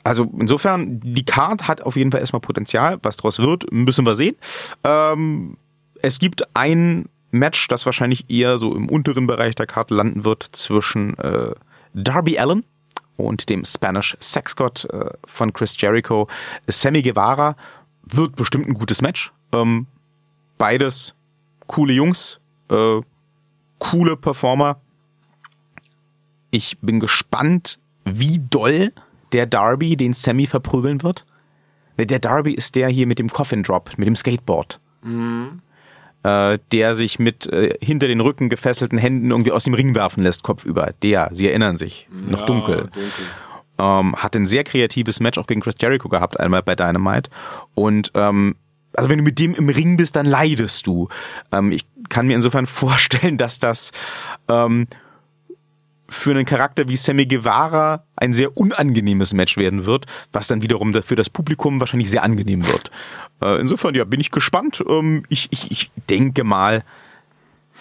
[0.04, 2.98] Also insofern, die Card hat auf jeden Fall erstmal Potenzial.
[3.04, 4.36] Was draus wird, müssen wir sehen.
[4.84, 5.58] Ähm,
[6.02, 10.44] es gibt ein Match, das wahrscheinlich eher so im unteren Bereich der Card landen wird,
[10.54, 11.52] zwischen äh,
[11.94, 12.64] Darby Allen
[13.18, 16.28] und dem Spanish Sex God äh, von Chris Jericho.
[16.68, 17.56] Sammy Guevara
[18.04, 19.32] wird bestimmt ein gutes Match.
[19.52, 19.88] Ähm,
[20.58, 21.14] beides
[21.68, 22.40] coole Jungs,
[22.70, 23.02] äh,
[23.80, 24.80] coole Performer.
[26.52, 28.94] Ich bin gespannt, wie doll
[29.34, 31.26] der Darby den Sammy verprügeln wird.
[31.98, 34.80] Der Darby ist der hier mit dem Coffin Drop, mit dem Skateboard.
[36.24, 40.24] Äh, der sich mit äh, hinter den Rücken gefesselten Händen irgendwie aus dem Ring werfen
[40.24, 40.94] lässt, kopfüber.
[41.02, 42.90] Der, Sie erinnern sich, noch dunkel.
[43.78, 47.30] Ähm, hat ein sehr kreatives Match auch gegen Chris Jericho gehabt, einmal bei Dynamite.
[47.76, 48.56] Und ähm,
[48.94, 51.08] also wenn du mit dem im Ring bist, dann leidest du.
[51.52, 53.92] Ähm, ich kann mir insofern vorstellen, dass das
[54.50, 54.88] ähm,
[56.10, 60.94] für einen Charakter wie Sammy Guevara ein sehr unangenehmes Match werden wird, was dann wiederum
[61.04, 62.92] für das Publikum wahrscheinlich sehr angenehm wird.
[63.42, 64.84] Äh, insofern, ja, bin ich gespannt.
[64.88, 66.84] Ähm, ich, ich, ich denke mal,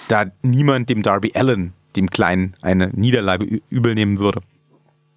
[0.09, 4.43] da niemand dem Darby Allen, dem Kleinen, eine Niederlage übel nehmen würde,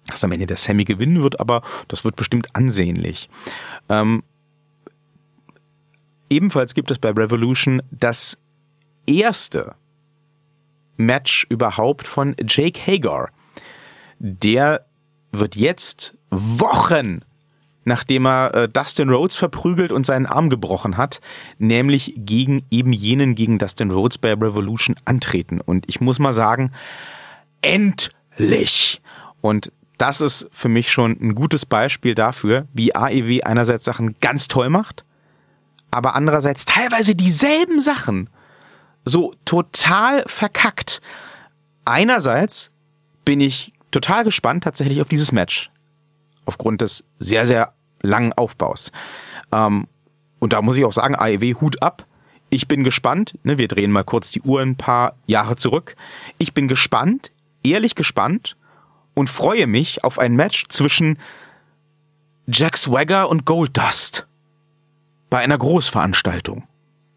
[0.06, 3.28] dass am Ende der Sammy gewinnen wird, aber das wird bestimmt ansehnlich.
[3.88, 4.22] Ähm,
[6.28, 8.38] ebenfalls gibt es bei Revolution das
[9.06, 9.74] erste
[11.06, 13.30] Match überhaupt von Jake Hagar.
[14.18, 14.86] Der
[15.32, 17.22] wird jetzt Wochen
[17.84, 21.20] nachdem er äh, Dustin Rhodes verprügelt und seinen Arm gebrochen hat,
[21.58, 25.60] nämlich gegen eben jenen gegen Dustin Rhodes bei Revolution antreten.
[25.60, 26.72] Und ich muss mal sagen,
[27.62, 29.00] endlich!
[29.40, 34.48] Und das ist für mich schon ein gutes Beispiel dafür, wie AEW einerseits Sachen ganz
[34.48, 35.04] toll macht,
[35.90, 38.30] aber andererseits teilweise dieselben Sachen
[39.04, 41.00] so total verkackt.
[41.84, 42.70] Einerseits
[43.24, 45.70] bin ich total gespannt tatsächlich auf dieses Match.
[46.46, 48.92] Aufgrund des sehr, sehr langen Aufbaus.
[49.52, 49.86] Ähm,
[50.38, 52.06] und da muss ich auch sagen, AEW Hut ab.
[52.48, 53.38] Ich bin gespannt.
[53.44, 55.96] Ne, wir drehen mal kurz die Uhr ein paar Jahre zurück.
[56.38, 57.30] Ich bin gespannt,
[57.62, 58.56] ehrlich gespannt
[59.14, 61.18] und freue mich auf ein Match zwischen
[62.46, 64.26] Jack Swagger und Goldust
[65.28, 66.64] bei einer Großveranstaltung.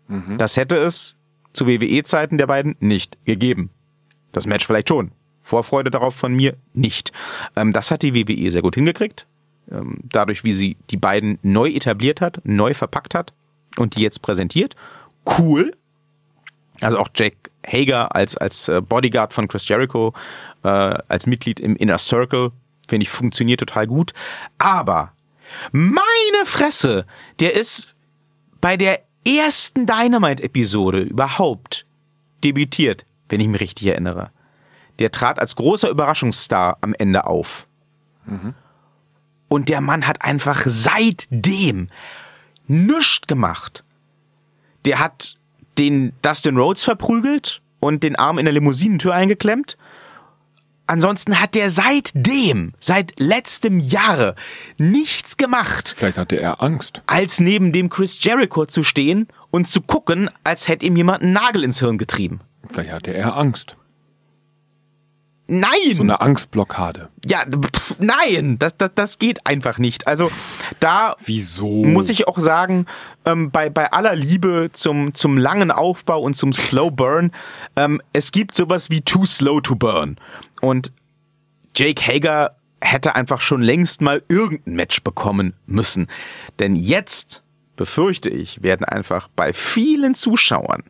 [0.08, 0.38] Mhm.
[0.38, 1.16] Das hätte es
[1.54, 3.70] zu WWE-Zeiten der beiden nicht gegeben.
[4.32, 5.12] Das Match vielleicht schon.
[5.40, 7.12] Vorfreude darauf von mir nicht.
[7.56, 9.28] Ähm, das hat die WWE sehr gut hingekriegt.
[9.72, 13.34] Ähm, dadurch, wie sie die beiden neu etabliert hat, neu verpackt hat
[13.78, 14.76] und die jetzt präsentiert.
[15.38, 15.76] Cool.
[16.82, 20.14] Also auch Jake Hager als, als äh, Bodyguard von Chris Jericho,
[20.64, 22.52] äh, als Mitglied im Inner Circle,
[22.88, 24.14] finde ich, funktioniert total gut.
[24.58, 25.14] Aber
[25.72, 27.06] meine Fresse,
[27.40, 27.96] der ist
[28.60, 31.86] bei der ersten Dynamite-Episode überhaupt
[32.44, 34.32] debütiert, wenn ich mich richtig erinnere.
[35.00, 37.68] Der trat als großer Überraschungsstar am Ende auf.
[38.26, 38.54] Mhm.
[39.48, 41.90] Und der Mann hat einfach seitdem
[42.68, 43.84] nichts gemacht.
[44.86, 45.38] Der hat
[45.78, 49.78] den Dustin Rhodes verprügelt und den Arm in der Limousinentür eingeklemmt.
[50.86, 54.36] Ansonsten hat der seitdem, seit letztem Jahre,
[54.78, 55.94] nichts gemacht.
[55.96, 57.02] Vielleicht hatte er Angst.
[57.06, 61.32] Als neben dem Chris Jericho zu stehen und zu gucken, als hätte ihm jemand einen
[61.32, 62.42] Nagel ins Hirn getrieben.
[62.70, 63.78] Vielleicht hatte er Angst.
[65.48, 65.96] Nein!
[65.96, 67.10] So eine Angstblockade.
[67.26, 70.08] Ja, pff, nein, das, das, das geht einfach nicht.
[70.08, 70.32] Also
[70.80, 71.84] da Wieso?
[71.84, 72.86] muss ich auch sagen,
[73.26, 77.32] ähm, bei, bei aller Liebe zum, zum langen Aufbau und zum Slow Burn,
[77.76, 80.18] ähm, es gibt sowas wie Too Slow to Burn.
[80.62, 80.94] Und
[81.76, 86.08] Jake Hager hätte einfach schon längst mal irgendein Match bekommen müssen.
[86.60, 87.44] Denn jetzt,
[87.76, 90.84] befürchte ich, werden einfach bei vielen Zuschauern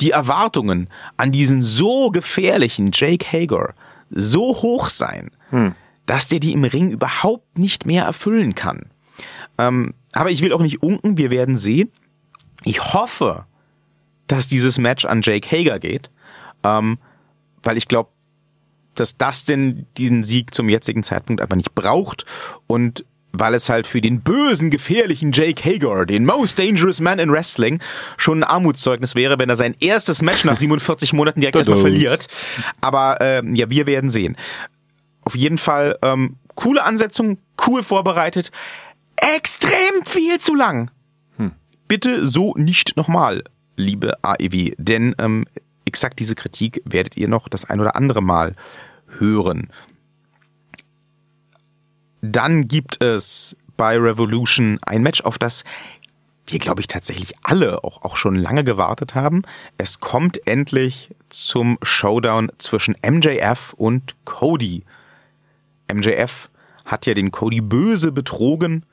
[0.00, 3.74] die Erwartungen an diesen so gefährlichen Jake Hager
[4.10, 5.74] so hoch sein, hm.
[6.06, 8.90] dass der die im Ring überhaupt nicht mehr erfüllen kann.
[9.58, 11.90] Ähm, aber ich will auch nicht unken, wir werden sehen.
[12.64, 13.46] Ich hoffe,
[14.26, 16.10] dass dieses Match an Jake Hager geht,
[16.62, 16.98] ähm,
[17.62, 18.10] weil ich glaube,
[18.94, 22.24] dass Dustin diesen Sieg zum jetzigen Zeitpunkt einfach nicht braucht
[22.66, 27.30] und weil es halt für den bösen, gefährlichen Jake Hager, den most dangerous man in
[27.30, 27.80] Wrestling,
[28.16, 32.28] schon ein Armutszeugnis wäre, wenn er sein erstes Match nach 47 Monaten direkt erstmal verliert.
[32.80, 34.36] Aber äh, ja, wir werden sehen.
[35.22, 38.52] Auf jeden Fall ähm, coole Ansetzung, cool vorbereitet,
[39.16, 40.90] extrem viel zu lang.
[41.36, 41.52] Hm.
[41.88, 43.42] Bitte so nicht nochmal,
[43.76, 45.46] liebe AEW, denn ähm,
[45.84, 48.54] exakt diese Kritik werdet ihr noch das ein oder andere Mal
[49.18, 49.68] hören.
[52.32, 55.64] Dann gibt es bei Revolution ein Match, auf das
[56.46, 59.42] wir, glaube ich, tatsächlich alle auch, auch schon lange gewartet haben.
[59.78, 64.84] Es kommt endlich zum Showdown zwischen MJF und Cody.
[65.92, 66.50] MJF
[66.84, 68.84] hat ja den Cody böse betrogen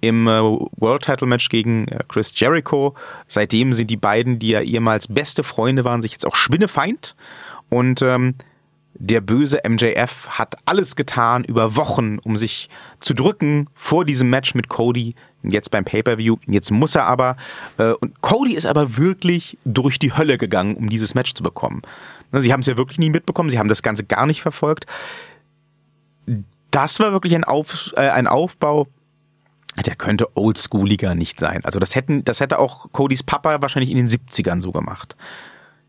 [0.00, 2.94] im äh, World Title Match gegen äh, Chris Jericho.
[3.26, 7.16] Seitdem sind die beiden, die ja ehemals beste Freunde waren, sich jetzt auch Schwinnefeind.
[7.68, 8.34] Und ähm,
[8.94, 12.68] der böse MJF hat alles getan über Wochen, um sich
[13.00, 15.14] zu drücken vor diesem Match mit Cody.
[15.42, 16.36] Jetzt beim Pay-per-View.
[16.46, 17.36] Jetzt muss er aber.
[17.78, 21.82] Äh, und Cody ist aber wirklich durch die Hölle gegangen, um dieses Match zu bekommen.
[22.32, 23.50] Ne, sie haben es ja wirklich nie mitbekommen.
[23.50, 24.86] Sie haben das Ganze gar nicht verfolgt.
[26.70, 28.88] Das war wirklich ein, Auf, äh, ein Aufbau.
[29.86, 31.64] Der könnte oldschooliger nicht sein.
[31.64, 35.16] Also das hätten, das hätte auch Codys Papa wahrscheinlich in den 70ern so gemacht.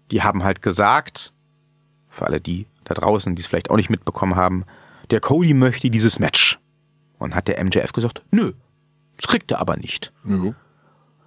[0.10, 1.34] Die haben halt gesagt,
[2.10, 4.66] für alle die da draußen, die es vielleicht auch nicht mitbekommen haben,
[5.12, 6.60] der Cody möchte dieses Match.
[7.20, 8.52] Und hat der MJF gesagt, nö,
[9.16, 10.12] das kriegt er aber nicht.
[10.24, 10.56] Mhm.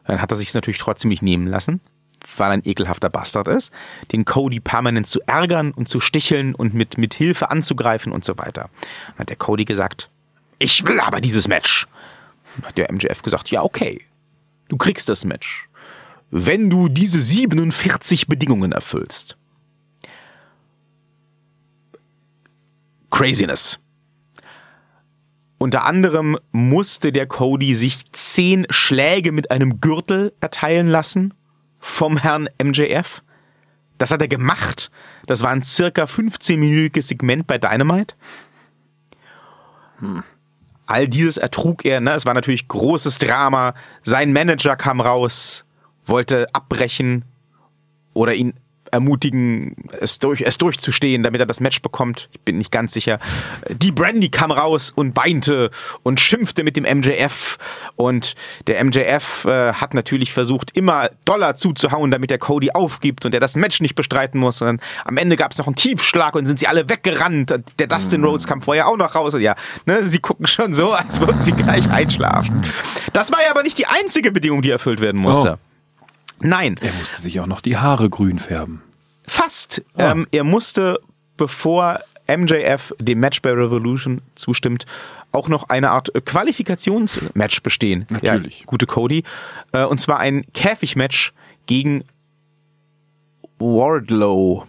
[0.04, 1.80] Dann hat er sich natürlich trotzdem nicht nehmen lassen.
[2.36, 3.70] weil er ein ekelhafter Bastard ist,
[4.12, 8.36] den Cody permanent zu ärgern und zu sticheln und mit, mit Hilfe anzugreifen und so
[8.36, 8.68] weiter.
[9.08, 10.10] Dann hat der Cody gesagt,
[10.58, 11.86] ich will aber dieses Match.
[12.56, 14.00] Dann hat der MJF gesagt, ja, okay,
[14.68, 15.68] du kriegst das Match,
[16.30, 19.36] wenn du diese 47 Bedingungen erfüllst.
[23.16, 23.78] Craziness.
[25.56, 31.32] Unter anderem musste der Cody sich zehn Schläge mit einem Gürtel erteilen lassen
[31.78, 33.22] vom Herrn MJF.
[33.97, 34.90] Das hat er gemacht.
[35.24, 38.14] Das war ein circa 15-minütiges Segment bei Dynamite.
[40.01, 40.22] Hm.
[40.84, 42.01] All dieses ertrug er.
[42.01, 42.10] Ne?
[42.10, 43.72] Es war natürlich großes Drama.
[44.02, 45.64] Sein Manager kam raus,
[46.05, 47.24] wollte abbrechen
[48.12, 48.52] oder ihn
[48.90, 52.28] ermutigen, es, durch, es durchzustehen, damit er das Match bekommt.
[52.32, 53.18] Ich bin nicht ganz sicher.
[53.68, 55.70] Die Brandy kam raus und weinte
[56.02, 57.58] und schimpfte mit dem MJF.
[57.96, 58.34] Und
[58.66, 63.40] der MJF äh, hat natürlich versucht, immer Dollar zuzuhauen, damit der Cody aufgibt und er
[63.40, 64.62] das Match nicht bestreiten muss.
[64.62, 67.54] Und am Ende gab es noch einen Tiefschlag und sind sie alle weggerannt.
[67.78, 69.34] Der Dustin Rhodes kam vorher auch noch raus.
[69.34, 69.54] Und ja,
[69.86, 72.62] ne, sie gucken schon so, als würden sie gleich einschlafen.
[73.12, 75.58] Das war ja aber nicht die einzige Bedingung, die erfüllt werden musste.
[75.60, 75.65] Oh.
[76.40, 76.76] Nein.
[76.80, 78.82] Er musste sich auch noch die Haare grün färben.
[79.26, 79.82] Fast.
[79.94, 80.02] Oh.
[80.02, 81.00] Ähm, er musste,
[81.36, 84.86] bevor MJF dem Match bei Revolution zustimmt,
[85.32, 88.06] auch noch eine Art Qualifikationsmatch bestehen.
[88.08, 88.60] Natürlich.
[88.60, 89.24] Ja, gute Cody.
[89.72, 91.32] Äh, und zwar ein Käfigmatch
[91.66, 92.04] gegen
[93.58, 94.66] Wardlow.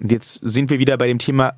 [0.00, 1.54] Und jetzt sind wir wieder bei dem Thema,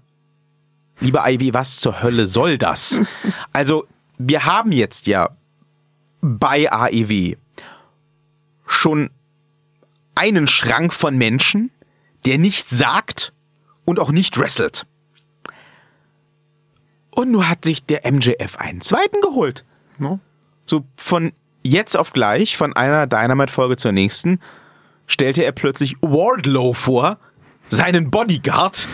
[1.00, 3.00] lieber Ivy, was zur Hölle soll das?
[3.52, 3.86] also,
[4.18, 5.30] wir haben jetzt ja
[6.20, 7.36] bei AEW
[8.66, 9.10] schon
[10.14, 11.70] einen Schrank von Menschen,
[12.24, 13.32] der nichts sagt
[13.84, 14.86] und auch nicht wrestelt.
[17.10, 19.64] Und nur hat sich der MJF einen zweiten geholt.
[19.98, 20.18] No.
[20.66, 21.32] So von
[21.62, 24.40] jetzt auf gleich, von einer Dynamite-Folge zur nächsten,
[25.06, 27.18] stellte er plötzlich Wardlow vor,
[27.70, 28.88] seinen Bodyguard,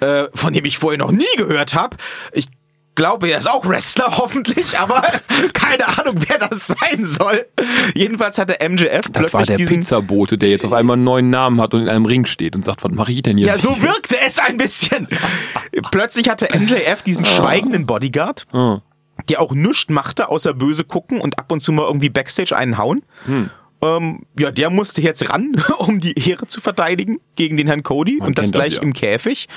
[0.00, 1.96] äh, von dem ich vorher noch nie gehört habe.
[2.32, 2.48] Ich
[2.96, 5.02] glaube, er ist auch Wrestler, hoffentlich, aber
[5.52, 7.46] keine Ahnung, wer das sein soll.
[7.94, 11.30] Jedenfalls hatte MJF das plötzlich war der diesen Pizzabote, der jetzt auf einmal einen neuen
[11.30, 13.46] Namen hat und in einem Ring steht und sagt, was mache ich denn jetzt?
[13.46, 15.06] Ja, so wirkte es ein bisschen.
[15.92, 17.28] plötzlich hatte MJF diesen ah.
[17.28, 18.80] schweigenden Bodyguard, ah.
[19.28, 22.78] der auch nichts machte, außer böse gucken und ab und zu mal irgendwie Backstage einen
[22.78, 23.04] hauen.
[23.26, 23.50] Hm.
[23.82, 28.16] Ähm, ja, der musste jetzt ran, um die Ehre zu verteidigen gegen den Herrn Cody
[28.18, 28.82] Man und das gleich das, ja.
[28.82, 29.48] im Käfig.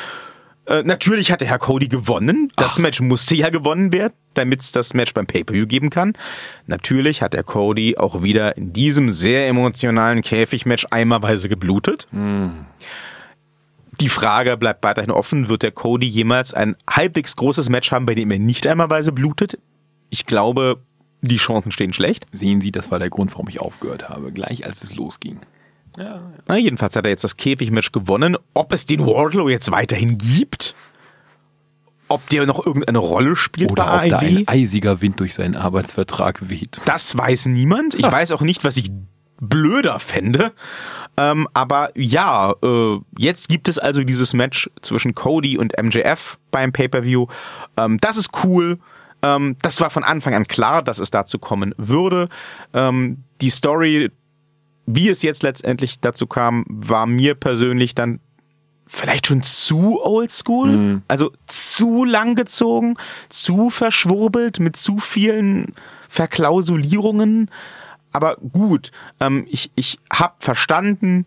[0.70, 2.54] Äh, natürlich hatte Herr Cody gewonnen.
[2.56, 2.78] Das Ach.
[2.78, 6.14] Match musste ja gewonnen werden, damit es das Match beim Pay-Per-View geben kann.
[6.68, 12.08] Natürlich hat der Cody auch wieder in diesem sehr emotionalen Käfigmatch eimerweise geblutet.
[12.12, 12.68] Mhm.
[14.00, 18.14] Die Frage bleibt weiterhin offen, wird der Cody jemals ein halbwegs großes Match haben, bei
[18.14, 19.58] dem er nicht einmalweise blutet?
[20.12, 20.82] Ich glaube,
[21.22, 22.26] die Chancen stehen schlecht.
[22.32, 25.40] Sehen Sie, das war der Grund, warum ich aufgehört habe, gleich als es losging.
[26.00, 28.38] Ja, Na, jedenfalls hat er jetzt das Käfigmatch gewonnen.
[28.54, 30.74] Ob es den Wardlow jetzt weiterhin gibt?
[32.08, 35.56] Ob der noch irgendeine Rolle spielt Oder bei ob da ein eisiger Wind durch seinen
[35.56, 36.80] Arbeitsvertrag weht.
[36.86, 37.96] Das weiß niemand.
[37.96, 38.92] Ich weiß auch nicht, was ich
[39.42, 40.54] blöder fände.
[41.18, 46.72] Ähm, aber ja, äh, jetzt gibt es also dieses Match zwischen Cody und MJF beim
[46.72, 47.28] Pay-Per-View.
[47.76, 48.80] Ähm, das ist cool.
[49.22, 52.30] Ähm, das war von Anfang an klar, dass es dazu kommen würde.
[52.74, 54.12] Ähm, die Story
[54.92, 58.20] wie es jetzt letztendlich dazu kam, war mir persönlich dann
[58.88, 61.02] vielleicht schon zu oldschool, mhm.
[61.08, 62.98] also zu lang gezogen,
[63.30, 65.76] zu verschwurbelt mit zu vielen
[66.10, 67.52] Verklausulierungen.
[68.14, 71.26] Aber gut, ähm, ich, ich habe verstanden,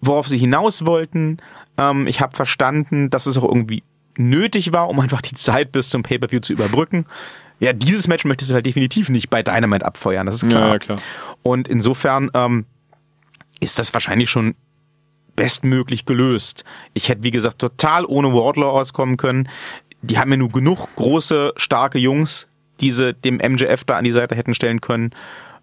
[0.00, 1.38] worauf sie hinaus wollten.
[1.76, 3.82] Ähm, ich habe verstanden, dass es auch irgendwie
[4.16, 7.06] nötig war, um einfach die Zeit bis zum Pay-per-View zu überbrücken.
[7.58, 10.68] Ja, dieses Match möchtest du halt definitiv nicht bei Dynamite abfeuern, das ist klar.
[10.68, 10.98] Ja, klar.
[11.42, 12.66] Und insofern ähm,
[13.60, 14.54] ist das wahrscheinlich schon
[15.36, 16.64] bestmöglich gelöst.
[16.94, 19.48] Ich hätte, wie gesagt, total ohne Wardlaw auskommen können.
[20.02, 22.48] Die haben ja nur genug große, starke Jungs,
[22.80, 25.10] die sie dem MJF da an die Seite hätten stellen können,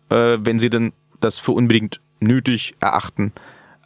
[0.09, 3.33] äh, wenn sie denn das für unbedingt nötig erachten.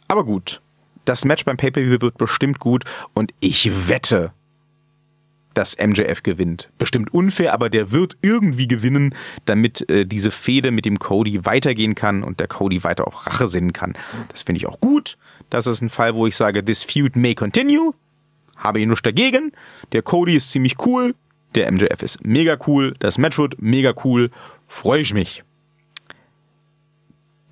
[0.08, 0.62] Aber gut,
[1.04, 4.32] das Match beim Pay-Per-View wird bestimmt gut und ich wette,
[5.54, 6.70] dass MJF gewinnt.
[6.78, 9.14] Bestimmt unfair, aber der wird irgendwie gewinnen,
[9.46, 13.48] damit äh, diese Fehde mit dem Cody weitergehen kann und der Cody weiter auch Rache
[13.48, 13.94] sinnen kann.
[14.28, 15.16] Das finde ich auch gut.
[15.50, 17.94] Das ist ein Fall, wo ich sage, this feud may continue.
[18.56, 19.52] Habe ich nichts dagegen.
[19.92, 21.14] Der Cody ist ziemlich cool.
[21.54, 22.94] Der MJF ist mega cool.
[22.98, 24.30] Das Match wird mega cool.
[24.68, 25.44] Freue ich mich.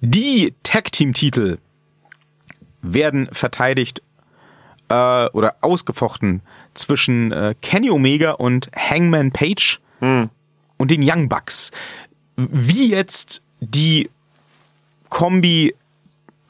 [0.00, 1.58] Die Tag-Team-Titel
[2.82, 4.02] werden verteidigt
[4.93, 6.43] äh, oder ausgefochten
[6.74, 10.28] zwischen äh, Kenny Omega und Hangman Page hm.
[10.77, 11.70] und den Young Bucks.
[12.36, 14.10] Wie jetzt die
[15.09, 15.74] Kombi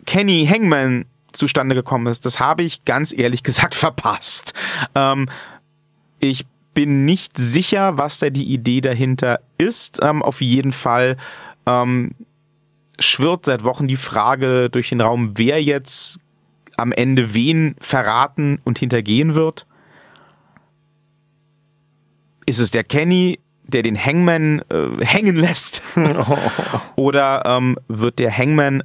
[0.06, 4.54] Kenny Hangman zustande gekommen ist, das habe ich ganz ehrlich gesagt verpasst.
[4.94, 5.28] Ähm,
[6.18, 9.98] ich bin nicht sicher, was da die Idee dahinter ist.
[10.02, 11.16] Ähm, auf jeden Fall
[11.66, 12.12] ähm,
[12.98, 16.18] schwirrt seit Wochen die Frage durch den Raum, wer jetzt
[16.82, 19.66] am Ende wen verraten und hintergehen wird.
[22.44, 25.82] Ist es der Kenny, der den Hangman äh, hängen lässt?
[26.96, 28.82] Oder ähm, wird der Hangman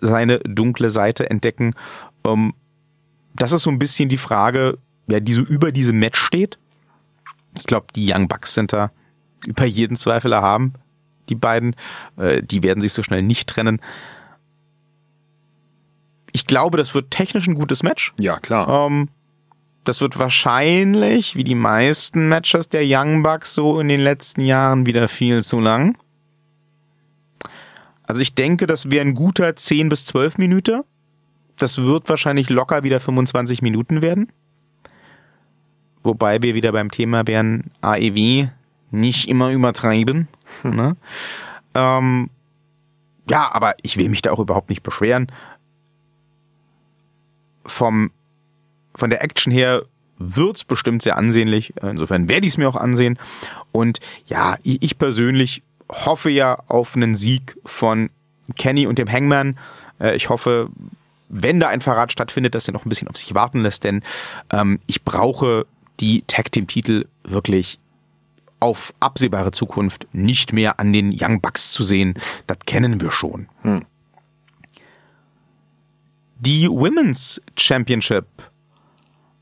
[0.00, 1.74] seine dunkle Seite entdecken?
[2.24, 2.52] Ähm,
[3.34, 6.58] das ist so ein bisschen die Frage, wer die so über diesem Match steht.
[7.56, 8.90] Ich glaube, die Young Bucks sind da
[9.46, 10.74] über jeden Zweifel erhaben.
[11.28, 11.74] Die beiden,
[12.16, 13.80] äh, die werden sich so schnell nicht trennen.
[16.38, 18.14] Ich glaube, das wird technisch ein gutes Match.
[18.16, 18.86] Ja, klar.
[18.86, 19.08] Ähm,
[19.82, 24.86] das wird wahrscheinlich, wie die meisten Matches der Young Bucks so in den letzten Jahren,
[24.86, 25.98] wieder viel zu lang.
[28.04, 30.84] Also ich denke, das wäre ein guter 10 bis 12 Minuten.
[31.56, 34.30] Das wird wahrscheinlich locker wieder 25 Minuten werden.
[36.04, 38.46] Wobei wir wieder beim Thema wären, AEW
[38.92, 40.28] nicht immer übertreiben.
[40.62, 40.96] ne?
[41.74, 42.30] ähm,
[43.28, 45.32] ja, aber ich will mich da auch überhaupt nicht beschweren.
[47.68, 48.10] Vom,
[48.94, 49.84] von der Action her
[50.18, 51.74] wird's bestimmt sehr ansehnlich.
[51.80, 53.18] Insofern werde ich es mir auch ansehen.
[53.70, 58.10] Und ja, ich persönlich hoffe ja auf einen Sieg von
[58.56, 59.58] Kenny und dem Hangman.
[60.00, 60.68] Äh, ich hoffe,
[61.28, 64.02] wenn da ein Verrat stattfindet, dass er noch ein bisschen auf sich warten lässt, denn
[64.50, 65.66] ähm, ich brauche
[66.00, 67.78] die Tag Team Titel wirklich
[68.60, 72.14] auf absehbare Zukunft nicht mehr an den Young Bucks zu sehen.
[72.46, 73.48] Das kennen wir schon.
[73.62, 73.82] Hm.
[76.40, 78.26] Die Women's Championship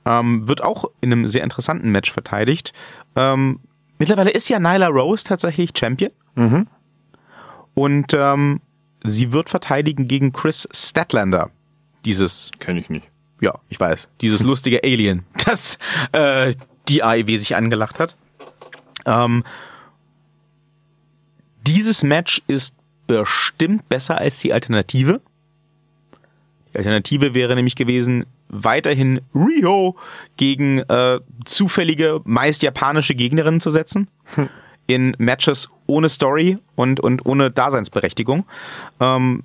[0.07, 2.73] ähm, wird auch in einem sehr interessanten Match verteidigt.
[3.17, 3.61] Ähm,
[3.99, 6.13] mittlerweile ist ja Nyla Rose tatsächlich Champion.
[6.37, 6.67] Mhm.
[7.75, 8.61] Und ähm,
[9.05, 11.51] sie wird verteidigen gegen Chris Statlander.
[12.05, 12.51] Dieses.
[12.59, 13.11] Kenne ich nicht.
[13.41, 14.09] Ja, ich weiß.
[14.21, 15.79] Dieses lustige Alien, das
[16.13, 16.55] äh,
[16.89, 18.17] die AEW sich angelacht hat.
[19.05, 19.45] Ähm,
[21.67, 22.75] dieses Match ist
[23.07, 25.21] bestimmt besser als die Alternative.
[26.77, 29.97] Die Alternative wäre nämlich gewesen, weiterhin Rio
[30.37, 34.09] gegen äh, zufällige, meist japanische Gegnerinnen zu setzen.
[34.35, 34.51] Hm.
[34.87, 38.45] In Matches ohne Story und, und ohne Daseinsberechtigung.
[39.01, 39.43] Ähm,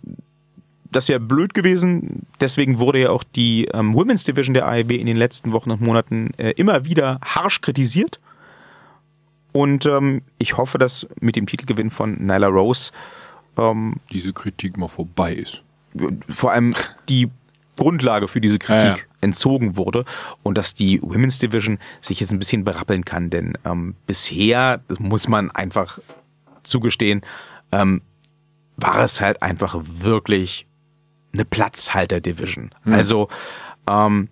[0.91, 2.27] das wäre blöd gewesen.
[2.41, 5.79] Deswegen wurde ja auch die ähm, Women's Division der AEW in den letzten Wochen und
[5.79, 8.19] Monaten äh, immer wieder harsch kritisiert.
[9.53, 12.91] Und ähm, ich hoffe, dass mit dem Titelgewinn von Nyla Rose
[13.57, 15.63] ähm, diese Kritik mal vorbei ist.
[16.29, 16.75] Vor allem
[17.09, 17.29] die
[17.77, 19.03] Grundlage für diese Kritik ja, ja.
[19.21, 20.05] entzogen wurde
[20.43, 24.99] und dass die Women's Division sich jetzt ein bisschen berappeln kann, denn ähm, bisher, das
[24.99, 25.99] muss man einfach
[26.63, 27.21] zugestehen,
[27.71, 28.01] ähm,
[28.77, 30.67] war es halt einfach wirklich
[31.33, 32.71] eine Platzhalter-Division.
[32.83, 32.93] Hm.
[32.93, 33.29] Also
[33.87, 34.29] ähm,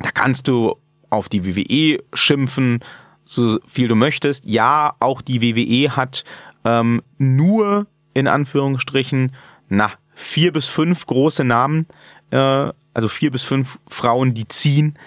[0.00, 0.76] da kannst du
[1.10, 2.80] auf die WWE schimpfen,
[3.24, 4.44] so viel du möchtest.
[4.44, 6.24] Ja, auch die WWE hat
[6.64, 9.32] ähm, nur in Anführungsstrichen
[9.68, 11.86] na vier bis fünf große Namen,
[12.30, 14.98] äh, also vier bis fünf Frauen, die ziehen.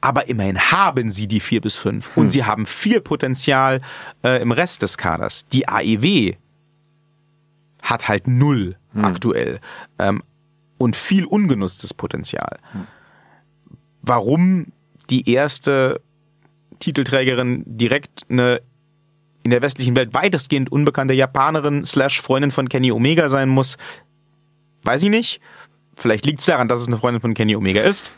[0.00, 2.22] Aber immerhin haben sie die vier bis fünf hm.
[2.22, 3.80] und sie haben viel Potenzial
[4.24, 5.46] äh, im Rest des Kaders.
[5.52, 6.34] Die AEW
[7.82, 9.04] hat halt null hm.
[9.04, 9.60] aktuell.
[9.98, 10.22] Ähm,
[10.78, 12.58] und viel ungenutztes Potenzial.
[12.72, 12.86] Hm.
[14.02, 14.72] Warum
[15.10, 16.00] die erste
[16.78, 18.60] Titelträgerin direkt eine
[19.42, 23.76] in der westlichen Welt weitestgehend unbekannte Japanerin slash Freundin von Kenny Omega sein muss,
[24.86, 25.40] weiß ich nicht.
[25.96, 28.12] Vielleicht liegt es daran, dass es eine Freundin von Kenny Omega ist.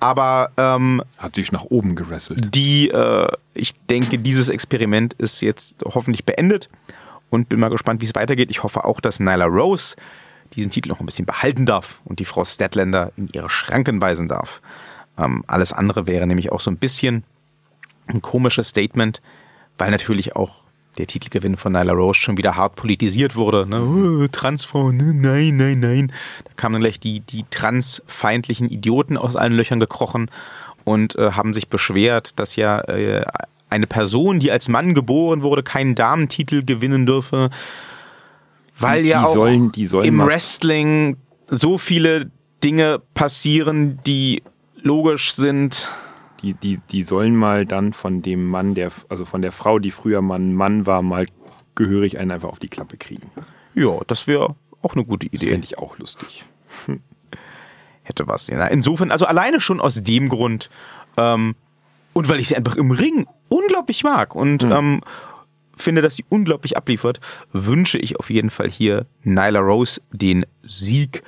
[0.00, 2.54] Aber ähm, hat sich nach oben gerasselt.
[2.54, 6.70] Die, äh, ich denke, dieses Experiment ist jetzt hoffentlich beendet
[7.28, 8.50] und bin mal gespannt, wie es weitergeht.
[8.50, 9.96] Ich hoffe auch, dass Nyla Rose
[10.54, 14.26] diesen Titel noch ein bisschen behalten darf und die Frau Statlander in ihre Schranken weisen
[14.26, 14.62] darf.
[15.18, 17.24] Ähm, alles andere wäre nämlich auch so ein bisschen
[18.06, 19.20] ein komisches Statement,
[19.78, 20.59] weil natürlich auch
[20.98, 23.66] der Titelgewinn von Nyla Rose schon wieder hart politisiert wurde.
[23.66, 23.82] Ne?
[23.82, 25.14] Oh, Transfrau, ne?
[25.14, 26.12] nein, nein, nein.
[26.44, 30.30] Da kamen dann gleich die, die transfeindlichen Idioten aus allen Löchern gekrochen
[30.84, 33.24] und äh, haben sich beschwert, dass ja äh,
[33.68, 37.50] eine Person, die als Mann geboren wurde, keinen Damentitel gewinnen dürfe
[38.80, 41.16] weil ja auch sollen, sollen im Wrestling
[41.48, 42.30] so viele
[42.64, 44.42] Dinge passieren, die
[44.82, 45.88] logisch sind.
[46.42, 49.90] Die, die, die sollen mal dann von dem Mann, der, also von der Frau, die
[49.90, 51.26] früher Mann, Mann war, mal
[51.74, 53.30] gehörig einen einfach auf die Klappe kriegen.
[53.74, 55.36] Ja, das wäre auch eine gute Idee.
[55.36, 56.44] Das fände ich auch lustig.
[58.02, 58.48] Hätte was.
[58.48, 60.70] Insofern, also alleine schon aus dem Grund,
[61.16, 61.54] ähm,
[62.12, 64.72] und weil ich sie einfach im Ring unglaublich mag und hm.
[64.72, 65.00] ähm,
[65.76, 67.20] finde, dass sie unglaublich abliefert,
[67.52, 71.22] wünsche ich auf jeden Fall hier Nyla Rose den Sieg.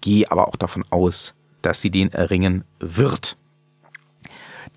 [0.00, 3.36] gehe aber auch davon aus, dass sie den erringen wird.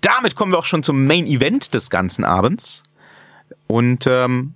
[0.04, 2.82] Damit kommen wir auch schon zum Main Event des ganzen Abends.
[3.66, 4.52] Und ähm,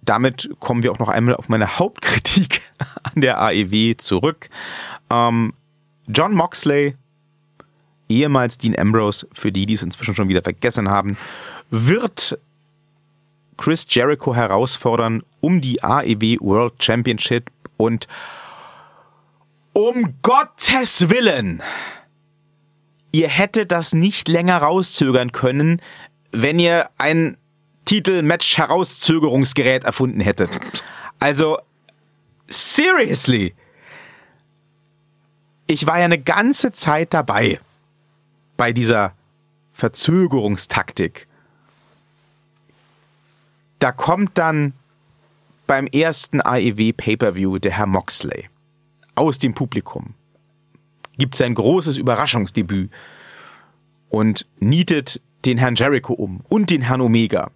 [0.00, 2.62] damit kommen wir auch noch einmal auf meine Hauptkritik
[3.02, 4.48] an der AEW zurück.
[5.10, 5.52] Ähm,
[6.08, 6.96] John Moxley,
[8.08, 11.18] ehemals Dean Ambrose, für die, die es inzwischen schon wieder vergessen haben,
[11.70, 12.38] wird
[13.58, 18.08] Chris Jericho herausfordern um die AEW World Championship und
[19.74, 21.62] um Gottes Willen,
[23.16, 25.80] ihr hättet das nicht länger rauszögern können,
[26.32, 27.38] wenn ihr ein
[27.86, 30.60] Titel-Match-Herauszögerungsgerät erfunden hättet.
[31.18, 31.58] Also,
[32.46, 33.54] seriously.
[35.66, 37.58] Ich war ja eine ganze Zeit dabei
[38.58, 39.14] bei dieser
[39.72, 41.26] Verzögerungstaktik.
[43.78, 44.74] Da kommt dann
[45.66, 48.48] beim ersten AEW Pay-per-View der Herr Moxley
[49.14, 50.12] aus dem Publikum,
[51.18, 52.90] gibt sein großes Überraschungsdebüt
[54.08, 57.50] und nietet den Herrn Jericho um und den Herrn Omega.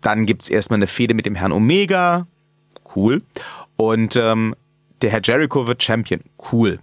[0.00, 2.26] Dann gibt's erstmal eine Fehde mit dem Herrn Omega,
[2.94, 3.22] cool.
[3.76, 4.54] Und ähm,
[5.02, 6.20] der Herr Jericho wird Champion,
[6.52, 6.80] cool.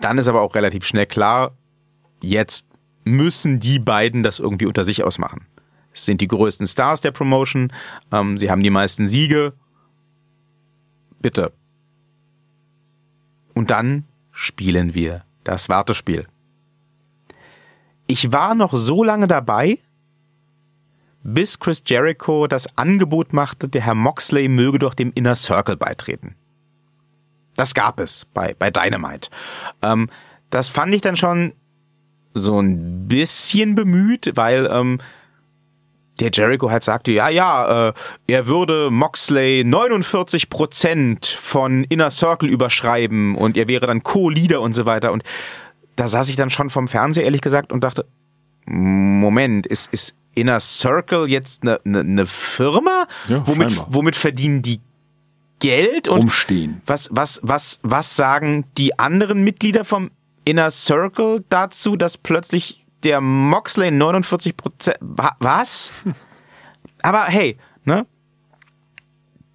[0.00, 1.52] Dann ist aber auch relativ schnell klar,
[2.20, 2.66] jetzt
[3.04, 5.46] müssen die beiden das irgendwie unter sich ausmachen.
[5.92, 7.72] Es sind die größten Stars der Promotion,
[8.12, 9.54] ähm, sie haben die meisten Siege.
[11.20, 11.52] Bitte.
[13.56, 16.26] Und dann spielen wir das Wartespiel.
[18.06, 19.78] Ich war noch so lange dabei,
[21.22, 26.36] bis Chris Jericho das Angebot machte, der Herr Moxley möge doch dem Inner Circle beitreten.
[27.56, 29.30] Das gab es bei, bei Dynamite.
[29.80, 30.10] Ähm,
[30.50, 31.54] das fand ich dann schon
[32.34, 34.98] so ein bisschen bemüht, weil ähm,
[36.20, 37.92] der Jericho halt sagte, ja, ja, äh,
[38.26, 44.86] er würde Moxley 49% von Inner Circle überschreiben und er wäre dann Co-Leader und so
[44.86, 45.12] weiter.
[45.12, 45.22] Und
[45.96, 48.06] da saß ich dann schon vom Fernseher, ehrlich gesagt, und dachte,
[48.66, 53.06] Moment, ist, ist Inner Circle jetzt eine, eine, eine Firma?
[53.28, 53.86] Ja, womit, scheinbar.
[53.90, 54.80] womit verdienen die
[55.60, 56.08] Geld?
[56.08, 56.82] Und Rumstehen.
[56.84, 60.10] was, was, was, was sagen die anderen Mitglieder vom
[60.44, 65.92] Inner Circle dazu, dass plötzlich der Moxley 49% was?
[67.02, 68.06] Aber hey, ne?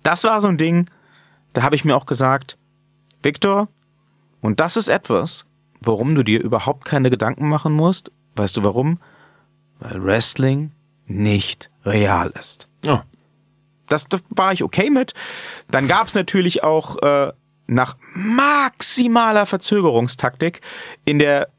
[0.04, 0.90] Das war so ein Ding,
[1.54, 2.58] da habe ich mir auch gesagt,
[3.22, 3.68] Victor,
[4.42, 5.46] und das ist etwas,
[5.80, 8.12] warum du dir überhaupt keine Gedanken machen musst.
[8.36, 9.00] Weißt du warum?
[9.80, 10.72] Weil Wrestling
[11.06, 12.68] nicht real ist.
[12.88, 13.00] Oh.
[13.88, 15.14] Das, das war ich okay mit.
[15.70, 17.34] Dann gab es natürlich auch äh,
[17.68, 20.62] nach maximaler Verzögerungstaktik
[21.06, 21.50] in der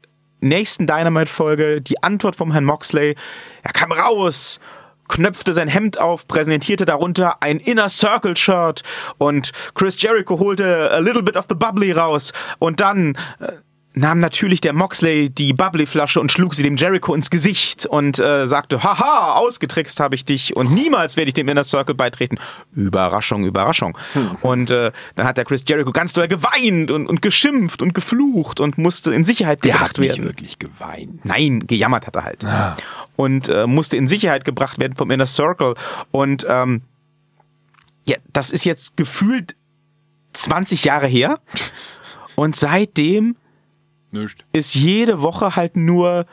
[0.43, 3.15] nächsten Dynamite-Folge die Antwort vom Herrn Moxley.
[3.63, 4.59] Er kam raus,
[5.07, 8.83] knöpfte sein Hemd auf, präsentierte darunter ein Inner Circle Shirt
[9.17, 13.53] und Chris Jericho holte a little bit of the bubbly raus und dann äh,
[13.95, 18.47] nahm natürlich der Moxley die Bubbly-Flasche und schlug sie dem Jericho ins Gesicht und äh,
[18.47, 22.39] sagte, haha, ausgetrickst habe ich dich und niemals werde ich dem Inner Circle beitreten.
[22.73, 23.97] Überraschung, Überraschung.
[24.41, 28.59] Und äh, dann hat der Chris Jericho ganz doll geweint und, und geschimpft und geflucht
[28.59, 30.25] und musste in Sicherheit Der gebracht hat nicht werden.
[30.25, 31.23] wirklich geweint.
[31.25, 32.45] Nein, gejammert hat er halt.
[32.45, 32.75] Ah.
[33.15, 35.75] Und äh, musste in Sicherheit gebracht werden vom Inner Circle.
[36.11, 36.81] Und ähm,
[38.05, 39.55] ja, das ist jetzt gefühlt
[40.33, 41.39] 20 Jahre her.
[42.35, 43.35] Und seitdem
[44.13, 44.45] Nicht.
[44.53, 46.25] ist jede Woche halt nur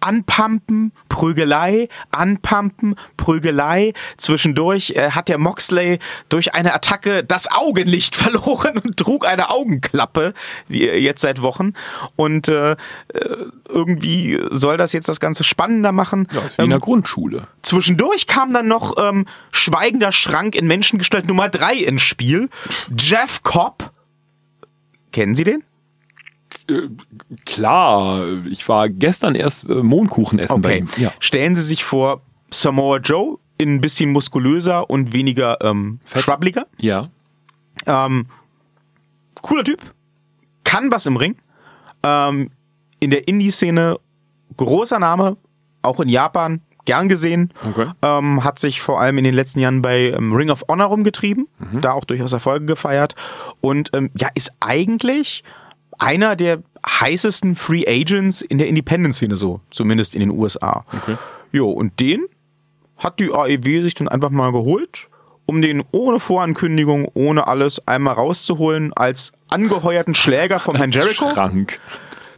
[0.00, 3.92] Anpumpen, Prügelei, Anpumpen, Prügelei.
[4.16, 10.34] Zwischendurch äh, hat der Moxley durch eine Attacke das Augenlicht verloren und trug eine Augenklappe
[10.68, 11.72] die, jetzt seit Wochen.
[12.16, 12.76] Und äh, äh,
[13.68, 16.28] irgendwie soll das jetzt das Ganze spannender machen.
[16.32, 17.48] Ja, ist wie in der Grundschule.
[17.62, 22.48] Zwischendurch kam dann noch ähm, Schweigender Schrank in Menschengestalt Nummer drei ins Spiel.
[22.96, 23.90] Jeff Cobb.
[25.10, 25.64] Kennen Sie den?
[27.46, 30.78] Klar, ich war gestern erst äh, Mohnkuchen essen bei Okay.
[30.78, 30.88] ihm.
[31.02, 31.12] Ja.
[31.18, 32.20] Stellen Sie sich vor,
[32.50, 36.66] Samoa Joe in ein bisschen muskulöser und weniger ähm, schwabbliger.
[36.78, 37.08] ja.
[37.86, 38.26] Ähm,
[39.40, 39.80] cooler Typ.
[40.64, 41.36] Kann was im Ring.
[42.02, 42.50] Ähm,
[42.98, 43.98] in der Indie-Szene
[44.56, 45.36] großer Name,
[45.82, 47.52] auch in Japan gern gesehen.
[47.70, 47.86] Okay.
[48.02, 51.46] Ähm, hat sich vor allem in den letzten Jahren bei ähm, Ring of Honor rumgetrieben,
[51.80, 53.14] da auch durchaus Erfolge gefeiert
[53.60, 55.44] und ähm, ja, ist eigentlich
[55.98, 60.84] einer der heißesten Free Agents in der Independent-Szene so, zumindest in den USA.
[60.96, 61.16] Okay.
[61.52, 62.24] Jo, und den
[62.96, 65.08] hat die AEW sich dann einfach mal geholt,
[65.46, 71.80] um den ohne Vorankündigung, ohne alles einmal rauszuholen als angeheuerten Schläger vom Herrn Jericho Schrank.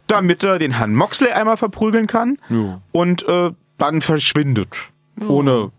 [0.07, 2.81] damit er den Herrn Moxley einmal verprügeln kann Ja.
[2.91, 4.75] und äh, dann verschwindet.
[5.27, 5.71] Ohne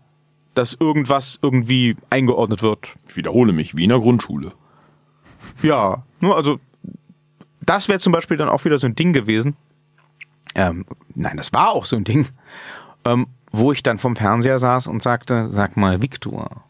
[0.55, 2.89] dass irgendwas irgendwie eingeordnet wird.
[3.09, 4.53] Ich wiederhole mich, wie in der Grundschule.
[5.63, 6.59] Ja, nur also
[7.65, 9.55] das wäre zum Beispiel dann auch wieder so ein Ding gewesen.
[10.55, 10.85] Ähm,
[11.15, 12.27] nein, das war auch so ein Ding,
[13.05, 16.63] ähm, wo ich dann vom Fernseher saß und sagte, sag mal, Victor,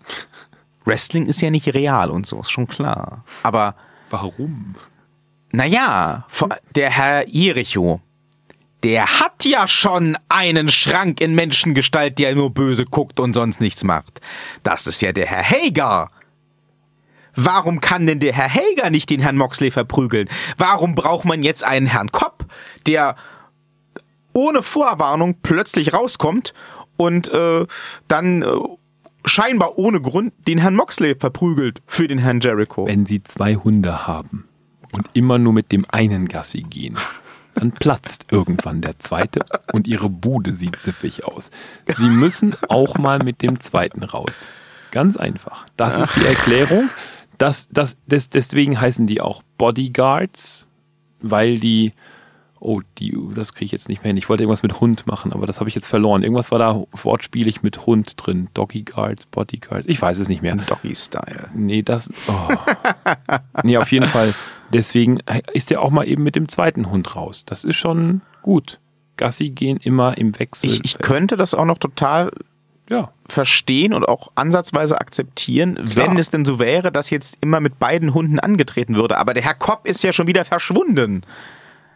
[0.86, 3.24] Wrestling ist ja nicht real und so, ist schon klar.
[3.44, 3.76] Aber
[4.10, 4.76] Warum?
[5.52, 6.26] naja,
[6.76, 8.02] der Herr Jericho,
[8.84, 13.84] der hat ja schon einen Schrank in Menschengestalt, der nur böse guckt und sonst nichts
[13.84, 14.20] macht.
[14.64, 16.10] Das ist ja der Herr Hager.
[17.36, 20.30] Warum kann denn der Herr Hager nicht den Herrn Moxley verprügeln?
[20.58, 22.46] Warum braucht man jetzt einen Herrn Kopp,
[22.88, 23.16] der
[24.34, 26.54] ohne Vorwarnung plötzlich rauskommt
[26.98, 27.66] und äh,
[28.08, 28.48] dann äh,
[29.26, 32.88] scheinbar ohne Grund den Herrn Moxley verprügelt für den Herrn Jericho?
[32.88, 34.48] Wenn sie zwei Hunde haben
[34.92, 36.98] und immer nur mit dem einen Gassi gehen,
[37.56, 39.42] dann platzt irgendwann der zweite
[39.72, 41.52] und ihre Bude sieht siffig aus.
[41.98, 44.34] Sie müssen auch mal mit dem zweiten raus.
[44.92, 45.66] Ganz einfach.
[45.78, 46.90] Das ist die Erklärung.
[47.38, 50.68] Das, das, des, deswegen heißen die auch Bodyguards,
[51.22, 51.94] weil die,
[52.60, 54.18] oh, die, das kriege ich jetzt nicht mehr hin.
[54.18, 56.24] Ich wollte irgendwas mit Hund machen, aber das habe ich jetzt verloren.
[56.24, 58.50] Irgendwas war da wortspielig mit Hund drin.
[58.54, 60.56] Doggy Guards, Bodyguards, ich weiß es nicht mehr.
[60.56, 61.50] Doggy-Style.
[61.54, 62.10] Nee, das.
[62.28, 62.56] Oh.
[63.64, 64.34] nee, auf jeden Fall.
[64.72, 65.20] Deswegen
[65.54, 67.44] ist er auch mal eben mit dem zweiten Hund raus.
[67.46, 68.80] Das ist schon gut.
[69.18, 70.70] Gassi gehen immer im Wechsel.
[70.70, 72.32] Ich, ich könnte das auch noch total
[72.90, 73.12] ja.
[73.28, 76.10] verstehen und auch ansatzweise akzeptieren, Klar.
[76.10, 79.18] wenn es denn so wäre, dass jetzt immer mit beiden Hunden angetreten würde.
[79.18, 81.24] Aber der Herr Kopp ist ja schon wieder verschwunden.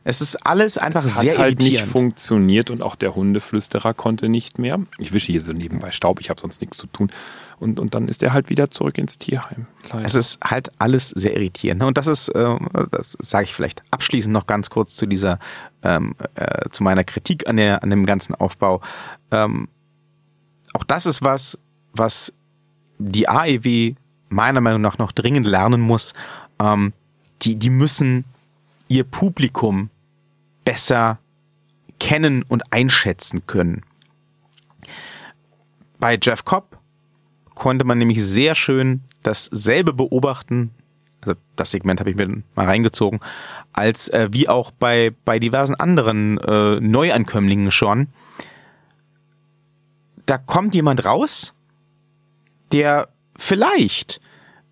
[0.10, 4.30] Es ist alles einfach Es sehr hat halt nicht funktioniert und auch der Hundeflüsterer konnte
[4.30, 4.80] nicht mehr.
[5.00, 7.12] Ich wische hier so nebenbei Staub, ich habe sonst nichts zu tun.
[7.60, 9.68] Und, und dann ist er halt wieder zurück ins Tierheim.
[9.92, 10.06] Leider.
[10.06, 11.82] Es ist halt alles sehr irritierend.
[11.82, 11.88] ne?
[11.88, 12.56] Und das ist, äh,
[12.90, 15.40] das sage ich vielleicht abschließend noch ganz kurz zu dieser,
[15.84, 18.80] ähm, äh, zu meiner Kritik an, der, an dem ganzen Aufbau.
[19.32, 19.68] Ähm,
[20.78, 21.58] auch das ist was,
[21.94, 22.32] was
[23.00, 23.96] die AEW
[24.30, 26.14] meiner Meinung nach noch dringend lernen muss.
[26.60, 26.94] Ähm,
[27.42, 28.26] die, die müssen
[28.88, 29.90] ihr Publikum
[30.66, 31.18] besser
[32.00, 33.82] kennen und einschätzen können.
[36.00, 36.78] Bei Jeff Cobb
[37.56, 40.70] konnte man nämlich sehr schön dasselbe beobachten,
[41.22, 43.20] also das Segment habe ich mir mal reingezogen,
[43.74, 48.10] als äh, wie auch bei, bei diversen anderen äh, Neuankömmlingen schon.
[50.28, 51.56] Da kommt jemand raus,
[52.72, 54.22] der vielleicht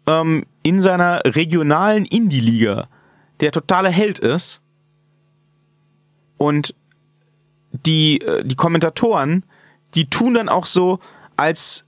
[0.05, 2.87] ähm, in seiner regionalen Indie-Liga
[3.39, 4.61] der totale Held ist
[6.37, 6.75] und
[7.71, 9.43] die, äh, die Kommentatoren,
[9.95, 10.99] die tun dann auch so,
[11.37, 11.85] als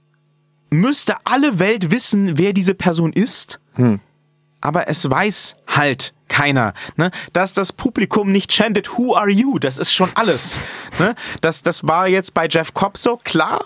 [0.69, 3.59] müsste alle Welt wissen, wer diese Person ist,
[4.61, 6.73] aber es weiß halt keiner.
[6.95, 7.11] Ne?
[7.33, 9.59] Dass das Publikum nicht chantet, Who are you?
[9.59, 10.59] Das ist schon alles.
[10.99, 11.15] Ne?
[11.41, 13.65] Das, das war jetzt bei Jeff Cobb so, klar.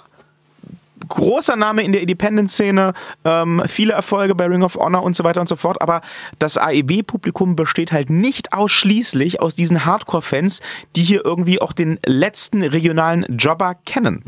[1.08, 2.94] Großer Name in der Independent-Szene,
[3.26, 6.02] ähm, viele Erfolge bei Ring of Honor und so weiter und so fort, aber
[6.38, 10.62] das AEW-Publikum besteht halt nicht ausschließlich aus diesen Hardcore-Fans,
[10.96, 14.24] die hier irgendwie auch den letzten regionalen Jobber kennen.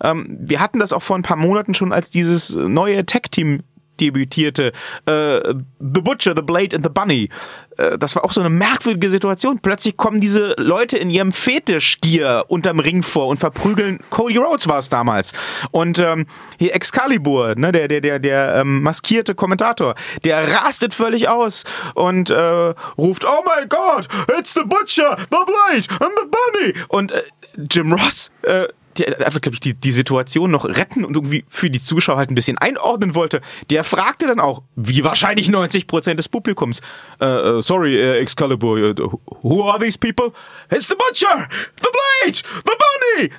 [0.00, 3.62] Ähm, wir hatten das auch vor ein paar Monaten schon, als dieses neue Tech-Team
[4.00, 4.72] debütierte,
[5.06, 7.28] äh, The Butcher, The Blade and The Bunny.
[7.76, 9.60] Äh, das war auch so eine merkwürdige Situation.
[9.60, 13.98] Plötzlich kommen diese Leute in ihrem Fetischgier unterm Ring vor und verprügeln.
[14.10, 15.32] Cody Rhodes war es damals.
[15.70, 16.26] Und ähm,
[16.58, 19.94] hier Excalibur, ne, der, der, der, der ähm, maskierte Kommentator,
[20.24, 24.08] der rastet völlig aus und äh, ruft, Oh my God,
[24.38, 26.74] it's the Butcher, the Blade and the Bunny.
[26.88, 27.22] Und äh,
[27.70, 28.66] Jim Ross, äh,
[28.98, 32.30] der einfach, glaube ich, die, die Situation noch retten und irgendwie für die Zuschauer halt
[32.30, 33.40] ein bisschen einordnen wollte,
[33.70, 36.80] der fragte dann auch, wie wahrscheinlich 90 Prozent des Publikums,
[37.20, 38.94] äh, äh, sorry, äh, Excalibur,
[39.42, 40.32] who are these people?
[40.70, 41.48] It's the Butcher,
[41.80, 43.30] the Blade, the Bunny!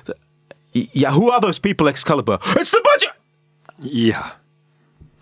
[0.92, 2.40] Ja, who are those people, Excalibur?
[2.60, 3.12] It's the Butcher!
[3.80, 4.32] Ja.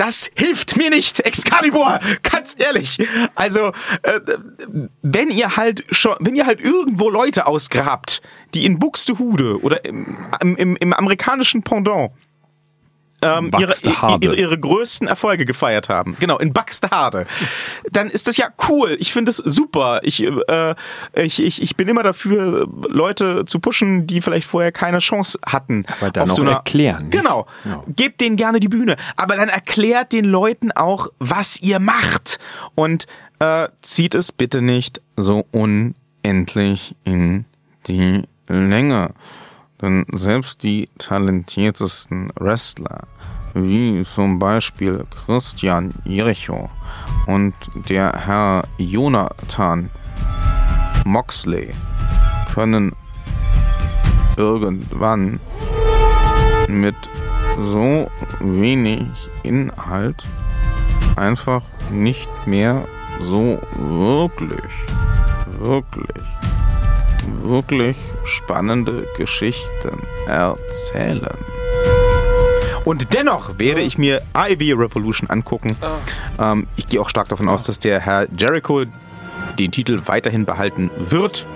[0.02, 2.98] Das hilft mir nicht, Excalibur, ganz ehrlich.
[3.36, 3.68] Also,
[4.02, 4.18] äh,
[5.02, 8.20] wenn ihr halt schon, wenn ihr halt irgendwo Leute ausgrabt,
[8.52, 12.10] die in Buxtehude oder im, im, im amerikanischen Pendant
[13.22, 13.74] ähm, ihre,
[14.20, 16.16] ihre, ihre größten Erfolge gefeiert haben.
[16.18, 17.26] Genau, in Buxtehude.
[17.90, 18.96] Dann ist das ja cool.
[18.98, 20.00] Ich finde es super.
[20.02, 20.74] Ich, äh,
[21.14, 25.86] ich, ich, ich bin immer dafür, Leute zu pushen, die vielleicht vorher keine Chance hatten.
[26.00, 27.12] Aber dann auf so einer, erklären, nicht?
[27.12, 27.46] Genau.
[27.64, 27.82] Ja.
[27.88, 28.96] Gebt denen gerne die Bühne.
[29.16, 32.38] Aber dann erklärt den Leuten auch, was ihr macht.
[32.74, 33.06] Und
[33.38, 37.44] äh, zieht es bitte nicht so unendlich in
[37.86, 39.10] die Länge.
[39.82, 43.00] Denn selbst die talentiertesten Wrestler,
[43.54, 46.70] wie zum Beispiel Christian Jericho
[47.26, 47.52] und
[47.88, 49.90] der Herr Jonathan
[51.04, 51.74] Moxley,
[52.54, 52.92] können
[54.36, 55.40] irgendwann
[56.68, 56.94] mit
[57.56, 58.08] so
[58.40, 59.08] wenig
[59.42, 60.22] Inhalt
[61.16, 62.84] einfach nicht mehr
[63.20, 64.72] so wirklich,
[65.58, 66.24] wirklich,
[67.42, 71.26] wirklich spannende Geschichten erzählen.
[72.84, 75.76] Und dennoch werde ich mir AEW Revolution angucken.
[76.38, 78.84] Ähm, ich gehe auch stark davon aus, dass der Herr Jericho
[79.58, 81.46] den Titel weiterhin behalten wird.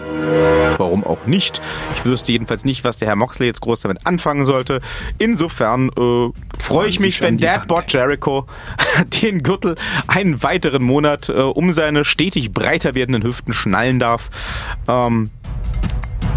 [0.76, 1.60] Warum auch nicht?
[1.96, 4.80] Ich wüsste jedenfalls nicht, was der Herr Moxley jetzt groß damit anfangen sollte.
[5.18, 6.28] Insofern äh,
[6.58, 8.46] freue ich mich, wenn Dadbot Jericho
[9.22, 9.76] den Gürtel
[10.06, 14.30] einen weiteren Monat äh, um seine stetig breiter werdenden Hüften schnallen darf.
[14.88, 15.30] Ähm,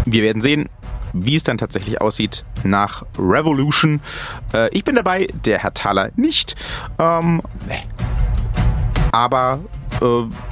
[0.04, 0.68] wir werden sehen,
[1.12, 4.00] wie es dann tatsächlich aussieht nach Revolution.
[4.54, 6.54] Äh, ich bin dabei, der Herr Thaler nicht.
[6.98, 7.42] Ähm,
[9.12, 9.60] aber
[10.00, 10.06] äh,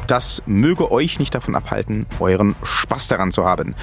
[0.06, 3.74] das möge euch nicht davon abhalten, euren Spaß daran zu haben.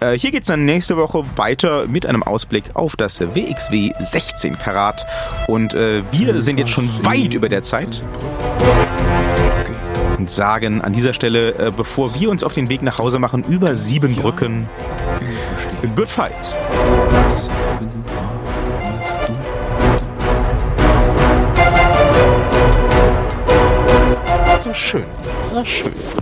[0.00, 4.58] Äh, hier geht es dann nächste Woche weiter mit einem Ausblick auf das WXW 16
[4.58, 5.04] Karat.
[5.48, 8.02] Und äh, wir sind jetzt schon weit über der Zeit
[10.22, 13.42] und sagen an dieser Stelle, äh, bevor wir uns auf den Weg nach Hause machen,
[13.42, 14.68] über sieben Brücken,
[15.96, 16.32] good fight.
[24.60, 25.06] So schön,
[25.52, 26.21] so schön.